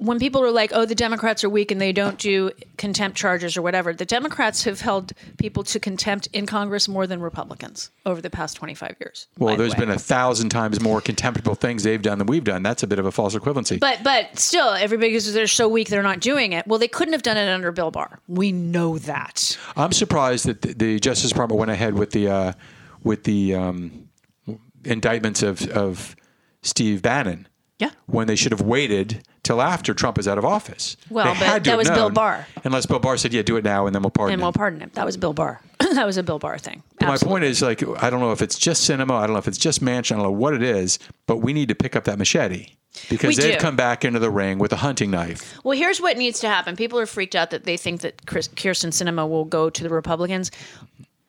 when 0.06 0.20
people 0.20 0.44
are 0.44 0.52
like, 0.52 0.72
"Oh, 0.74 0.86
the 0.86 0.96
Democrats 0.96 1.44
are 1.44 1.50
weak 1.50 1.72
and 1.72 1.80
they 1.80 1.92
don't 1.92 2.18
do 2.18 2.52
contempt 2.78 3.18
charges 3.18 3.58
or 3.58 3.62
whatever," 3.62 3.94
the 3.94 4.06
Democrats 4.06 4.64
have 4.64 4.82
held 4.82 5.14
people 5.38 5.64
to 5.64 5.80
contempt 5.80 6.28
in 6.34 6.46
Congress 6.46 6.88
more 6.88 7.08
than 7.08 7.22
Republicans 7.22 7.90
over 8.06 8.22
the 8.22 8.30
past 8.30 8.58
twenty-five 8.58 8.96
years. 9.00 9.28
Well, 9.38 9.56
by 9.58 9.64
the 9.68 9.76
been 9.76 9.90
a 9.90 10.00
thousand 10.00 10.50
times 10.50 10.80
more 10.82 11.02
contemptible 11.02 11.56
things 11.56 11.84
they've 11.84 12.02
done 12.02 12.18
than 12.18 12.28
we've 12.28 12.44
done. 12.44 12.64
That's 12.64 12.84
a 12.84 12.88
bit 12.88 13.00
of 13.00 13.06
a 13.06 13.12
false 13.12 13.36
equivalency. 13.36 13.80
But 13.80 14.04
but 14.04 14.38
still, 14.38 14.70
everybody 14.70 15.20
says 15.20 15.34
they're 15.34 15.48
so 15.48 15.68
weak 15.68 15.90
they're 15.90 16.04
not 16.04 16.20
doing 16.20 16.54
it. 16.54 16.68
Well, 16.68 16.80
they 16.80 16.88
couldn't 16.88 17.14
have 17.14 17.24
done 17.24 17.38
it 17.38 17.50
under 17.50 17.72
Bill 17.72 17.92
Barr. 17.92 18.20
We 18.28 18.52
know 18.52 18.98
that. 19.00 19.58
I'm 19.76 19.92
surprised 19.92 20.46
that 20.46 20.62
the, 20.62 20.74
the 20.74 21.00
Justice 21.00 21.30
Department 21.30 21.60
went 21.60 21.72
ahead 21.72 21.96
with 21.96 22.12
the 22.12 22.28
uh, 22.28 22.54
with 23.04 23.24
the 23.24 23.56
um, 23.56 24.10
indictments 24.84 25.42
of 25.44 25.68
of 25.70 26.16
Steve 26.62 27.02
Bannon. 27.02 27.48
Yeah. 27.84 27.92
When 28.06 28.28
they 28.28 28.36
should 28.36 28.52
have 28.52 28.62
waited 28.62 29.24
till 29.44 29.62
after 29.62 29.94
Trump 29.94 30.18
is 30.18 30.28
out 30.28 30.38
of 30.38 30.46
office. 30.46 30.96
Well, 31.10 31.34
They 31.34 31.40
but 31.48 31.64
that 31.64 31.78
was 31.78 31.90
Bill 31.90 32.10
Barr. 32.10 32.48
Unless 32.64 32.86
Bill 32.86 33.00
Barr 33.00 33.18
said, 33.18 33.34
"Yeah, 33.34 33.42
do 33.42 33.58
it 33.58 33.64
now, 33.64 33.86
and 33.88 33.94
then 33.96 34.02
we'll 34.02 34.10
pardon 34.12 34.34
And 34.34 34.42
him." 34.42 34.46
we'll 34.46 34.54
pardon 34.54 34.80
him. 34.80 34.92
That 34.94 35.06
was 35.06 35.18
Bill 35.18 35.34
Barr. 35.34 35.62
that 35.80 36.06
was 36.06 36.18
a 36.18 36.24
Bill 36.24 36.40
Barr 36.40 36.58
thing. 36.58 36.82
My 37.02 37.18
point 37.18 37.44
is, 37.44 37.62
like, 37.62 37.84
I 38.02 38.10
don't 38.10 38.22
know 38.22 38.32
if 38.32 38.42
it's 38.42 38.58
just 38.58 38.90
Sinema. 38.90 39.12
I 39.12 39.28
don't 39.28 39.34
know 39.34 39.40
if 39.40 39.48
it's 39.48 39.58
just 39.58 39.84
Manchin. 39.84 40.14
I 40.14 40.16
don't 40.16 40.24
know 40.24 40.32
what 40.32 40.54
it 40.54 40.64
is, 40.64 41.00
but 41.28 41.38
we 41.38 41.52
need 41.54 41.68
to 41.70 41.76
pick 41.76 41.96
up 41.96 42.06
that 42.06 42.18
machete 42.18 42.68
because 43.10 43.36
We 43.38 43.44
they've 43.44 43.54
do. 43.56 43.60
come 43.60 43.76
back 43.76 44.06
into 44.06 44.20
the 44.20 44.32
ring 44.32 44.60
with 44.60 44.72
a 44.72 44.78
hunting 44.78 45.12
knife. 45.12 45.56
Well, 45.66 45.78
here's 45.78 46.00
what 46.00 46.16
needs 46.18 46.40
to 46.42 46.48
happen. 46.48 46.76
People 46.78 46.98
are 47.00 47.06
freaked 47.06 47.36
out 47.36 47.50
that 47.52 47.66
they 47.66 47.76
think 47.76 48.02
that 48.02 48.26
Chris, 48.26 48.48
Kyrsten 48.48 48.90
Sinema 48.92 49.28
will 49.28 49.46
go 49.46 49.70
to 49.70 49.84
the 49.84 49.90
Republicans. 49.90 50.52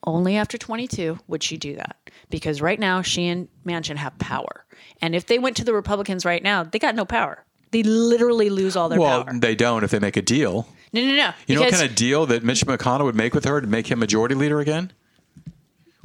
Only 0.06 0.36
after 0.36 0.58
22 0.58 1.18
would 1.28 1.42
she 1.42 1.56
do 1.56 1.76
that. 1.76 1.96
Because 2.30 2.60
right 2.60 2.78
now, 2.78 3.00
she 3.02 3.26
and 3.28 3.48
Manchin 3.66 3.96
have 3.96 4.18
power. 4.18 4.64
And 5.00 5.14
if 5.14 5.26
they 5.26 5.38
went 5.38 5.56
to 5.56 5.64
the 5.64 5.72
Republicans 5.72 6.24
right 6.24 6.42
now, 6.42 6.62
they 6.62 6.78
got 6.78 6.94
no 6.94 7.04
power. 7.04 7.44
They 7.70 7.82
literally 7.82 8.50
lose 8.50 8.76
all 8.76 8.88
their 8.88 9.00
Well, 9.00 9.24
power. 9.24 9.34
they 9.38 9.54
don't 9.54 9.82
if 9.82 9.90
they 9.90 9.98
make 9.98 10.16
a 10.16 10.22
deal. 10.22 10.68
No, 10.92 11.00
no, 11.04 11.16
no. 11.16 11.30
You 11.46 11.56
know 11.56 11.62
what 11.62 11.72
kind 11.72 11.88
of 11.88 11.96
deal 11.96 12.26
that 12.26 12.44
Mitch 12.44 12.64
McConnell 12.66 13.04
would 13.04 13.16
make 13.16 13.34
with 13.34 13.44
her 13.46 13.60
to 13.60 13.66
make 13.66 13.88
him 13.90 13.98
majority 13.98 14.34
leader 14.34 14.60
again? 14.60 14.92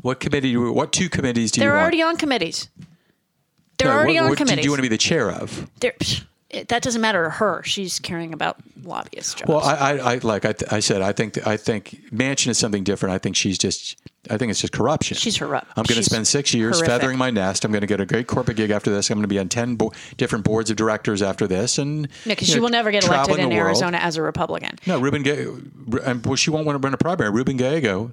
What 0.02 0.20
committee? 0.20 0.54
do- 0.54 0.72
What 0.72 0.92
two 0.94 1.10
committees 1.10 1.52
do 1.52 1.60
you 1.62 1.68
they're 1.68 1.78
already 1.78 2.02
on 2.02 2.16
committees. 2.18 2.70
They're 3.78 3.90
No, 3.90 3.94
already 3.98 4.14
what, 4.16 4.24
on 4.24 4.30
what 4.30 4.38
do 4.48 4.62
you 4.62 4.70
want 4.72 4.78
to 4.80 4.82
be 4.82 4.88
the 4.88 4.98
chair 4.98 5.30
of? 5.32 5.70
They're- 5.80 5.96
it- 6.50 6.68
that 6.70 6.82
doesn't 6.82 7.02
matter 7.02 7.24
to 7.24 7.30
her. 7.30 7.62
She's 7.64 8.00
caring 8.00 8.34
about 8.34 8.58
lobbyist 8.84 9.38
jobs. 9.38 9.50
Well, 9.50 9.60
I, 9.60 9.74
I, 9.76 10.14
I 10.14 10.16
like 10.24 10.46
I, 10.46 10.54
I 10.72 10.80
said, 10.80 11.02
I 11.02 11.12
think 11.12 11.46
I 11.46 11.58
think 11.58 12.00
Manchin 12.12 12.48
is 12.48 12.58
something 12.58 12.84
different. 12.84 13.14
I 13.14 13.18
think 13.20 13.36
she's 13.36 13.58
just, 13.58 13.98
I 14.30 14.38
think 14.38 14.50
it's 14.50 14.62
just 14.62 14.74
corruption. 14.74 15.16
She's 15.18 15.38
corrupt. 15.38 15.68
I'm 15.78 15.84
going 15.84 15.98
to 15.98 16.04
spend 16.04 16.28
six 16.28 16.54
years 16.54 16.78
horrific. 16.78 16.88
feathering 17.02 17.18
my 17.18 17.30
nest. 17.30 17.66
I'm 17.66 17.72
going 17.72 17.82
to 17.82 17.88
get 17.88 18.00
a 18.02 18.06
great 18.06 18.28
corporate 18.28 18.58
gig 18.58 18.72
after 18.72 18.90
this. 18.90 19.10
I'm 19.10 19.16
going 19.18 19.24
to 19.24 19.28
be 19.28 19.40
on 19.40 19.50
ten 19.50 19.76
bo- 19.76 19.92
different 20.18 20.44
boards 20.46 20.70
of 20.70 20.78
directors 20.78 21.22
after 21.22 21.46
this, 21.48 21.78
and 21.78 22.08
because 22.26 22.48
she 22.48 22.56
know, 22.56 22.62
will 22.62 22.70
never 22.70 22.92
get 22.92 23.04
elected 23.06 23.38
in. 23.40 23.52
Arizona 23.52 23.98
as 23.98 24.18
a 24.18 24.22
Republican. 24.22 24.78
No, 24.88 25.00
Ruben 25.00 25.28
and 26.04 26.26
well, 26.26 26.36
she 26.36 26.50
won't 26.50 26.66
want 26.66 26.82
to 26.82 26.86
run 26.86 26.94
a 26.94 26.98
primary. 26.98 27.30
Ruben 27.32 27.58
Gallego, 27.58 28.12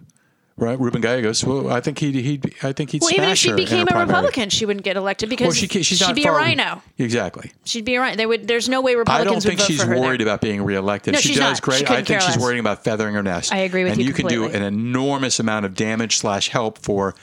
right? 0.56 0.78
Ruben 0.78 1.00
Gallegos. 1.00 1.44
Well, 1.44 1.70
I 1.70 1.80
think 1.80 1.98
he'd, 1.98 2.14
he'd 2.14 2.54
I 2.62 2.72
think 2.72 2.90
he'd 2.90 3.02
Well, 3.02 3.12
even 3.12 3.28
if 3.28 3.38
she 3.38 3.52
became 3.52 3.82
a 3.82 3.90
primary. 3.90 4.06
Republican, 4.06 4.50
she 4.50 4.66
wouldn't 4.66 4.84
get 4.84 4.96
elected 4.96 5.28
because 5.28 5.46
Well, 5.46 5.54
she, 5.54 5.66
she's 5.82 5.98
she'd 5.98 6.14
be 6.14 6.24
a 6.24 6.32
rhino. 6.32 6.82
Exactly. 6.98 7.52
She'd 7.64 7.84
be 7.84 7.96
a 7.96 8.00
rhino. 8.00 8.16
They 8.16 8.26
would. 8.26 8.48
There's 8.48 8.68
no 8.68 8.80
way 8.80 8.94
Republicans. 8.94 9.28
I 9.28 9.30
don't 9.30 9.42
think 9.42 9.58
would 9.58 9.58
vote 9.60 9.66
she's 9.66 9.82
for 9.82 9.88
her. 9.88 10.00
worried 10.00 10.20
there. 10.20 10.26
about 10.26 10.40
being 10.40 10.62
reelected. 10.62 11.14
No, 11.14 11.20
she 11.20 11.28
she's 11.28 11.36
does 11.38 11.58
not. 11.58 11.62
great. 11.62 11.78
She 11.78 11.86
I 11.86 12.02
think 12.02 12.20
she's 12.22 12.38
worrying 12.38 12.60
about 12.60 12.84
feathering 12.84 13.14
her 13.14 13.22
nest. 13.22 13.52
I 13.52 13.58
agree 13.58 13.84
with 13.84 13.92
and 13.92 14.00
you 14.00 14.08
And 14.08 14.18
you 14.18 14.24
can 14.24 14.28
do 14.28 14.44
an 14.46 14.62
enormous 14.62 15.38
amount 15.38 15.66
of 15.66 15.74
damage 15.74 16.16
slash 16.18 16.48
help 16.48 16.78
for 16.78 17.14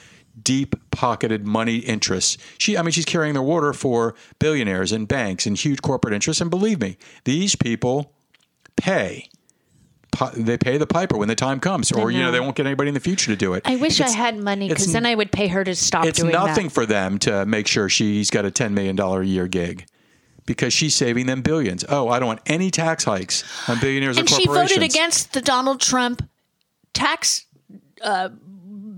deep 0.42 0.74
pocketed 0.90 1.46
money 1.46 1.76
interests. 1.76 2.38
She, 2.58 2.76
I 2.76 2.82
mean, 2.82 2.90
she's 2.90 3.04
carrying 3.04 3.34
the 3.34 3.42
water 3.42 3.72
for 3.72 4.14
billionaires 4.40 4.90
and 4.90 5.06
banks 5.06 5.46
and 5.46 5.56
huge 5.56 5.80
corporate 5.80 6.12
interests. 6.12 6.40
And 6.40 6.50
believe 6.50 6.80
me, 6.80 6.96
these 7.24 7.54
people 7.54 8.12
pay. 8.76 9.28
Pi- 10.14 10.30
They 10.36 10.56
pay 10.56 10.78
the 10.78 10.86
piper 10.86 11.16
when 11.16 11.28
the 11.28 11.34
time 11.34 11.58
comes, 11.58 11.90
or 11.90 12.10
you 12.10 12.18
know 12.20 12.26
know. 12.26 12.30
they 12.32 12.40
won't 12.40 12.54
get 12.54 12.66
anybody 12.66 12.88
in 12.88 12.94
the 12.94 13.00
future 13.00 13.32
to 13.32 13.36
do 13.36 13.54
it. 13.54 13.62
I 13.64 13.76
wish 13.76 14.00
I 14.00 14.08
had 14.10 14.38
money 14.38 14.68
because 14.68 14.92
then 14.92 15.04
I 15.06 15.14
would 15.14 15.32
pay 15.32 15.48
her 15.48 15.64
to 15.64 15.74
stop 15.74 16.06
it's 16.06 16.20
doing 16.20 16.32
nothing 16.32 16.66
that. 16.66 16.72
for 16.72 16.86
them 16.86 17.18
to 17.20 17.44
make 17.46 17.66
sure 17.66 17.88
she's 17.88 18.30
got 18.30 18.44
a 18.44 18.50
$10 18.50 18.72
million 18.72 18.98
a 18.98 19.22
year 19.22 19.48
gig 19.48 19.86
because 20.46 20.72
she's 20.72 20.94
saving 20.94 21.26
them 21.26 21.42
billions. 21.42 21.84
Oh, 21.88 22.08
I 22.08 22.18
don't 22.18 22.28
want 22.28 22.40
any 22.46 22.70
tax 22.70 23.04
hikes 23.04 23.42
on 23.68 23.80
billionaires 23.80 24.16
and 24.16 24.30
or 24.30 24.34
she 24.34 24.46
voted 24.46 24.82
against 24.82 25.32
the 25.32 25.40
Donald 25.40 25.80
Trump 25.80 26.22
tax 26.92 27.46
uh, 28.02 28.28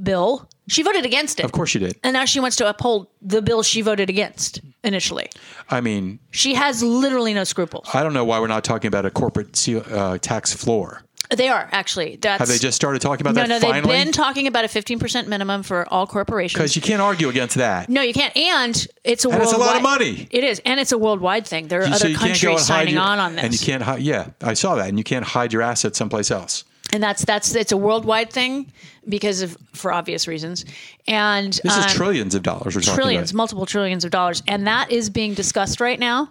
bill. 0.02 0.48
She 0.68 0.82
voted 0.82 1.04
against 1.06 1.38
it. 1.38 1.44
Of 1.44 1.52
course 1.52 1.70
she 1.70 1.78
did. 1.78 1.96
And 2.02 2.12
now 2.12 2.24
she 2.24 2.40
wants 2.40 2.56
to 2.56 2.68
uphold 2.68 3.06
the 3.22 3.40
bill 3.40 3.62
she 3.62 3.82
voted 3.82 4.10
against 4.10 4.60
initially. 4.82 5.28
I 5.70 5.80
mean, 5.80 6.18
She 6.30 6.54
has 6.54 6.82
literally 6.82 7.34
no 7.34 7.44
scruples. 7.44 7.88
I 7.94 8.02
don't 8.02 8.12
know 8.12 8.24
why 8.24 8.40
we're 8.40 8.48
not 8.48 8.64
talking 8.64 8.88
about 8.88 9.06
a 9.06 9.10
corporate 9.10 9.66
uh, 9.68 10.18
tax 10.18 10.52
floor. 10.52 11.02
They 11.34 11.48
are 11.48 11.68
actually. 11.72 12.16
That's 12.16 12.38
Have 12.38 12.48
they 12.48 12.58
just 12.58 12.76
started 12.76 13.00
talking 13.02 13.26
about 13.26 13.34
no, 13.34 13.42
that 13.42 13.48
no. 13.48 13.58
no, 13.58 13.72
They've 13.72 13.82
been 13.82 14.12
talking 14.12 14.46
about 14.46 14.64
a 14.64 14.68
fifteen 14.68 14.98
percent 14.98 15.28
minimum 15.28 15.62
for 15.62 15.86
all 15.92 16.06
corporations. 16.06 16.58
Because 16.58 16.76
you 16.76 16.82
can't 16.82 17.02
argue 17.02 17.28
against 17.28 17.56
that. 17.56 17.88
No, 17.88 18.02
you 18.02 18.12
can't. 18.12 18.36
And 18.36 18.74
it's 19.04 19.24
a 19.24 19.28
And 19.30 19.42
it's 19.42 19.52
a 19.52 19.58
worldwide, 19.58 19.66
lot 19.66 19.76
of 19.76 19.82
money. 19.82 20.28
It 20.30 20.44
is, 20.44 20.60
and 20.64 20.78
it's 20.78 20.92
a 20.92 20.98
worldwide 20.98 21.46
thing. 21.46 21.68
There 21.68 21.80
are 21.80 21.86
So 21.86 21.92
other 21.94 22.08
you 22.08 22.16
can't 22.16 22.30
countries 22.30 22.42
go 22.42 22.50
and 22.50 22.58
hide 22.60 22.64
signing 22.66 22.94
your, 22.94 23.02
on 23.02 23.18
on 23.18 23.34
this, 23.36 23.44
and 23.44 23.52
you 23.52 23.58
can't 23.58 23.82
hide. 23.82 24.02
Yeah, 24.02 24.28
I 24.42 24.54
saw 24.54 24.74
that, 24.76 24.88
and 24.88 24.98
you 24.98 25.04
can't 25.04 25.24
hide 25.24 25.52
your 25.52 25.62
assets 25.62 25.98
someplace 25.98 26.30
else. 26.30 26.64
and 26.92 27.02
that's 27.02 27.24
that's 27.24 27.54
it's 27.54 27.72
a 27.72 27.76
worldwide 27.76 28.30
thing 28.30 28.70
because 29.08 29.42
of 29.42 29.56
for 29.72 29.92
obvious 29.92 30.28
reasons. 30.28 30.64
And 31.08 31.52
This 31.52 31.76
is 31.76 31.84
um, 31.84 31.90
trillions 31.90 32.34
of 32.34 32.42
dollars 32.42 32.74
we're 32.76 32.82
talking 32.82 32.94
trillions, 32.94 33.34
multiple 33.34 33.66
trillions 33.66 34.04
of 34.04 34.10
dollars, 34.10 34.42
and 34.46 34.66
that 34.66 34.90
is 34.92 35.10
being 35.10 35.34
discussed 35.34 35.80
right 35.80 35.98
now. 35.98 36.30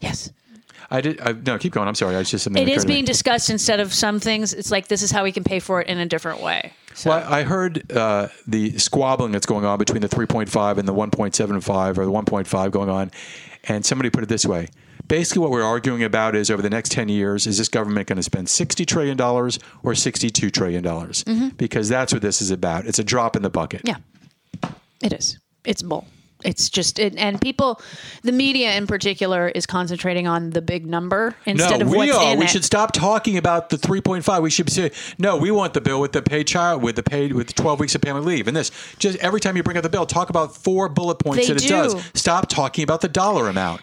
Yes, 0.00 0.30
I 0.92 1.00
did. 1.00 1.20
I, 1.22 1.32
no, 1.32 1.56
keep 1.56 1.72
going. 1.72 1.88
I'm 1.88 1.94
sorry. 1.94 2.16
I 2.16 2.22
just 2.22 2.44
something. 2.44 2.62
it 2.62 2.68
is 2.68 2.74
occurred 2.76 2.82
to 2.82 2.88
me. 2.88 2.94
being 2.96 3.04
discussed 3.06 3.48
instead 3.48 3.80
of 3.80 3.94
some 3.94 4.20
things. 4.20 4.52
It's 4.52 4.70
like 4.70 4.88
this 4.88 5.00
is 5.00 5.10
how 5.10 5.24
we 5.24 5.32
can 5.32 5.42
pay 5.42 5.58
for 5.58 5.80
it 5.80 5.88
in 5.88 5.96
a 5.96 6.04
different 6.04 6.42
way. 6.42 6.74
So, 6.92 7.08
Well, 7.08 7.32
I 7.32 7.44
heard 7.44 7.90
uh, 7.90 8.28
the 8.46 8.78
squabbling 8.78 9.32
that's 9.32 9.46
going 9.46 9.64
on 9.64 9.78
between 9.78 10.02
the 10.02 10.08
3.5 10.08 10.76
and 10.76 10.86
the 10.86 10.92
1.75 10.92 11.96
or 11.96 12.04
the 12.04 12.12
1.5 12.12 12.70
going 12.70 12.90
on, 12.90 13.10
and 13.64 13.86
somebody 13.86 14.10
put 14.10 14.22
it 14.22 14.28
this 14.28 14.44
way. 14.44 14.68
Basically, 15.08 15.40
what 15.40 15.50
we're 15.50 15.62
arguing 15.62 16.04
about 16.04 16.36
is 16.36 16.50
over 16.50 16.60
the 16.60 16.70
next 16.70 16.92
10 16.92 17.08
years, 17.08 17.46
is 17.46 17.56
this 17.56 17.70
government 17.70 18.08
going 18.08 18.18
to 18.18 18.22
spend 18.22 18.48
$60 18.48 18.86
trillion 18.86 19.18
or 19.18 19.48
$62 19.48 20.52
trillion? 20.52 20.84
Mm-hmm. 20.84 21.48
Because 21.56 21.88
that's 21.88 22.12
what 22.12 22.20
this 22.20 22.42
is 22.42 22.50
about. 22.50 22.86
It's 22.86 22.98
a 22.98 23.04
drop 23.04 23.34
in 23.34 23.42
the 23.42 23.50
bucket. 23.50 23.80
Yeah, 23.84 23.96
it 25.02 25.14
is. 25.14 25.38
It's 25.64 25.82
bull. 25.82 26.06
It's 26.44 26.68
just, 26.70 26.98
it, 26.98 27.16
and 27.16 27.40
people, 27.40 27.80
the 28.22 28.32
media 28.32 28.74
in 28.76 28.86
particular, 28.86 29.48
is 29.48 29.66
concentrating 29.66 30.26
on 30.26 30.50
the 30.50 30.62
big 30.62 30.86
number 30.86 31.34
instead 31.44 31.80
no, 31.80 31.86
of 31.86 31.90
we 31.90 31.96
what's 31.98 32.12
are. 32.16 32.32
in 32.32 32.38
We 32.38 32.44
it. 32.46 32.50
should 32.50 32.64
stop 32.64 32.92
talking 32.92 33.36
about 33.36 33.70
the 33.70 33.76
3.5. 33.76 34.42
We 34.42 34.50
should 34.50 34.70
say 34.70 34.90
no. 35.18 35.36
We 35.36 35.50
want 35.50 35.74
the 35.74 35.80
bill 35.80 36.00
with 36.00 36.12
the 36.12 36.22
paid 36.22 36.46
child 36.46 36.82
with 36.82 36.96
the 36.96 37.02
paid 37.02 37.32
with 37.32 37.54
12 37.54 37.80
weeks 37.80 37.94
of 37.94 38.02
family 38.02 38.22
leave. 38.22 38.48
And 38.48 38.56
this 38.56 38.70
just 38.98 39.18
every 39.18 39.40
time 39.40 39.56
you 39.56 39.62
bring 39.62 39.76
up 39.76 39.82
the 39.82 39.88
bill, 39.88 40.06
talk 40.06 40.30
about 40.30 40.54
four 40.56 40.88
bullet 40.88 41.16
points 41.16 41.46
They 41.46 41.54
that 41.54 41.64
it 41.64 41.68
does. 41.68 41.94
Stop 42.14 42.48
talking 42.48 42.82
about 42.84 43.00
the 43.00 43.08
dollar 43.08 43.48
amount. 43.48 43.82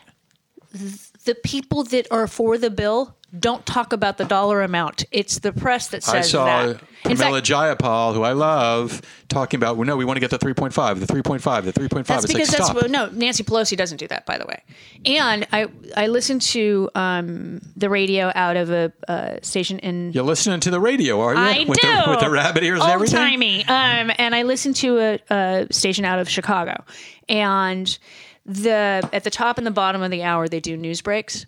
the 1.26 1.36
people 1.44 1.84
that 1.86 2.08
are 2.12 2.28
for 2.28 2.58
the 2.58 2.70
bill 2.70 3.16
don't 3.38 3.66
talk 3.66 3.94
about 3.94 4.18
the 4.18 4.26
dollar 4.26 4.62
amount. 4.64 5.06
It's 5.12 5.40
the 5.40 5.52
press 5.52 5.90
that 5.90 6.04
says 6.04 6.14
I 6.14 6.22
saw 6.22 6.46
that. 6.46 6.82
Pramila 7.04 7.42
Jayapal, 7.42 8.14
who 8.14 8.24
I 8.24 8.34
love, 8.34 9.02
talking 9.30 9.58
about, 9.58 9.78
well, 9.78 9.88
no, 9.88 9.96
we 9.96 10.04
want 10.04 10.18
to 10.18 10.20
get 10.20 10.32
the 10.32 10.40
3.5, 10.40 11.00
the 11.00 11.06
3.5, 11.06 11.64
the 11.64 11.72
3.5. 11.72 12.06
That's 12.06 12.26
it's 12.26 12.34
because 12.34 12.50
like, 12.50 12.58
that's 12.58 12.74
what, 12.74 12.92
no 12.92 13.08
Nancy 13.10 13.44
Pelosi 13.44 13.78
doesn't 13.78 13.98
do 13.98 14.08
that, 14.10 14.26
by 14.26 14.38
the 14.38 14.46
way. 14.46 14.62
And 15.06 15.48
I 15.54 15.68
I 15.96 16.08
listened 16.08 16.42
to 16.42 16.90
um, 16.96 17.62
the 17.78 17.90
radio 17.90 18.32
out 18.36 18.58
of 18.58 18.70
a 18.72 18.92
uh, 19.08 19.38
station 19.42 19.80
in 19.80 20.12
You're 20.12 20.24
listening 20.24 20.60
to 20.62 20.72
the 20.72 20.80
radio, 20.80 21.22
are 21.22 21.34
you? 21.34 21.40
I 21.40 21.66
with 21.68 21.80
do 21.80 21.88
The, 21.88 22.06
with 22.10 22.20
the 22.20 22.30
rabbit 22.30 22.64
ears 22.64 22.80
and 22.80 22.84
old 22.84 22.94
everything? 22.94 23.18
timey. 23.18 23.62
Um, 23.66 24.12
and 24.18 24.36
I 24.36 24.44
listened 24.44 24.76
to 24.78 24.98
a, 25.00 25.20
a 25.30 25.68
station 25.72 26.04
out 26.04 26.20
of 26.20 26.28
Chicago, 26.30 26.84
and 27.30 27.98
the 28.46 29.08
at 29.14 29.24
the 29.24 29.30
top 29.30 29.58
and 29.58 29.66
the 29.68 29.72
bottom 29.72 30.02
of 30.02 30.12
the 30.12 30.24
hour 30.24 30.48
they 30.48 30.60
do 30.60 30.76
news 30.76 31.02
breaks. 31.02 31.46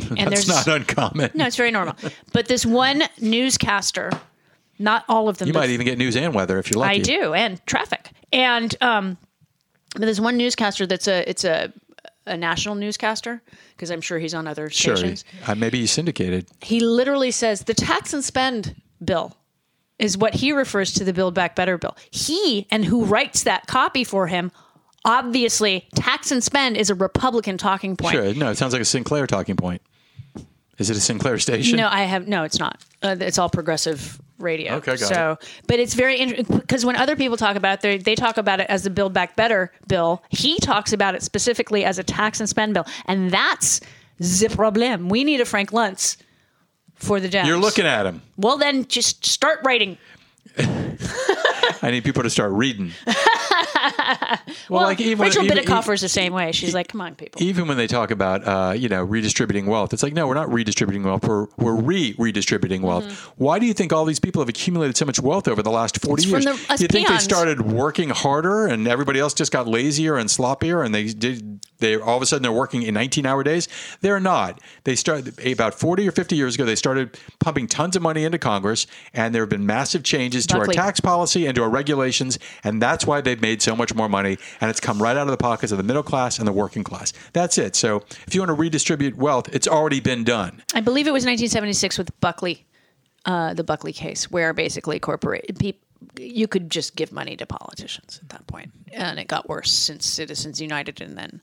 And 0.16 0.32
That's 0.32 0.48
not 0.48 0.66
uncommon. 0.66 1.30
no, 1.34 1.46
it's 1.46 1.56
very 1.56 1.70
normal. 1.70 1.94
But 2.32 2.46
this 2.48 2.64
one 2.66 3.02
newscaster, 3.20 4.10
not 4.78 5.04
all 5.08 5.28
of 5.28 5.38
them. 5.38 5.48
You 5.48 5.54
might 5.54 5.70
even 5.70 5.86
get 5.86 5.98
news 5.98 6.16
and 6.16 6.34
weather 6.34 6.58
if 6.58 6.70
you're 6.70 6.80
lucky. 6.80 7.00
I 7.00 7.02
do, 7.02 7.34
and 7.34 7.64
traffic. 7.66 8.10
And 8.32 8.74
um, 8.80 9.18
but 9.94 10.02
there's 10.02 10.20
one 10.20 10.36
newscaster 10.36 10.86
that's 10.86 11.08
a 11.08 11.28
it's 11.28 11.44
a 11.44 11.72
a 12.26 12.36
national 12.36 12.74
newscaster 12.74 13.42
because 13.72 13.90
I'm 13.90 14.00
sure 14.02 14.18
he's 14.18 14.34
on 14.34 14.46
other 14.46 14.68
Sure. 14.70 14.94
stations. 14.96 15.24
Uh, 15.46 15.54
maybe 15.54 15.80
he's 15.80 15.90
syndicated. 15.90 16.46
He 16.62 16.80
literally 16.80 17.30
says 17.30 17.62
the 17.64 17.74
tax 17.74 18.12
and 18.12 18.22
spend 18.22 18.76
bill 19.04 19.36
is 19.98 20.16
what 20.16 20.34
he 20.34 20.52
refers 20.52 20.92
to 20.94 21.04
the 21.04 21.12
Build 21.12 21.34
Back 21.34 21.56
Better 21.56 21.76
bill. 21.78 21.96
He 22.10 22.66
and 22.70 22.84
who 22.84 23.04
writes 23.04 23.42
that 23.44 23.66
copy 23.66 24.04
for 24.04 24.26
him. 24.28 24.52
Obviously, 25.04 25.88
tax 25.94 26.30
and 26.30 26.44
spend 26.44 26.76
is 26.76 26.90
a 26.90 26.94
Republican 26.94 27.56
talking 27.56 27.96
point. 27.96 28.12
Sure. 28.12 28.34
No, 28.34 28.50
it 28.50 28.58
sounds 28.58 28.74
like 28.74 28.82
a 28.82 28.84
Sinclair 28.84 29.26
talking 29.26 29.56
point. 29.56 29.80
Is 30.80 30.88
it 30.88 30.96
a 30.96 31.00
Sinclair 31.00 31.38
station? 31.38 31.76
No, 31.76 31.88
I 31.90 32.04
have 32.04 32.26
no. 32.26 32.42
It's 32.42 32.58
not. 32.58 32.82
Uh, 33.02 33.14
it's 33.20 33.36
all 33.36 33.50
progressive 33.50 34.18
radio. 34.38 34.76
Okay, 34.76 34.96
got 34.96 34.98
so, 34.98 35.38
but 35.66 35.78
it's 35.78 35.92
very 35.92 36.16
interesting 36.16 36.56
because 36.56 36.86
when 36.86 36.96
other 36.96 37.16
people 37.16 37.36
talk 37.36 37.54
about 37.54 37.74
it, 37.74 37.80
they 37.82 37.98
they 37.98 38.14
talk 38.14 38.38
about 38.38 38.60
it 38.60 38.66
as 38.70 38.82
the 38.84 38.90
Build 38.90 39.12
Back 39.12 39.36
Better 39.36 39.70
bill. 39.88 40.22
He 40.30 40.58
talks 40.58 40.94
about 40.94 41.14
it 41.14 41.22
specifically 41.22 41.84
as 41.84 41.98
a 41.98 42.02
tax 42.02 42.40
and 42.40 42.48
spend 42.48 42.72
bill, 42.72 42.86
and 43.04 43.30
that's 43.30 43.82
the 44.18 44.48
problem. 44.48 45.10
We 45.10 45.22
need 45.22 45.42
a 45.42 45.44
Frank 45.44 45.70
Luntz 45.70 46.16
for 46.94 47.20
the 47.20 47.28
Dems. 47.28 47.46
You're 47.46 47.58
looking 47.58 47.84
at 47.84 48.06
him. 48.06 48.22
Well, 48.38 48.56
then 48.56 48.86
just 48.86 49.26
start 49.26 49.60
writing. 49.66 49.98
I 50.58 51.90
need 51.90 52.04
people 52.04 52.22
to 52.22 52.30
start 52.30 52.52
reading. 52.52 52.92
Well, 54.68 54.82
like, 54.84 55.00
even- 55.00 55.18
Rachel 55.22 55.44
even- 55.44 55.58
is 55.58 56.00
the 56.00 56.08
same 56.08 56.32
way. 56.32 56.52
She's 56.52 56.74
like, 56.74 56.88
"Come 56.88 57.00
on, 57.00 57.14
people." 57.14 57.42
Even 57.42 57.66
when 57.68 57.76
they 57.76 57.86
talk 57.86 58.10
about, 58.10 58.46
uh, 58.46 58.72
you 58.72 58.88
know, 58.88 59.02
redistributing 59.02 59.66
wealth, 59.66 59.92
it's 59.92 60.02
like, 60.02 60.12
no, 60.12 60.26
we're 60.26 60.34
not 60.34 60.52
redistributing 60.52 61.02
wealth. 61.02 61.24
We're, 61.26 61.46
we're 61.56 61.74
re 61.74 62.14
redistributing 62.18 62.82
wealth. 62.82 63.04
Why 63.36 63.58
do 63.58 63.66
you 63.66 63.74
think 63.74 63.92
all 63.92 64.04
these 64.04 64.20
people 64.20 64.40
have 64.42 64.48
accumulated 64.48 64.96
so 64.96 65.04
much 65.04 65.20
wealth 65.20 65.48
over 65.48 65.62
the 65.62 65.70
last 65.70 66.00
40 66.02 66.22
Mm-hmm. 66.24 66.30
from 66.32 66.42
years? 66.42 66.66
the- 66.66 66.72
you 66.82 66.88
think 66.88 67.06
peons. 67.08 67.22
they 67.26 67.34
started 67.34 67.60
working 67.62 68.10
harder 68.10 68.66
and 68.66 68.86
everybody 68.86 69.18
else 69.20 69.34
just 69.34 69.52
got 69.52 69.66
lazier 69.66 70.16
and 70.16 70.28
sloppier 70.28 70.84
and 70.84 70.94
they 70.94 71.04
did, 71.12 71.60
they 71.80 71.96
all 71.96 72.16
of 72.16 72.22
a 72.22 72.26
sudden 72.26 72.42
they're 72.42 72.52
working 72.52 72.82
in 72.82 72.94
19 72.94 73.26
hour 73.26 73.42
days? 73.42 73.68
They're 74.00 74.20
not. 74.20 74.60
They 74.84 74.94
started 74.94 75.38
about 75.46 75.74
40 75.74 76.06
or 76.08 76.12
50 76.12 76.36
years 76.36 76.54
ago, 76.54 76.64
they 76.64 76.76
started 76.76 77.18
pumping 77.38 77.66
tons 77.66 77.96
of 77.96 78.02
money 78.02 78.24
into 78.24 78.38
Congress 78.38 78.86
and 79.14 79.34
there 79.34 79.42
have 79.42 79.48
been 79.48 79.66
massive 79.66 80.02
changes 80.02 80.46
to 80.48 80.58
Buckley. 80.58 80.76
our 80.76 80.84
tax 80.84 81.00
policy 81.00 81.46
and 81.46 81.54
to 81.54 81.62
our 81.62 81.70
regulations. 81.70 82.38
And 82.64 82.80
that's 82.80 83.06
why 83.06 83.20
they've 83.20 83.40
made 83.40 83.62
so 83.62 83.74
much 83.74 83.94
more 83.94 84.08
money. 84.08 84.38
And 84.60 84.70
it's 84.70 84.80
come 84.80 85.02
right 85.02 85.16
out 85.16 85.26
of 85.26 85.30
the 85.30 85.36
pockets 85.36 85.72
of 85.72 85.78
the 85.78 85.84
middle 85.84 86.02
class 86.02 86.38
and 86.38 86.46
the 86.46 86.52
working 86.52 86.84
class. 86.84 87.12
That's 87.32 87.58
it. 87.58 87.76
So 87.76 88.02
if 88.26 88.34
you 88.34 88.40
want 88.40 88.50
to 88.50 88.54
redistribute 88.54 89.16
wealth, 89.16 89.54
it's 89.54 89.68
already 89.68 90.00
been 90.00 90.24
done. 90.24 90.62
I 90.74 90.80
believe 90.80 91.06
it 91.06 91.12
was 91.12 91.24
1976 91.24 91.98
with 91.98 92.20
Buckley, 92.20 92.66
uh, 93.24 93.54
the 93.54 93.64
Buckley 93.64 93.92
case, 93.92 94.30
where 94.30 94.52
basically 94.52 94.98
corporate 94.98 95.58
people 95.58 95.89
you 96.18 96.48
could 96.48 96.70
just 96.70 96.96
give 96.96 97.12
money 97.12 97.36
to 97.36 97.46
politicians 97.46 98.20
at 98.22 98.28
that 98.30 98.46
point, 98.46 98.70
and 98.92 99.18
it 99.18 99.28
got 99.28 99.48
worse 99.48 99.72
since 99.72 100.06
Citizens 100.06 100.60
United 100.60 101.00
and 101.00 101.16
then 101.16 101.40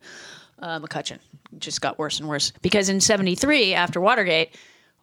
uh, 0.59 0.79
McCutcheon 0.79 1.19
It 1.53 1.59
just 1.59 1.81
got 1.81 1.97
worse 1.99 2.19
and 2.19 2.27
worse 2.27 2.51
because 2.61 2.89
in 2.89 3.01
'73 3.01 3.73
after 3.73 4.01
Watergate. 4.01 4.55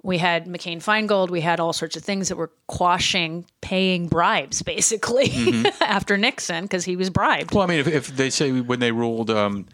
We 0.02 0.18
had 0.18 0.44
McCain 0.44 0.84
Feingold. 0.84 1.30
We 1.30 1.40
had 1.40 1.60
all 1.60 1.72
sorts 1.72 1.96
of 1.96 2.02
things 2.04 2.28
that 2.28 2.36
were 2.36 2.50
quashing 2.66 3.46
paying 3.62 4.06
bribes, 4.06 4.60
basically, 4.60 5.32
after 5.80 6.18
Nixon 6.18 6.64
because 6.64 6.84
he 6.84 6.94
was 6.94 7.08
bribed. 7.08 7.54
Well, 7.54 7.64
I 7.64 7.66
mean, 7.68 7.78
if, 7.78 7.86
if 7.86 8.08
they 8.08 8.28
say 8.28 8.60
when 8.60 8.80
they 8.80 8.92
ruled 8.92 9.30
um, 9.30 9.64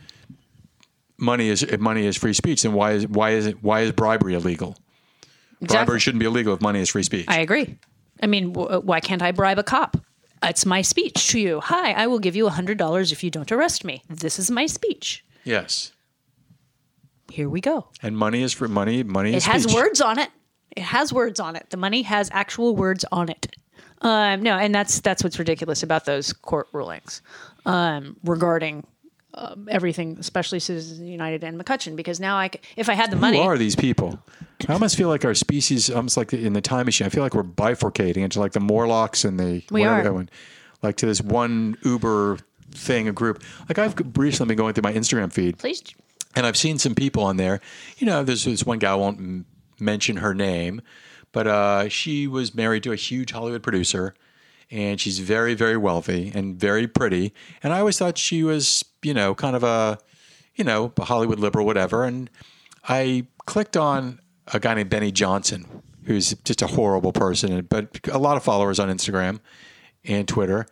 money 1.20 1.48
is 1.48 1.62
if 1.62 1.80
money 1.80 2.06
is 2.06 2.16
free 2.16 2.32
speech, 2.32 2.62
then 2.62 2.72
why 2.72 2.92
is 2.92 3.06
why 3.06 3.30
is 3.30 3.46
it 3.46 3.62
why 3.62 3.80
is 3.80 3.92
bribery 3.92 4.34
illegal? 4.34 4.76
Exactly. 5.60 5.76
Bribery 5.76 6.00
shouldn't 6.00 6.20
be 6.20 6.26
illegal 6.26 6.54
if 6.54 6.60
money 6.60 6.80
is 6.80 6.88
free 6.88 7.02
speech. 7.02 7.26
I 7.28 7.40
agree. 7.40 7.76
I 8.22 8.26
mean, 8.26 8.52
w- 8.52 8.80
why 8.80 9.00
can't 9.00 9.22
I 9.22 9.32
bribe 9.32 9.58
a 9.58 9.62
cop? 9.62 9.96
It's 10.42 10.64
my 10.64 10.82
speech 10.82 11.28
to 11.28 11.40
you. 11.40 11.60
Hi, 11.60 11.92
I 11.92 12.06
will 12.06 12.18
give 12.18 12.34
you 12.36 12.48
$100 12.48 13.12
if 13.12 13.22
you 13.22 13.30
don't 13.30 13.50
arrest 13.52 13.84
me. 13.84 14.02
This 14.08 14.38
is 14.38 14.50
my 14.50 14.66
speech. 14.66 15.24
yes, 15.44 15.92
Here 17.30 17.48
we 17.48 17.60
go. 17.60 17.88
and 18.02 18.16
money 18.16 18.42
is 18.42 18.52
for 18.52 18.66
money. 18.68 19.02
Money 19.02 19.34
It 19.34 19.42
has 19.44 19.62
speech. 19.64 19.74
words 19.74 20.00
on 20.00 20.18
it. 20.18 20.30
It 20.76 20.82
has 20.82 21.12
words 21.12 21.40
on 21.40 21.56
it. 21.56 21.66
The 21.70 21.76
money 21.76 22.02
has 22.02 22.28
actual 22.32 22.74
words 22.76 23.04
on 23.12 23.28
it. 23.28 23.54
Um, 24.02 24.42
no, 24.42 24.56
and 24.56 24.74
that's 24.74 25.00
that's 25.00 25.22
what's 25.22 25.38
ridiculous 25.38 25.82
about 25.82 26.06
those 26.06 26.32
court 26.32 26.68
rulings 26.72 27.20
um, 27.66 28.16
regarding 28.24 28.86
um, 29.34 29.68
everything, 29.70 30.16
especially 30.18 30.58
Citizens 30.60 31.00
United 31.00 31.44
and 31.44 31.58
McCutcheon. 31.60 31.96
Because 31.96 32.18
now, 32.20 32.36
I, 32.36 32.48
c- 32.48 32.60
if 32.76 32.88
I 32.88 32.94
had 32.94 33.10
the 33.10 33.16
money, 33.16 33.38
Who 33.38 33.44
are 33.44 33.58
these 33.58 33.76
people? 33.76 34.18
I 34.68 34.72
almost 34.72 34.96
feel 34.96 35.08
like 35.08 35.24
our 35.24 35.34
species, 35.34 35.88
almost 35.90 36.16
like 36.16 36.32
in 36.32 36.52
the 36.52 36.60
time 36.60 36.86
machine. 36.86 37.06
I 37.06 37.10
feel 37.10 37.22
like 37.22 37.34
we're 37.34 37.42
bifurcating 37.42 38.18
into 38.18 38.40
like 38.40 38.52
the 38.52 38.60
Morlocks 38.60 39.24
and 39.24 39.38
the 39.38 39.62
We 39.70 39.80
whatever 39.82 40.00
are. 40.00 40.04
that 40.04 40.12
one, 40.14 40.30
like 40.82 40.96
to 40.96 41.06
this 41.06 41.20
one 41.22 41.76
Uber 41.84 42.38
thing, 42.72 43.08
a 43.08 43.12
group. 43.12 43.42
Like 43.68 43.78
I've 43.78 43.94
recently 44.16 44.54
been 44.54 44.58
going 44.58 44.74
through 44.74 44.82
my 44.82 44.92
Instagram 44.92 45.32
feed, 45.32 45.58
please, 45.58 45.82
and 46.36 46.44
I've 46.46 46.56
seen 46.56 46.78
some 46.78 46.94
people 46.94 47.22
on 47.24 47.36
there. 47.36 47.60
You 47.98 48.06
know, 48.06 48.22
there's 48.22 48.44
this 48.44 48.64
one 48.64 48.78
guy 48.78 48.92
I 48.92 48.94
won't 48.96 49.18
m- 49.18 49.46
mention 49.80 50.18
her 50.18 50.34
name, 50.34 50.82
but 51.32 51.46
uh, 51.46 51.88
she 51.88 52.26
was 52.26 52.54
married 52.54 52.82
to 52.84 52.92
a 52.92 52.96
huge 52.96 53.32
Hollywood 53.32 53.62
producer, 53.62 54.14
and 54.70 55.00
she's 55.00 55.18
very, 55.20 55.54
very 55.54 55.76
wealthy 55.76 56.30
and 56.34 56.54
very 56.60 56.86
pretty. 56.86 57.32
And 57.62 57.72
I 57.72 57.78
always 57.80 57.98
thought 57.98 58.18
she 58.18 58.44
was, 58.44 58.84
you 59.02 59.14
know, 59.14 59.34
kind 59.34 59.56
of 59.56 59.62
a, 59.62 59.98
you 60.54 60.64
know, 60.64 60.92
a 60.98 61.04
Hollywood 61.04 61.38
liberal, 61.38 61.66
whatever. 61.66 62.04
And 62.04 62.30
I 62.88 63.26
clicked 63.46 63.76
on 63.76 64.20
a 64.52 64.60
guy 64.60 64.74
named 64.74 64.90
Benny 64.90 65.12
Johnson, 65.12 65.82
who's 66.04 66.34
just 66.44 66.62
a 66.62 66.66
horrible 66.66 67.12
person, 67.12 67.60
but 67.62 67.98
a 68.10 68.18
lot 68.18 68.36
of 68.36 68.42
followers 68.42 68.78
on 68.78 68.88
Instagram 68.88 69.40
and 70.04 70.26
Twitter. 70.26 70.66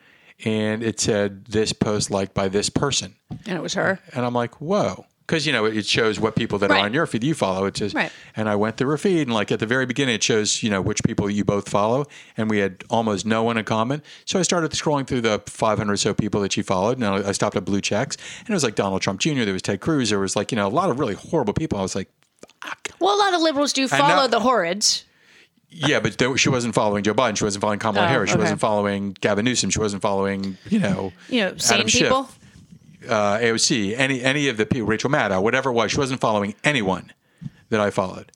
And 0.44 0.82
it 0.82 1.00
said 1.00 1.46
this 1.46 1.72
post 1.72 2.10
liked 2.10 2.34
by 2.34 2.48
this 2.48 2.70
person. 2.70 3.16
and 3.46 3.56
it 3.56 3.62
was 3.62 3.74
her. 3.74 4.00
And 4.14 4.24
I'm 4.24 4.34
like, 4.34 4.60
whoa. 4.60 5.06
Because, 5.28 5.46
you 5.46 5.52
know, 5.52 5.66
it 5.66 5.84
shows 5.84 6.18
what 6.18 6.34
people 6.36 6.58
that 6.60 6.70
are 6.70 6.78
on 6.78 6.94
your 6.94 7.04
feed 7.06 7.22
you 7.22 7.34
follow. 7.34 7.66
It 7.66 7.76
says, 7.76 7.92
Right. 7.92 8.10
and 8.34 8.48
I 8.48 8.56
went 8.56 8.78
through 8.78 8.88
her 8.88 8.96
feed, 8.96 9.20
and 9.28 9.34
like 9.34 9.52
at 9.52 9.60
the 9.60 9.66
very 9.66 9.84
beginning, 9.84 10.14
it 10.14 10.22
shows, 10.22 10.62
you 10.62 10.70
know, 10.70 10.80
which 10.80 11.02
people 11.04 11.28
you 11.28 11.44
both 11.44 11.68
follow. 11.68 12.06
And 12.38 12.48
we 12.48 12.60
had 12.60 12.82
almost 12.88 13.26
no 13.26 13.42
one 13.42 13.58
in 13.58 13.66
common. 13.66 14.02
So 14.24 14.38
I 14.38 14.42
started 14.42 14.70
scrolling 14.70 15.06
through 15.06 15.20
the 15.20 15.42
500 15.44 15.92
or 15.92 15.96
so 15.98 16.14
people 16.14 16.40
that 16.40 16.52
she 16.54 16.62
followed. 16.62 16.96
And 16.96 17.04
I 17.04 17.32
stopped 17.32 17.56
at 17.56 17.66
blue 17.66 17.82
checks. 17.82 18.16
And 18.40 18.48
it 18.48 18.54
was 18.54 18.64
like 18.64 18.74
Donald 18.74 19.02
Trump 19.02 19.20
Jr., 19.20 19.44
there 19.44 19.52
was 19.52 19.60
Ted 19.60 19.80
Cruz, 19.80 20.08
there 20.08 20.18
was 20.18 20.34
like, 20.34 20.50
you 20.50 20.56
know, 20.56 20.66
a 20.66 20.70
lot 20.70 20.88
of 20.88 20.98
really 20.98 21.14
horrible 21.14 21.52
people. 21.52 21.78
I 21.78 21.82
was 21.82 21.94
like, 21.94 22.08
Well, 22.98 23.14
a 23.14 23.20
lot 23.20 23.34
of 23.34 23.42
liberals 23.42 23.74
do 23.74 23.82
now- 23.82 23.98
follow 23.98 24.28
the 24.28 24.40
horrids. 24.40 25.04
yeah, 25.68 26.00
but 26.00 26.16
there, 26.16 26.34
she 26.38 26.48
wasn't 26.48 26.74
following 26.74 27.04
Joe 27.04 27.12
Biden. 27.12 27.36
She 27.36 27.44
wasn't 27.44 27.60
following 27.60 27.78
Kamala 27.80 28.06
Oh, 28.06 28.08
Harris. 28.08 28.30
She 28.30 28.34
okay. 28.34 28.40
wasn't 28.44 28.60
following 28.60 29.14
Gavin 29.20 29.44
Newsom. 29.44 29.68
She 29.68 29.78
wasn't 29.78 30.00
following, 30.00 30.56
you 30.70 30.78
know, 30.78 31.12
You 31.28 31.42
know, 31.42 31.56
sane 31.58 31.80
Adam 31.80 31.88
Schiff. 31.88 32.38
Uh, 33.08 33.38
AOC, 33.38 33.94
any 33.96 34.22
any 34.22 34.48
of 34.48 34.56
the 34.56 34.66
people, 34.66 34.86
Rachel 34.86 35.10
Maddow, 35.10 35.42
whatever 35.42 35.70
it 35.70 35.74
was, 35.74 35.92
she 35.92 35.98
wasn't 35.98 36.20
following 36.20 36.54
anyone 36.64 37.12
that 37.70 37.80
I 37.80 37.90
followed. 37.90 38.32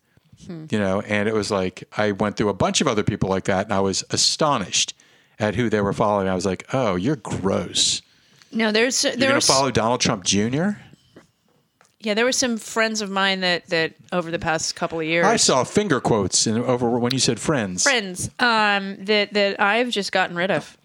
Hmm. 0.46 0.66
You 0.70 0.78
know, 0.78 1.00
and 1.02 1.28
it 1.28 1.34
was 1.34 1.50
like 1.50 1.84
I 1.96 2.12
went 2.12 2.36
through 2.36 2.48
a 2.48 2.54
bunch 2.54 2.80
of 2.80 2.88
other 2.88 3.02
people 3.02 3.28
like 3.28 3.44
that, 3.44 3.66
and 3.66 3.72
I 3.72 3.80
was 3.80 4.04
astonished 4.10 4.94
at 5.38 5.54
who 5.54 5.70
they 5.70 5.80
were 5.80 5.92
following. 5.92 6.28
I 6.28 6.34
was 6.34 6.46
like, 6.46 6.66
"Oh, 6.72 6.96
you're 6.96 7.16
gross. 7.16 8.02
No, 8.50 8.72
there's 8.72 9.04
You're 9.04 9.16
gonna 9.16 9.40
follow 9.40 9.70
Donald 9.70 10.00
Trump 10.00 10.24
Jr." 10.24 10.70
yeah, 12.04 12.14
there 12.14 12.24
were 12.24 12.32
some 12.32 12.56
friends 12.56 13.00
of 13.00 13.10
mine 13.10 13.40
that 13.40 13.66
that 13.68 13.94
over 14.12 14.30
the 14.30 14.38
past 14.38 14.74
couple 14.74 14.98
of 14.98 15.06
years. 15.06 15.24
I 15.24 15.36
saw 15.36 15.64
finger 15.64 16.00
quotes 16.00 16.46
in, 16.46 16.58
over 16.58 16.90
when 16.90 17.12
you 17.12 17.18
said 17.18 17.38
friends. 17.38 17.84
friends 17.84 18.28
um, 18.38 19.04
that 19.04 19.32
that 19.34 19.60
I've 19.60 19.90
just 19.90 20.12
gotten 20.12 20.36
rid 20.36 20.50
of 20.50 20.76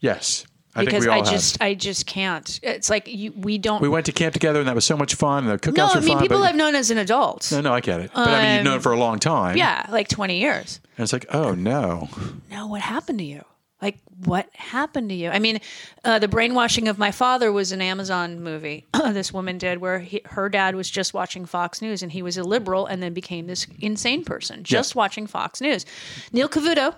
Yes, 0.00 0.46
I 0.76 0.84
because 0.84 1.06
I 1.06 1.16
have. 1.16 1.30
just 1.30 1.60
I 1.62 1.74
just 1.74 2.06
can't. 2.06 2.60
It's 2.62 2.88
like 2.90 3.08
you, 3.08 3.32
we 3.32 3.58
don't. 3.58 3.80
we 3.82 3.88
went 3.88 4.06
to 4.06 4.12
camp 4.12 4.32
together, 4.34 4.58
and 4.60 4.68
that 4.68 4.74
was 4.74 4.84
so 4.84 4.96
much 4.96 5.14
fun. 5.14 5.48
And 5.48 5.52
the 5.52 5.58
cookouts 5.58 5.76
no, 5.76 5.86
I 5.94 6.00
mean 6.00 6.08
fun. 6.14 6.22
people 6.22 6.42
I've 6.42 6.56
known 6.56 6.74
as 6.74 6.90
an 6.90 6.98
adult. 6.98 7.50
no, 7.52 7.60
no, 7.60 7.72
I 7.72 7.80
get 7.80 8.00
it. 8.00 8.10
But 8.14 8.28
I 8.28 8.42
mean, 8.42 8.54
you've 8.56 8.64
known 8.64 8.74
Um, 8.74 8.80
for 8.80 8.92
a 8.92 8.98
long 8.98 9.18
time. 9.18 9.56
Yeah, 9.56 9.86
like 9.90 10.08
twenty 10.08 10.38
years. 10.40 10.80
And 10.96 11.02
it's 11.04 11.12
like, 11.12 11.26
oh 11.34 11.54
no. 11.54 12.08
No, 12.50 12.66
what 12.68 12.80
happened 12.82 13.18
to 13.18 13.24
you? 13.24 13.44
Like, 13.82 13.98
what 14.24 14.48
happened 14.54 15.10
to 15.10 15.14
you? 15.14 15.28
I 15.28 15.38
mean, 15.38 15.60
uh, 16.02 16.18
the 16.18 16.28
brainwashing 16.28 16.88
of 16.88 16.96
my 16.98 17.10
father 17.10 17.52
was 17.52 17.72
an 17.72 17.82
Amazon 17.82 18.40
movie. 18.42 18.86
this 19.12 19.34
woman 19.34 19.58
did 19.58 19.78
where 19.82 19.98
he, 19.98 20.22
her 20.24 20.48
dad 20.48 20.74
was 20.74 20.88
just 20.88 21.12
watching 21.12 21.44
Fox 21.44 21.82
News 21.82 22.02
and 22.02 22.10
he 22.10 22.22
was 22.22 22.38
a 22.38 22.42
liberal 22.42 22.86
and 22.86 23.02
then 23.02 23.12
became 23.12 23.46
this 23.46 23.66
insane 23.78 24.24
person 24.24 24.64
just 24.64 24.94
watching 24.96 25.26
Fox 25.26 25.60
News. 25.60 25.84
Neil 26.32 26.48
Cavuto, 26.48 26.94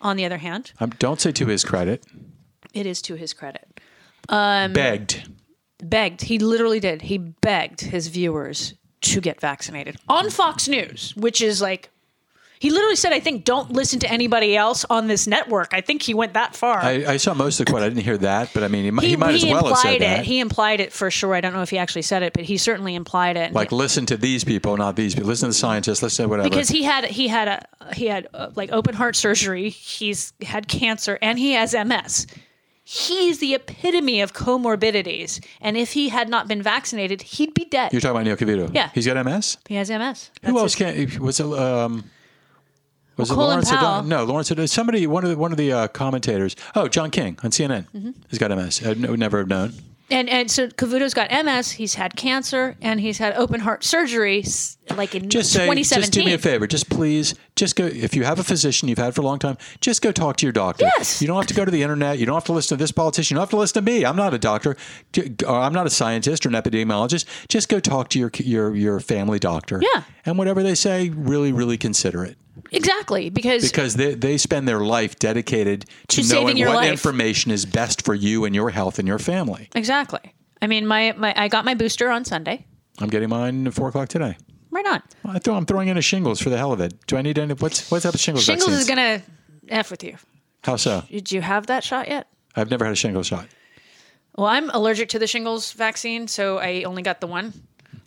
on 0.00 0.16
the 0.16 0.24
other 0.24 0.38
hand, 0.38 0.72
Um, 0.78 0.90
don't 1.00 1.20
say 1.20 1.32
to 1.32 1.46
his 1.46 1.64
credit, 1.64 2.04
it 2.74 2.86
is 2.86 3.02
to 3.02 3.14
his 3.14 3.32
credit, 3.32 3.80
Um, 4.28 4.72
begged. 4.72 5.28
begged. 5.82 6.22
He 6.22 6.38
literally 6.38 6.80
did. 6.80 7.02
He 7.02 7.18
begged 7.18 7.80
his 7.80 8.08
viewers 8.08 8.74
to 9.02 9.20
get 9.20 9.40
vaccinated 9.40 9.96
on 10.08 10.30
Fox 10.30 10.68
News, 10.68 11.14
which 11.16 11.40
is 11.42 11.60
like. 11.62 11.90
He 12.58 12.68
literally 12.68 12.96
said, 12.96 13.14
I 13.14 13.20
think, 13.20 13.46
don't 13.46 13.72
listen 13.72 14.00
to 14.00 14.12
anybody 14.12 14.54
else 14.54 14.84
on 14.90 15.06
this 15.06 15.26
network. 15.26 15.70
I 15.72 15.80
think 15.80 16.02
he 16.02 16.12
went 16.12 16.34
that 16.34 16.54
far. 16.54 16.76
I, 16.78 17.06
I 17.12 17.16
saw 17.16 17.32
most 17.32 17.58
of 17.58 17.64
the 17.64 17.72
quote. 17.72 17.82
I 17.82 17.88
didn't 17.88 18.04
hear 18.04 18.18
that, 18.18 18.50
but 18.52 18.62
I 18.62 18.68
mean, 18.68 18.84
he, 18.84 18.90
mi- 18.90 19.06
he 19.08 19.16
might 19.16 19.34
as 19.34 19.46
well 19.46 19.68
have 19.68 19.78
said 19.78 19.94
it. 19.94 20.00
that. 20.00 20.24
He 20.26 20.40
implied 20.40 20.78
it 20.80 20.92
for 20.92 21.10
sure. 21.10 21.34
I 21.34 21.40
don't 21.40 21.54
know 21.54 21.62
if 21.62 21.70
he 21.70 21.78
actually 21.78 22.02
said 22.02 22.22
it, 22.22 22.34
but 22.34 22.44
he 22.44 22.58
certainly 22.58 22.94
implied 22.94 23.38
it. 23.38 23.54
like, 23.54 23.72
listen 23.72 24.04
to 24.04 24.18
these 24.18 24.44
people, 24.44 24.76
not 24.76 24.94
these 24.94 25.14
people. 25.14 25.30
Listen 25.30 25.46
to 25.46 25.52
the 25.52 25.58
scientists. 25.58 26.02
Listen 26.02 26.24
to 26.24 26.28
whatever. 26.28 26.50
because 26.50 26.68
he 26.68 26.82
had 26.82 27.06
he 27.06 27.28
had 27.28 27.48
a 27.48 27.94
he 27.94 28.08
had 28.08 28.28
uh, 28.34 28.50
like 28.54 28.70
open 28.72 28.94
heart 28.94 29.16
surgery. 29.16 29.70
He's 29.70 30.34
had 30.42 30.68
cancer 30.68 31.18
and 31.22 31.38
he 31.38 31.52
has 31.52 31.72
MS. 31.74 32.26
He's 32.92 33.38
the 33.38 33.54
epitome 33.54 34.20
of 34.20 34.32
comorbidities, 34.32 35.38
and 35.60 35.76
if 35.76 35.92
he 35.92 36.08
had 36.08 36.28
not 36.28 36.48
been 36.48 36.60
vaccinated, 36.60 37.22
he'd 37.22 37.54
be 37.54 37.64
dead. 37.64 37.92
You're 37.92 38.00
talking 38.00 38.16
about 38.16 38.24
Neil 38.24 38.36
Cavuto. 38.36 38.74
Yeah. 38.74 38.90
He's 38.92 39.06
got 39.06 39.24
MS. 39.24 39.58
he 39.68 39.76
has 39.76 39.88
MS. 39.90 40.30
Who 40.44 40.58
else 40.58 40.74
it. 40.80 41.08
can? 41.08 41.22
Was 41.22 41.38
it? 41.38 41.46
Um, 41.46 42.02
was 43.16 43.30
it 43.30 43.34
Colin 43.34 43.48
Lawrence? 43.50 43.70
Powell. 43.70 43.78
O'Donnell? 44.00 44.08
No, 44.08 44.24
Lawrence. 44.24 44.50
O'Donnell- 44.50 44.66
Somebody. 44.66 45.06
One 45.06 45.22
of 45.22 45.30
the 45.30 45.36
one 45.38 45.52
of 45.52 45.56
the 45.58 45.72
uh, 45.72 45.86
commentators. 45.86 46.56
Oh, 46.74 46.88
John 46.88 47.12
King 47.12 47.38
on 47.44 47.52
CNN. 47.52 47.86
Mm-hmm. 47.94 48.10
He's 48.28 48.40
got 48.40 48.50
MS. 48.50 48.84
I 48.84 48.88
would 48.88 49.20
never 49.20 49.38
have 49.38 49.46
known. 49.46 49.72
And 50.10 50.28
and 50.28 50.50
so 50.50 50.68
Cavuto's 50.68 51.14
got 51.14 51.30
MS. 51.30 51.72
He's 51.72 51.94
had 51.94 52.16
cancer 52.16 52.76
and 52.80 53.00
he's 53.00 53.18
had 53.18 53.34
open 53.34 53.60
heart 53.60 53.84
surgery, 53.84 54.44
like 54.96 55.14
in 55.14 55.28
Just 55.28 55.52
say, 55.52 55.60
2017. 55.66 56.02
just 56.02 56.12
do 56.12 56.24
me 56.24 56.32
a 56.32 56.38
favor. 56.38 56.66
Just 56.66 56.90
please, 56.90 57.34
just 57.54 57.76
go. 57.76 57.86
If 57.86 58.16
you 58.16 58.24
have 58.24 58.38
a 58.38 58.44
physician 58.44 58.88
you've 58.88 58.98
had 58.98 59.14
for 59.14 59.20
a 59.20 59.24
long 59.24 59.38
time, 59.38 59.56
just 59.80 60.02
go 60.02 60.10
talk 60.10 60.36
to 60.38 60.46
your 60.46 60.52
doctor. 60.52 60.84
Yes. 60.96 61.20
You 61.22 61.28
don't 61.28 61.36
have 61.36 61.46
to 61.46 61.54
go 61.54 61.64
to 61.64 61.70
the 61.70 61.82
internet. 61.82 62.18
You 62.18 62.26
don't 62.26 62.34
have 62.34 62.44
to 62.44 62.52
listen 62.52 62.76
to 62.76 62.82
this 62.82 62.90
politician. 62.92 63.34
You 63.34 63.38
don't 63.38 63.42
have 63.42 63.50
to 63.50 63.56
listen 63.56 63.84
to 63.84 63.90
me. 63.90 64.04
I'm 64.04 64.16
not 64.16 64.34
a 64.34 64.38
doctor. 64.38 64.76
I'm 65.46 65.72
not 65.72 65.86
a 65.86 65.90
scientist 65.90 66.44
or 66.44 66.48
an 66.48 66.56
epidemiologist. 66.56 67.24
Just 67.48 67.68
go 67.68 67.78
talk 67.78 68.08
to 68.10 68.18
your 68.18 68.30
your 68.38 68.74
your 68.74 69.00
family 69.00 69.38
doctor. 69.38 69.80
Yeah. 69.80 70.02
And 70.26 70.36
whatever 70.38 70.62
they 70.62 70.74
say, 70.74 71.10
really, 71.10 71.52
really 71.52 71.78
consider 71.78 72.24
it. 72.24 72.36
Exactly, 72.70 73.30
because 73.30 73.68
because 73.70 73.94
they, 73.94 74.14
they 74.14 74.38
spend 74.38 74.66
their 74.68 74.80
life 74.80 75.18
dedicated 75.18 75.86
to, 76.08 76.22
To 76.22 76.34
knowing 76.34 76.58
what 76.60 76.76
life. 76.76 76.90
information 76.90 77.50
is 77.50 77.66
best 77.66 78.04
for 78.04 78.14
you 78.14 78.44
and 78.44 78.54
your 78.54 78.70
health 78.70 78.98
and 78.98 79.06
your 79.08 79.18
family. 79.18 79.68
exactly. 79.74 80.34
I 80.62 80.66
mean, 80.66 80.86
my, 80.86 81.12
my 81.16 81.32
I 81.36 81.48
got 81.48 81.64
my 81.64 81.74
booster 81.74 82.10
on 82.10 82.24
Sunday. 82.24 82.66
I'm 83.00 83.08
getting 83.08 83.30
mine 83.30 83.66
at 83.66 83.74
four 83.74 83.88
o'clock 83.88 84.08
today. 84.08 84.36
Right 84.70 84.86
on. 84.86 85.02
I 85.24 85.38
throw, 85.38 85.54
I'm 85.54 85.66
throwing 85.66 85.88
in 85.88 85.96
a 85.96 86.02
shingles 86.02 86.40
for 86.40 86.50
the 86.50 86.58
hell 86.58 86.72
of 86.72 86.80
it. 86.80 86.94
Do 87.06 87.16
I 87.16 87.22
need 87.22 87.38
any? 87.38 87.54
What's 87.54 87.90
what's 87.90 88.04
up 88.04 88.12
with 88.12 88.20
shingles? 88.20 88.44
Shingles 88.44 88.68
vaccines? 88.68 88.82
is 88.82 88.88
gonna 88.88 89.22
f 89.68 89.90
with 89.90 90.04
you. 90.04 90.16
How 90.62 90.76
so? 90.76 91.02
Did 91.10 91.32
you 91.32 91.40
have 91.40 91.66
that 91.68 91.82
shot 91.82 92.08
yet? 92.08 92.28
I've 92.54 92.70
never 92.70 92.84
had 92.84 92.92
a 92.92 92.96
shingles 92.96 93.26
shot. 93.26 93.46
Well, 94.36 94.46
I'm 94.46 94.70
allergic 94.70 95.08
to 95.10 95.18
the 95.18 95.26
shingles 95.26 95.72
vaccine, 95.72 96.28
so 96.28 96.58
I 96.58 96.82
only 96.84 97.02
got 97.02 97.20
the 97.20 97.26
one. 97.26 97.52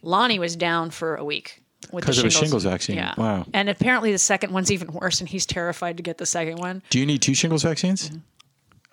Lonnie 0.04 0.39
was 0.39 0.56
down 0.56 0.92
for 0.92 1.16
a 1.16 1.24
week 1.24 1.62
with 1.91 2.04
the 2.04 2.08
'Cause 2.08 2.17
of 2.19 2.26
a 2.26 2.30
shingles. 2.30 2.63
vaccine. 2.63 2.96
Yeah. 2.98 3.13
Wow. 3.17 3.46
And 3.54 3.69
apparently 3.69 4.12
the 4.12 4.17
second 4.17 4.52
one's 4.54 4.72
even 4.72 4.91
worse, 4.93 5.19
and 5.19 5.30
he's 5.30 5.46
terrified 5.46 5.98
to 5.98 6.04
get 6.04 6.17
the 6.17 6.26
second 6.26 6.58
one. 6.60 6.82
Do 6.89 7.00
you 7.00 7.06
need 7.06 7.22
two 7.22 7.34
shingles 7.34 7.63
vaccines? 7.63 8.12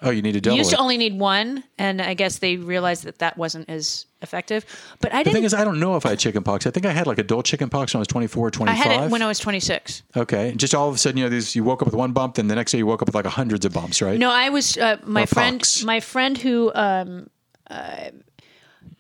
Oh, 0.03 0.09
you 0.09 0.23
need 0.23 0.33
to 0.33 0.41
double 0.41 0.55
You 0.57 0.61
used 0.61 0.73
it. 0.73 0.77
to 0.77 0.81
only 0.81 0.97
need 0.97 1.19
one, 1.19 1.63
and 1.77 2.01
I 2.01 2.15
guess 2.15 2.39
they 2.39 2.57
realized 2.57 3.05
that 3.05 3.19
that 3.19 3.37
wasn't 3.37 3.69
as 3.69 4.07
effective. 4.23 4.65
But 5.01 5.13
I 5.13 5.19
didn't. 5.19 5.35
The 5.35 5.37
thing 5.41 5.45
is, 5.45 5.53
I 5.53 5.63
don't 5.63 5.79
know 5.79 5.95
if 5.97 6.07
I 6.07 6.11
had 6.11 6.19
chicken 6.19 6.43
pox. 6.43 6.67
I 6.67 6.71
think 6.71 6.87
I 6.87 6.91
had 6.91 7.07
like 7.07 7.19
adult 7.19 7.45
chicken 7.45 7.69
pox 7.69 7.93
when 7.93 7.99
I 7.99 8.01
was 8.01 8.09
24 8.09 8.47
or 8.47 8.49
I 8.49 8.51
25. 8.51 8.77
had 8.93 9.05
it 9.05 9.11
when 9.11 9.21
I 9.21 9.27
was 9.27 9.39
26. 9.39 10.03
okay. 10.17 10.49
And 10.49 10.59
just 10.59 10.75
all 10.75 10.89
of 10.89 10.95
a 10.95 10.99
sudden, 10.99 11.19
you 11.19 11.25
know, 11.25 11.29
these, 11.29 11.55
you 11.55 11.65
woke 11.65 11.83
up 11.83 11.87
with 11.87 11.95
one 11.95 12.13
bump, 12.13 12.37
then 12.37 12.49
the 12.49 12.55
next 12.55 12.73
day 12.73 12.79
you 12.79 12.87
woke 12.87 13.03
up 13.03 13.09
with 13.09 13.15
like 13.15 13.27
hundreds 13.27 13.67
of 13.67 13.75
bumps, 13.75 14.01
right? 14.01 14.19
No, 14.19 14.31
I 14.31 14.49
was 14.49 14.79
uh, 14.79 14.97
my 15.05 15.25
Or 15.25 15.27
friend. 15.27 15.61
pox. 15.61 15.85
My 15.85 16.01
friend 16.01 16.39
who 16.39 16.73
um, 16.75 17.29
uh, 17.71 18.11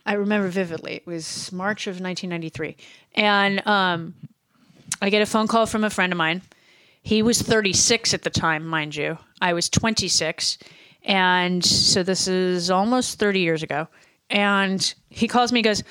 I 0.06 0.14
remember 0.14 0.48
vividly. 0.48 0.94
It 0.94 1.06
was 1.06 1.52
March 1.52 1.86
of 1.86 2.00
1993, 2.00 2.76
and 3.14 3.66
um, 3.66 4.14
I 5.00 5.10
get 5.10 5.22
a 5.22 5.26
phone 5.26 5.46
call 5.46 5.66
from 5.66 5.84
a 5.84 5.90
friend 5.90 6.12
of 6.12 6.16
mine. 6.16 6.42
He 7.02 7.22
was 7.22 7.40
36 7.40 8.12
at 8.14 8.22
the 8.22 8.30
time, 8.30 8.66
mind 8.66 8.96
you. 8.96 9.18
I 9.40 9.52
was 9.52 9.68
26, 9.68 10.58
and 11.04 11.64
so 11.64 12.02
this 12.02 12.28
is 12.28 12.70
almost 12.70 13.18
30 13.18 13.40
years 13.40 13.62
ago. 13.62 13.88
And 14.28 14.94
he 15.08 15.26
calls 15.26 15.50
me, 15.50 15.58
he 15.58 15.62
goes, 15.62 15.82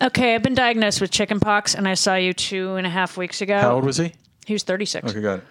"Okay, 0.00 0.34
I've 0.34 0.42
been 0.42 0.54
diagnosed 0.54 1.00
with 1.00 1.10
chickenpox, 1.10 1.74
and 1.74 1.88
I 1.88 1.94
saw 1.94 2.14
you 2.14 2.32
two 2.32 2.76
and 2.76 2.86
a 2.86 2.90
half 2.90 3.16
weeks 3.16 3.40
ago." 3.40 3.58
How 3.58 3.74
old 3.74 3.84
was 3.84 3.96
he? 3.96 4.12
He 4.46 4.52
was 4.52 4.62
36. 4.62 5.10
Okay, 5.10 5.20
got 5.20 5.38
it. 5.38 5.44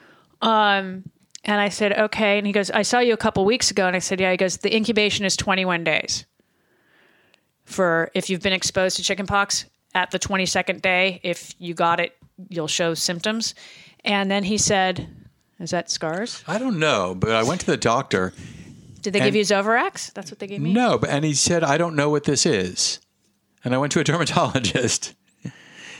And 1.43 1.59
I 1.59 1.69
said, 1.69 1.93
okay. 1.93 2.37
And 2.37 2.45
he 2.45 2.53
goes, 2.53 2.69
I 2.69 2.83
saw 2.83 2.99
you 2.99 3.13
a 3.13 3.17
couple 3.17 3.43
weeks 3.45 3.71
ago. 3.71 3.87
And 3.87 3.95
I 3.95 3.99
said, 3.99 4.19
yeah. 4.19 4.31
He 4.31 4.37
goes, 4.37 4.57
the 4.57 4.75
incubation 4.75 5.25
is 5.25 5.35
21 5.35 5.83
days 5.83 6.25
for 7.71 8.11
if 8.13 8.29
you've 8.29 8.41
been 8.41 8.53
exposed 8.53 8.97
to 8.97 9.03
chickenpox 9.03 9.65
at 9.93 10.11
the 10.11 10.19
22nd 10.19 10.81
day. 10.81 11.19
If 11.23 11.53
you 11.59 11.73
got 11.73 11.99
it, 11.99 12.15
you'll 12.49 12.67
show 12.67 12.93
symptoms. 12.93 13.55
And 14.03 14.31
then 14.31 14.43
he 14.43 14.57
said, 14.57 15.07
is 15.59 15.71
that 15.71 15.89
scars? 15.91 16.43
I 16.47 16.57
don't 16.57 16.79
know, 16.79 17.15
but 17.15 17.31
I 17.31 17.43
went 17.43 17.61
to 17.61 17.67
the 17.67 17.77
doctor. 17.77 18.33
Did 19.01 19.13
they 19.13 19.19
give 19.19 19.35
you 19.35 19.43
Zovirax? 19.43 20.13
That's 20.13 20.31
what 20.31 20.39
they 20.39 20.47
gave 20.47 20.61
me? 20.61 20.73
No, 20.73 20.97
but 20.97 21.09
and 21.09 21.25
he 21.25 21.33
said, 21.33 21.63
I 21.63 21.77
don't 21.77 21.95
know 21.95 22.09
what 22.09 22.23
this 22.23 22.45
is. 22.45 22.99
And 23.63 23.73
I 23.73 23.77
went 23.77 23.91
to 23.93 23.99
a 23.99 24.03
dermatologist. 24.05 25.13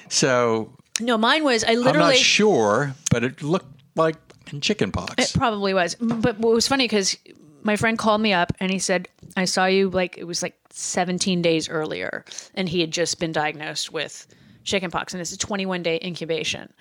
So 0.10 0.75
No, 0.99 1.17
mine 1.17 1.43
was, 1.43 1.63
I 1.63 1.73
literally. 1.73 1.89
I'm 1.89 1.99
not 1.99 2.15
sure, 2.15 2.95
but 3.10 3.23
it 3.23 3.41
looked 3.41 3.81
like 3.95 4.17
chicken 4.62 4.91
pox. 4.91 5.13
It 5.17 5.38
probably 5.38 5.73
was. 5.73 5.95
But 5.95 6.39
what 6.39 6.53
was 6.53 6.67
funny 6.67 6.86
because 6.86 7.17
my 7.63 7.76
friend 7.76 7.97
called 7.97 8.21
me 8.21 8.34
up 8.34 8.54
and 8.60 8.71
he 8.71 8.80
said, 8.80 9.08
I 9.36 9.45
saw 9.45 9.65
you 9.65 9.89
like 9.89 10.17
it 10.17 10.26
was 10.26 10.41
like 10.41 10.56
17 10.71 11.41
days 11.41 11.69
earlier 11.69 12.26
and 12.56 12.67
he 12.67 12.82
had 12.82 12.91
just 12.91 13.19
been 13.19 13.32
diagnosed 13.32 13.91
with 13.91 14.28
chickenpox 14.63 15.13
and 15.13 15.21
it's 15.21 15.32
a 15.32 15.38
21 15.38 15.84
day 15.84 16.00
incubation. 16.04 16.71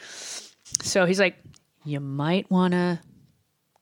So 0.83 1.05
he's 1.05 1.21
like, 1.21 1.37
you 1.85 2.01
might 2.01 2.51
want 2.51 2.73
to 2.73 3.01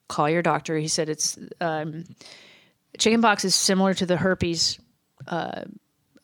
call 0.08 0.30
your 0.30 0.42
doctor. 0.42 0.76
He 0.78 0.88
said 0.88 1.08
it's 1.08 1.38
um, 1.60 2.04
chickenpox 2.98 3.44
is 3.44 3.54
similar 3.54 3.94
to 3.94 4.06
the 4.06 4.16
herpes 4.16 4.78
uh, 5.26 5.64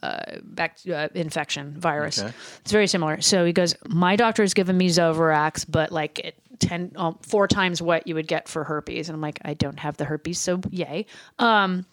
uh, 0.05 0.39
back, 0.43 0.79
uh, 0.93 1.09
infection 1.15 1.75
virus. 1.79 2.19
Okay. 2.21 2.33
It's 2.61 2.73
very 2.73 2.87
similar. 2.87 3.21
So 3.21 3.45
he 3.45 3.53
goes, 3.53 3.75
my 3.89 4.17
doctor 4.17 4.43
has 4.43 4.53
given 4.53 4.77
me 4.77 4.89
Zovirax, 4.89 5.65
but 5.69 5.91
like 5.93 6.19
it, 6.19 6.35
ten, 6.59 6.93
um, 6.97 7.19
four 7.23 7.49
times 7.49 7.81
what 7.81 8.07
you 8.07 8.15
would 8.15 8.29
get 8.29 8.49
for 8.49 8.65
herpes. 8.65 9.09
And 9.09 9.17
I'm 9.17 9.23
like, 9.23 9.39
I 9.45 9.55
don't 9.55 9.79
have 9.79 9.97
the 9.97 10.05
herpes, 10.05 10.39
so 10.39 10.61
yay. 10.71 11.07
Um, 11.39 11.87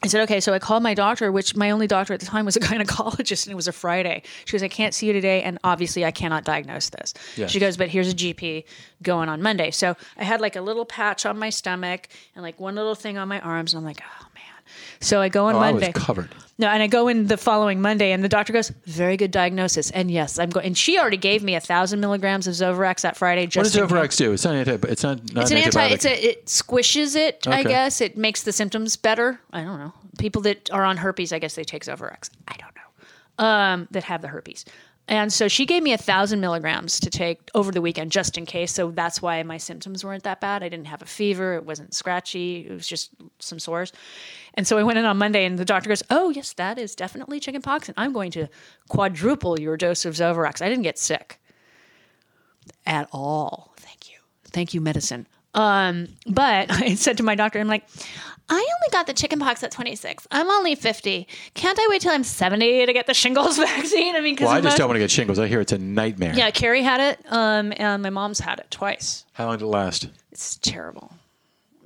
I 0.00 0.06
said, 0.06 0.22
okay. 0.22 0.38
So 0.38 0.54
I 0.54 0.60
called 0.60 0.84
my 0.84 0.94
doctor, 0.94 1.32
which 1.32 1.56
my 1.56 1.72
only 1.72 1.88
doctor 1.88 2.14
at 2.14 2.20
the 2.20 2.26
time 2.26 2.44
was 2.44 2.54
a 2.56 2.60
gynecologist, 2.68 3.46
and 3.46 3.52
it 3.52 3.56
was 3.56 3.66
a 3.66 3.72
Friday. 3.72 4.22
She 4.44 4.52
goes, 4.52 4.62
I 4.62 4.68
can't 4.68 4.94
see 4.94 5.08
you 5.08 5.12
today, 5.12 5.42
and 5.42 5.58
obviously 5.64 6.04
I 6.04 6.12
cannot 6.12 6.44
diagnose 6.44 6.90
this. 6.90 7.14
Yes. 7.36 7.50
She 7.50 7.58
goes, 7.58 7.76
but 7.76 7.88
here's 7.88 8.12
a 8.12 8.14
GP 8.14 8.64
going 9.02 9.28
on 9.28 9.42
Monday. 9.42 9.72
So 9.72 9.96
I 10.16 10.22
had 10.22 10.40
like 10.40 10.54
a 10.54 10.60
little 10.60 10.84
patch 10.84 11.26
on 11.26 11.38
my 11.38 11.50
stomach 11.50 12.08
and 12.36 12.44
like 12.44 12.60
one 12.60 12.76
little 12.76 12.94
thing 12.94 13.18
on 13.18 13.26
my 13.26 13.40
arms, 13.40 13.74
and 13.74 13.80
I'm 13.80 13.84
like, 13.84 14.00
oh 14.02 14.26
man. 14.34 14.44
So 15.00 15.20
I 15.20 15.28
go 15.28 15.46
on 15.46 15.54
oh, 15.54 15.60
Monday. 15.60 15.92
covered. 15.92 16.34
No, 16.60 16.66
and 16.66 16.82
I 16.82 16.88
go 16.88 17.06
in 17.06 17.28
the 17.28 17.36
following 17.36 17.80
Monday, 17.80 18.10
and 18.10 18.24
the 18.24 18.28
doctor 18.28 18.52
goes, 18.52 18.70
"Very 18.84 19.16
good 19.16 19.30
diagnosis." 19.30 19.92
And 19.92 20.10
yes, 20.10 20.40
I'm 20.40 20.50
going. 20.50 20.66
And 20.66 20.76
she 20.76 20.98
already 20.98 21.16
gave 21.16 21.44
me 21.44 21.54
a 21.54 21.60
thousand 21.60 22.00
milligrams 22.00 22.48
of 22.48 22.54
Zovirax 22.54 23.02
that 23.02 23.16
Friday. 23.16 23.46
Just 23.46 23.76
What 23.76 23.88
does. 23.88 23.90
Zovirax 23.90 24.16
do? 24.16 24.32
It's 24.32 24.44
not 24.44 24.54
anti. 24.56 24.72
It's 24.88 25.04
not. 25.04 25.32
not 25.32 25.42
It's 25.42 25.50
an 25.52 25.58
anti. 25.58 25.86
It's 25.86 26.04
a. 26.04 26.30
It 26.30 26.46
squishes 26.46 27.14
it. 27.14 27.46
I 27.46 27.62
guess 27.62 28.00
it 28.00 28.16
makes 28.16 28.42
the 28.42 28.52
symptoms 28.52 28.96
better. 28.96 29.40
I 29.52 29.62
don't 29.62 29.78
know. 29.78 29.92
People 30.18 30.42
that 30.42 30.68
are 30.72 30.84
on 30.84 30.96
herpes, 30.96 31.32
I 31.32 31.38
guess 31.38 31.54
they 31.54 31.64
take 31.64 31.84
Zovirax. 31.84 32.30
I 32.48 32.56
don't 32.56 32.74
know. 32.74 33.44
Um, 33.44 33.88
that 33.92 34.02
have 34.02 34.20
the 34.20 34.28
herpes. 34.28 34.64
And 35.08 35.32
so 35.32 35.48
she 35.48 35.64
gave 35.64 35.82
me 35.82 35.94
a 35.94 35.98
thousand 35.98 36.40
milligrams 36.40 37.00
to 37.00 37.08
take 37.08 37.50
over 37.54 37.72
the 37.72 37.80
weekend 37.80 38.12
just 38.12 38.36
in 38.36 38.44
case. 38.44 38.72
So 38.72 38.90
that's 38.90 39.22
why 39.22 39.42
my 39.42 39.56
symptoms 39.56 40.04
weren't 40.04 40.22
that 40.24 40.40
bad. 40.40 40.62
I 40.62 40.68
didn't 40.68 40.86
have 40.86 41.00
a 41.00 41.06
fever. 41.06 41.54
It 41.54 41.64
wasn't 41.64 41.94
scratchy. 41.94 42.66
It 42.68 42.72
was 42.72 42.86
just 42.86 43.10
some 43.38 43.58
sores. 43.58 43.90
And 44.52 44.66
so 44.66 44.76
I 44.76 44.82
went 44.82 44.98
in 44.98 45.06
on 45.06 45.16
Monday 45.16 45.46
and 45.46 45.58
the 45.58 45.64
doctor 45.64 45.88
goes, 45.88 46.02
Oh, 46.10 46.28
yes, 46.28 46.52
that 46.54 46.78
is 46.78 46.94
definitely 46.94 47.40
chickenpox. 47.40 47.88
And 47.88 47.94
I'm 47.96 48.12
going 48.12 48.30
to 48.32 48.48
quadruple 48.88 49.58
your 49.58 49.78
dose 49.78 50.04
of 50.04 50.14
Zovirax. 50.14 50.60
I 50.60 50.68
didn't 50.68 50.84
get 50.84 50.98
sick 50.98 51.40
at 52.84 53.08
all. 53.10 53.72
Thank 53.78 54.10
you. 54.10 54.18
Thank 54.44 54.74
you, 54.74 54.82
medicine. 54.82 55.26
Um, 55.58 56.08
but 56.26 56.70
I 56.70 56.94
said 56.94 57.16
to 57.18 57.22
my 57.22 57.34
doctor, 57.34 57.58
I'm 57.58 57.68
like, 57.68 57.84
I 58.50 58.54
only 58.54 58.92
got 58.92 59.06
the 59.06 59.12
chickenpox 59.12 59.62
at 59.62 59.70
26. 59.72 60.26
I'm 60.30 60.50
only 60.50 60.74
50. 60.74 61.28
Can't 61.54 61.78
I 61.78 61.86
wait 61.90 62.00
till 62.00 62.12
I'm 62.12 62.24
70 62.24 62.86
to 62.86 62.92
get 62.94 63.06
the 63.06 63.12
shingles 63.12 63.58
vaccine? 63.58 64.16
I 64.16 64.20
mean, 64.20 64.36
well, 64.40 64.48
I 64.50 64.60
just 64.60 64.78
don't 64.78 64.88
want 64.88 64.96
to 64.96 65.00
get 65.00 65.10
shingles. 65.10 65.38
I 65.38 65.46
hear 65.48 65.60
it's 65.60 65.72
a 65.72 65.78
nightmare. 65.78 66.32
Yeah, 66.34 66.50
Carrie 66.50 66.82
had 66.82 67.00
it, 67.00 67.20
um, 67.30 67.72
and 67.76 68.02
my 68.02 68.10
mom's 68.10 68.38
had 68.40 68.58
it 68.60 68.70
twice. 68.70 69.24
How 69.34 69.46
long 69.46 69.58
did 69.58 69.64
it 69.64 69.68
last? 69.68 70.08
It's 70.32 70.56
terrible. 70.56 71.12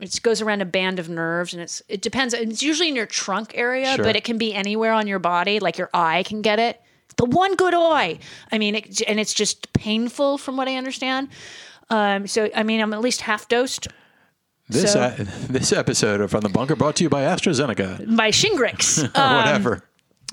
it 0.00 0.20
goes 0.22 0.40
around 0.40 0.62
a 0.62 0.66
band 0.66 0.98
of 1.00 1.08
nerves, 1.08 1.52
and 1.52 1.62
it's 1.62 1.82
it 1.88 2.00
depends. 2.02 2.32
It's 2.34 2.62
usually 2.62 2.88
in 2.88 2.94
your 2.96 3.06
trunk 3.06 3.52
area, 3.56 3.94
Sure. 3.96 4.04
but 4.04 4.14
it 4.14 4.22
can 4.22 4.38
be 4.38 4.54
anywhere 4.54 4.92
on 4.92 5.06
your 5.08 5.18
body. 5.18 5.58
Like 5.58 5.78
your 5.78 5.90
eye 5.94 6.22
can 6.24 6.42
get 6.42 6.58
it. 6.60 6.80
The 7.16 7.24
one 7.24 7.56
good 7.56 7.74
eye. 7.74 8.18
I 8.52 8.58
mean, 8.58 8.74
it, 8.76 9.02
and 9.08 9.18
it's 9.18 9.34
just 9.34 9.72
painful 9.72 10.38
from 10.38 10.56
what 10.56 10.68
I 10.68 10.76
understand. 10.76 11.28
Um, 11.90 12.26
so 12.26 12.48
I 12.54 12.62
mean, 12.62 12.80
I'm 12.80 12.92
at 12.92 13.00
least 13.00 13.20
half 13.22 13.48
dosed 13.48 13.88
This 14.68 14.92
So- 14.92 15.00
uh, 15.00 15.14
this 15.48 15.72
episode 15.72 16.20
of 16.20 16.30
From 16.30 16.40
the 16.40 16.48
Bunker 16.48 16.76
brought 16.76 16.96
to 16.96 17.04
you 17.04 17.10
by 17.10 17.22
AstraZeneca 17.22 18.16
by 18.16 18.30
Shingrix. 18.30 19.02
or 19.16 19.36
whatever. 19.36 19.82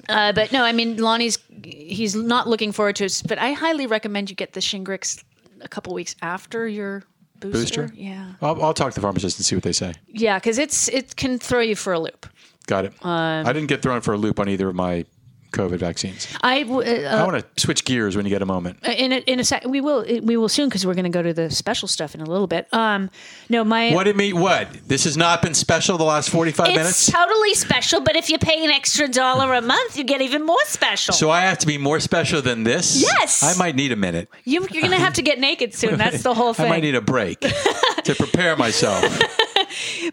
Uh, 0.08 0.32
but 0.34 0.52
no, 0.52 0.64
I 0.64 0.72
mean 0.72 0.98
Lonnie's 0.98 1.38
he's 1.64 2.16
not 2.16 2.48
looking 2.48 2.72
forward 2.72 2.96
to 2.98 3.06
it. 3.06 3.22
But 3.28 3.38
I 3.38 3.52
highly 3.52 3.86
recommend 3.88 4.30
you 4.30 4.36
get 4.36 4.54
the 4.54 4.60
Shingrix 4.62 5.24
a 5.62 5.68
couple 5.68 5.94
weeks 5.94 6.16
after 6.22 6.68
your 6.68 7.04
booster. 7.40 7.84
Booster? 7.84 7.92
Yeah, 7.96 8.34
I'll, 8.42 8.62
I'll 8.64 8.74
talk 8.74 8.94
to 8.94 8.96
the 8.96 9.02
pharmacist 9.02 9.38
and 9.38 9.46
see 9.46 9.56
what 9.56 9.64
they 9.64 9.74
say. 9.74 9.94
yeah, 10.08 10.40
because 10.40 10.58
it's 10.58 10.88
it 10.88 11.16
can 11.16 11.38
throw 11.38 11.60
you 11.60 11.76
for 11.76 11.94
a 11.94 12.00
loop. 12.00 12.28
Got 12.66 12.86
it. 12.86 12.94
I 13.04 13.44
didn't 13.52 13.68
get 13.68 13.82
thrown 13.82 14.02
for 14.02 14.14
a 14.14 14.18
loop 14.18 14.40
on 14.40 14.48
either 14.48 14.70
of 14.70 14.76
my 14.76 15.06
COVID 15.52 15.78
vaccines. 15.80 16.28
I 16.42 16.64
w- 16.64 16.82
uh, 16.82 17.10
I 17.10 17.24
want 17.26 17.44
to 17.56 17.62
switch 17.62 17.84
gears 17.86 18.16
when 18.16 18.26
you 18.26 18.30
get 18.30 18.42
a 18.42 18.46
moment. 18.46 18.80
in 18.86 19.12
a, 19.12 19.18
in 19.18 19.40
a 19.40 19.44
sec 19.44 19.66
we 19.68 19.82
will 19.82 20.06
we 20.24 20.38
will 20.38 20.50
soon 20.50 20.70
because 20.70 20.86
we're 20.86 20.94
going 20.94 21.06
to 21.06 21.10
go 21.10 21.22
to 21.24 21.34
the 21.34 21.50
special 21.50 21.88
stuff 21.88 22.14
in 22.16 22.22
a 22.22 22.26
little 22.26 22.48
bit. 22.48 22.68
Um, 22.74 23.10
no, 23.50 23.64
my 23.64 23.92
What 23.92 24.04
did 24.04 24.16
me? 24.16 24.34
What? 24.34 24.68
This 24.88 25.04
has 25.06 25.18
not 25.18 25.42
been 25.42 25.54
special 25.54 25.98
the 25.98 26.04
last 26.04 26.30
forty-five 26.30 26.68
minutes. 26.70 27.12
totally 27.12 27.54
special, 27.56 28.02
but 28.02 28.16
if 28.16 28.30
you 28.30 28.38
pay 28.38 28.64
an 28.64 28.70
extra 28.72 29.08
dollar 29.08 29.54
a 29.54 29.62
month, 29.62 29.98
you 29.98 30.04
get 30.04 30.22
even 30.22 30.46
more 30.46 30.64
special. 30.66 31.14
So 31.14 31.30
I 31.30 31.42
have 31.42 31.58
to 31.60 31.68
be 31.68 31.78
more 31.78 32.00
special 32.00 32.42
than 32.42 32.64
this. 32.64 33.02
Yes. 33.02 33.42
I 33.44 33.58
might 33.58 33.76
need 33.76 33.92
a 33.92 33.96
minute. 33.96 34.30
you, 34.46 34.62
you're 34.72 34.82
going 34.82 34.92
to 34.92 34.98
have 35.00 35.14
to 35.14 35.22
get 35.22 35.40
naked 35.40 35.74
soon. 35.74 35.98
That's 35.98 36.24
the 36.24 36.34
whole 36.34 36.54
thing. 36.54 36.66
I 36.68 36.70
might 36.70 36.84
need 36.84 36.96
a 36.96 37.02
break 37.02 37.40
to 37.40 38.16
prepare 38.16 38.56
myself. 38.56 39.04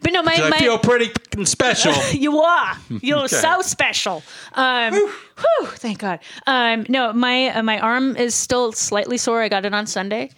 but 0.00 0.12
no, 0.12 0.22
my, 0.22 0.36
my 0.38 0.56
I 0.56 0.58
feel 0.58 0.78
pretty 0.78 1.10
special. 1.44 1.92
You 2.16 2.38
are. 2.40 2.76
You're 3.02 3.28
so 3.28 3.62
special. 3.62 4.22
Um, 4.54 4.94
whew, 4.94 5.66
thank 5.66 5.98
God. 5.98 6.20
Um, 6.46 6.86
no, 6.88 7.12
my 7.12 7.48
uh, 7.48 7.62
my 7.62 7.78
arm 7.78 8.16
is 8.16 8.34
still 8.34 8.72
slightly 8.72 9.18
sore. 9.18 9.42
I 9.42 9.48
got 9.48 9.64
it 9.64 9.74
on 9.74 9.86
Sunday, 9.86 10.30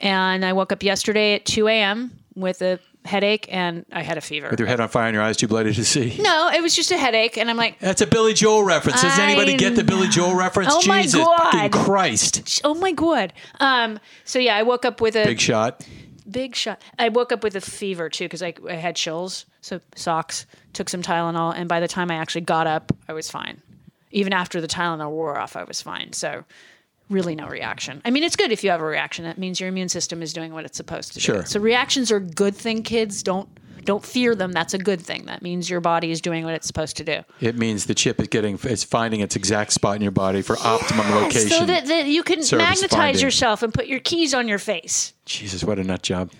and 0.00 0.44
I 0.44 0.52
woke 0.52 0.72
up 0.72 0.82
yesterday 0.82 1.34
at 1.34 1.44
2 1.44 1.68
a.m. 1.68 2.18
with 2.34 2.62
a 2.62 2.78
headache, 3.04 3.46
and 3.50 3.84
I 3.92 4.02
had 4.02 4.16
a 4.16 4.20
fever. 4.20 4.48
With 4.50 4.58
your 4.58 4.66
head 4.68 4.80
on 4.80 4.88
fire 4.88 5.06
and 5.06 5.14
your 5.14 5.22
eyes 5.22 5.36
too 5.36 5.46
bloody 5.46 5.74
to 5.74 5.84
see. 5.84 6.16
no, 6.20 6.50
it 6.50 6.62
was 6.62 6.74
just 6.74 6.90
a 6.90 6.96
headache, 6.96 7.36
and 7.36 7.50
I'm 7.50 7.56
like, 7.56 7.78
That's 7.78 8.00
a 8.00 8.06
Billy 8.06 8.32
Joel 8.34 8.64
reference. 8.64 9.02
Does 9.02 9.18
anybody 9.18 9.56
get 9.56 9.76
the 9.76 9.84
Billy 9.84 10.08
Joel 10.08 10.34
reference? 10.34 10.72
Oh 10.72 10.82
my 10.86 11.02
Jesus 11.02 11.20
God. 11.20 11.70
Christ. 11.72 12.62
oh 12.64 12.74
my 12.74 12.92
God. 12.92 13.32
Um, 13.60 14.00
so 14.24 14.38
yeah, 14.38 14.56
I 14.56 14.62
woke 14.62 14.84
up 14.84 15.00
with 15.00 15.16
a 15.16 15.24
Big 15.24 15.40
shot. 15.40 15.86
Big 16.30 16.54
shot. 16.54 16.80
I 16.98 17.08
woke 17.08 17.32
up 17.32 17.42
with 17.42 17.56
a 17.56 17.60
fever 17.60 18.08
too 18.08 18.24
because 18.24 18.42
I, 18.42 18.54
I 18.68 18.74
had 18.74 18.96
chills. 18.96 19.46
So 19.60 19.80
socks, 19.94 20.46
took 20.72 20.88
some 20.88 21.02
Tylenol, 21.02 21.54
and 21.56 21.68
by 21.68 21.80
the 21.80 21.88
time 21.88 22.10
I 22.10 22.16
actually 22.16 22.42
got 22.42 22.66
up, 22.66 22.92
I 23.08 23.12
was 23.12 23.30
fine. 23.30 23.62
Even 24.10 24.32
after 24.32 24.60
the 24.60 24.68
Tylenol 24.68 25.10
wore 25.10 25.38
off, 25.38 25.56
I 25.56 25.64
was 25.64 25.80
fine. 25.80 26.12
So 26.12 26.44
really 27.10 27.34
no 27.34 27.46
reaction. 27.46 28.00
I 28.04 28.10
mean, 28.10 28.22
it's 28.22 28.36
good 28.36 28.50
if 28.52 28.64
you 28.64 28.70
have 28.70 28.80
a 28.80 28.84
reaction. 28.84 29.24
That 29.24 29.38
means 29.38 29.60
your 29.60 29.68
immune 29.68 29.88
system 29.88 30.22
is 30.22 30.32
doing 30.32 30.52
what 30.52 30.64
it's 30.64 30.76
supposed 30.76 31.12
to 31.14 31.20
Sure. 31.20 31.42
do. 31.42 31.46
So 31.46 31.60
reactions 31.60 32.10
are 32.10 32.16
a 32.16 32.20
good 32.20 32.54
thing, 32.56 32.82
kids. 32.82 33.22
Don't 33.22 33.48
don't 33.84 34.02
fear 34.02 34.34
them. 34.34 34.52
That's 34.52 34.72
a 34.72 34.78
good 34.78 35.02
thing. 35.02 35.26
That 35.26 35.42
means 35.42 35.68
your 35.68 35.82
body 35.82 36.10
is 36.10 36.22
doing 36.22 36.44
what 36.44 36.54
it's 36.54 36.66
supposed 36.66 36.96
to 36.96 37.04
do. 37.04 37.20
It 37.42 37.58
means 37.58 37.84
the 37.84 37.94
chip 37.94 38.18
is 38.18 38.28
getting 38.28 38.58
is 38.64 38.82
finding 38.82 39.20
its 39.20 39.36
exact 39.36 39.74
spot 39.74 39.96
in 39.96 40.00
your 40.02 40.10
body 40.10 40.40
for 40.40 40.56
optimum 40.58 41.10
location. 41.10 41.50
So 41.50 41.66
that, 41.66 41.84
that 41.86 42.06
you 42.06 42.22
can 42.22 42.38
magnetize 42.38 42.88
finding. 42.90 43.20
yourself 43.22 43.62
and 43.62 43.74
put 43.74 43.86
your 43.86 44.00
keys 44.00 44.32
on 44.32 44.48
your 44.48 44.58
face. 44.58 45.12
Jesus, 45.26 45.62
what 45.62 45.78
a 45.78 45.84
nut 45.84 46.02
job. 46.02 46.30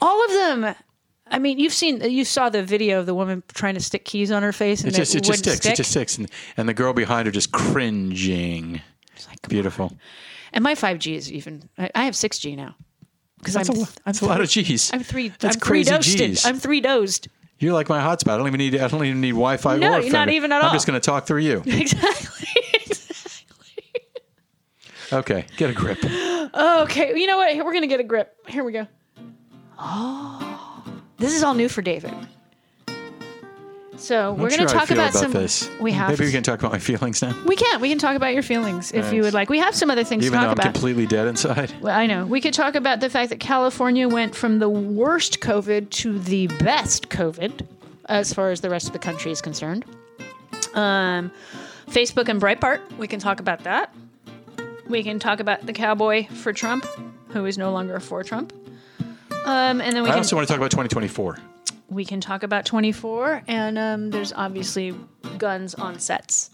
All 0.00 0.24
of 0.24 0.30
them. 0.32 0.74
I 1.32 1.38
mean, 1.38 1.60
you've 1.60 1.72
seen, 1.72 2.00
you 2.10 2.24
saw 2.24 2.48
the 2.48 2.64
video 2.64 2.98
of 2.98 3.06
the 3.06 3.14
woman 3.14 3.44
trying 3.54 3.74
to 3.74 3.80
stick 3.80 4.04
keys 4.04 4.32
on 4.32 4.42
her 4.42 4.52
face, 4.52 4.82
and 4.82 4.92
It 4.92 4.96
just 4.96 5.14
it 5.14 5.18
it 5.18 5.24
just 5.26 5.38
sticks. 5.38 5.56
stick. 5.58 5.72
It 5.74 5.76
just 5.76 5.90
sticks, 5.92 6.18
and, 6.18 6.28
and 6.56 6.68
the 6.68 6.74
girl 6.74 6.92
behind 6.92 7.26
her 7.26 7.30
just 7.32 7.52
cringing. 7.52 8.80
Like, 9.26 9.42
come 9.42 9.48
Beautiful. 9.50 9.92
And 10.52 10.62
my 10.64 10.74
5G 10.74 11.14
is 11.14 11.32
even. 11.32 11.68
I, 11.78 11.90
I 11.94 12.04
have 12.04 12.14
6G 12.14 12.56
now 12.56 12.74
because 13.38 13.56
I'm. 13.56 13.68
A, 13.68 13.88
I'm 14.06 14.14
a 14.20 14.24
lot 14.24 14.40
of 14.40 14.48
G's. 14.48 14.90
I'm 14.92 15.02
three. 15.02 15.28
That's 15.38 15.56
I'm 15.56 15.60
three 15.60 15.84
crazy 15.84 15.90
dosed. 15.90 16.18
G's. 16.18 16.46
I'm 16.46 16.56
three 16.58 16.80
dosed. 16.80 17.28
You're 17.58 17.74
like 17.74 17.88
my 17.88 18.00
hotspot. 18.00 18.32
I 18.32 18.36
don't 18.38 18.46
even 18.46 18.58
need. 18.58 18.74
I 18.76 18.88
don't 18.88 19.04
even 19.04 19.20
need 19.20 19.32
Wi-Fi 19.32 19.76
No, 19.76 19.94
or 19.94 20.00
you're 20.00 20.12
not 20.12 20.30
even 20.30 20.50
at 20.50 20.60
I'm 20.62 20.68
all. 20.68 20.72
just 20.72 20.86
going 20.86 20.98
to 20.98 21.04
talk 21.04 21.26
through 21.26 21.40
you. 21.42 21.62
Exactly. 21.70 22.36
Okay, 25.12 25.44
get 25.56 25.70
a 25.70 25.72
grip. 25.72 25.98
okay. 26.04 27.18
You 27.18 27.26
know 27.26 27.36
what? 27.36 27.56
We're 27.64 27.72
gonna 27.72 27.88
get 27.88 27.98
a 27.98 28.04
grip. 28.04 28.32
Here 28.46 28.62
we 28.62 28.70
go. 28.70 28.86
Oh, 29.76 30.84
this 31.18 31.34
is 31.34 31.42
all 31.42 31.54
new 31.54 31.68
for 31.68 31.82
David. 31.82 32.14
So 34.00 34.32
we're 34.32 34.48
gonna 34.48 34.68
sure 34.68 34.68
how 34.68 34.74
I 34.74 34.78
talk 34.80 34.90
about, 34.90 35.10
about 35.10 35.22
some. 35.22 35.32
this. 35.32 35.70
We 35.78 35.92
have. 35.92 36.10
Maybe 36.10 36.24
we 36.24 36.32
can 36.32 36.42
talk 36.42 36.58
about 36.58 36.72
my 36.72 36.78
feelings 36.78 37.20
now, 37.20 37.36
We 37.44 37.54
can. 37.54 37.80
We 37.80 37.90
can 37.90 37.98
talk 37.98 38.16
about 38.16 38.32
your 38.32 38.42
feelings 38.42 38.92
if 38.92 39.12
you 39.12 39.22
would 39.22 39.34
like. 39.34 39.50
We 39.50 39.58
have 39.58 39.74
some 39.74 39.90
other 39.90 40.04
things 40.04 40.24
even 40.24 40.38
to 40.38 40.46
though 40.46 40.48
talk 40.48 40.58
I'm 40.58 40.64
about. 40.64 40.74
completely 40.74 41.06
dead 41.06 41.26
inside. 41.26 41.72
Well, 41.80 41.96
I 41.96 42.06
know. 42.06 42.24
We 42.24 42.40
could 42.40 42.54
talk 42.54 42.74
about 42.74 43.00
the 43.00 43.10
fact 43.10 43.30
that 43.30 43.40
California 43.40 44.08
went 44.08 44.34
from 44.34 44.58
the 44.58 44.68
worst 44.68 45.40
COVID 45.40 45.90
to 45.90 46.18
the 46.18 46.46
best 46.46 47.10
COVID 47.10 47.66
as 48.06 48.32
far 48.32 48.50
as 48.50 48.62
the 48.62 48.70
rest 48.70 48.86
of 48.86 48.92
the 48.92 48.98
country 48.98 49.30
is 49.30 49.40
concerned. 49.42 49.84
Um, 50.74 51.30
Facebook 51.88 52.28
and 52.28 52.40
Breitbart, 52.40 52.80
we 52.96 53.06
can 53.06 53.20
talk 53.20 53.38
about 53.38 53.64
that. 53.64 53.94
We 54.88 55.02
can 55.02 55.18
talk 55.18 55.40
about 55.40 55.66
the 55.66 55.72
cowboy 55.72 56.26
for 56.28 56.52
Trump, 56.52 56.86
who 57.28 57.44
is 57.44 57.58
no 57.58 57.70
longer 57.70 58.00
for 58.00 58.24
Trump. 58.24 58.52
Um, 59.44 59.80
and 59.80 59.94
then 59.94 60.02
we 60.02 60.08
I 60.08 60.12
can 60.12 60.18
also 60.18 60.36
want 60.36 60.48
to 60.48 60.52
talk 60.52 60.58
about 60.58 60.70
2024. 60.70 61.38
We 61.90 62.04
can 62.04 62.20
talk 62.20 62.42
about 62.42 62.64
24, 62.64 63.42
and 63.48 63.78
um, 63.78 64.10
there's 64.10 64.32
obviously 64.32 64.94
guns 65.38 65.74
on 65.74 65.98
sets. 65.98 66.50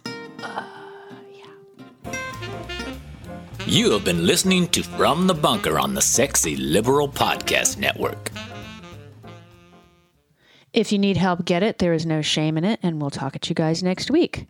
You 3.67 3.91
have 3.93 4.05
been 4.05 4.27
listening 4.27 4.69
to 4.69 4.83
From 4.83 5.27
the 5.27 5.35
Bunker 5.35 5.79
on 5.79 5.95
the 5.95 6.01
Sexy 6.01 6.57
Liberal 6.57 7.09
Podcast 7.09 7.79
Network. 7.79 8.31
If 10.73 10.93
you 10.93 10.99
need 10.99 11.17
help, 11.17 11.45
get 11.45 11.63
it. 11.63 11.79
There 11.79 11.93
is 11.93 12.07
no 12.07 12.23
shame 12.23 12.57
in 12.57 12.65
it, 12.65 12.79
and 12.83 13.01
we'll 13.01 13.11
talk 13.11 13.35
at 13.35 13.49
you 13.49 13.55
guys 13.55 13.83
next 13.83 14.11
week. 14.11 14.47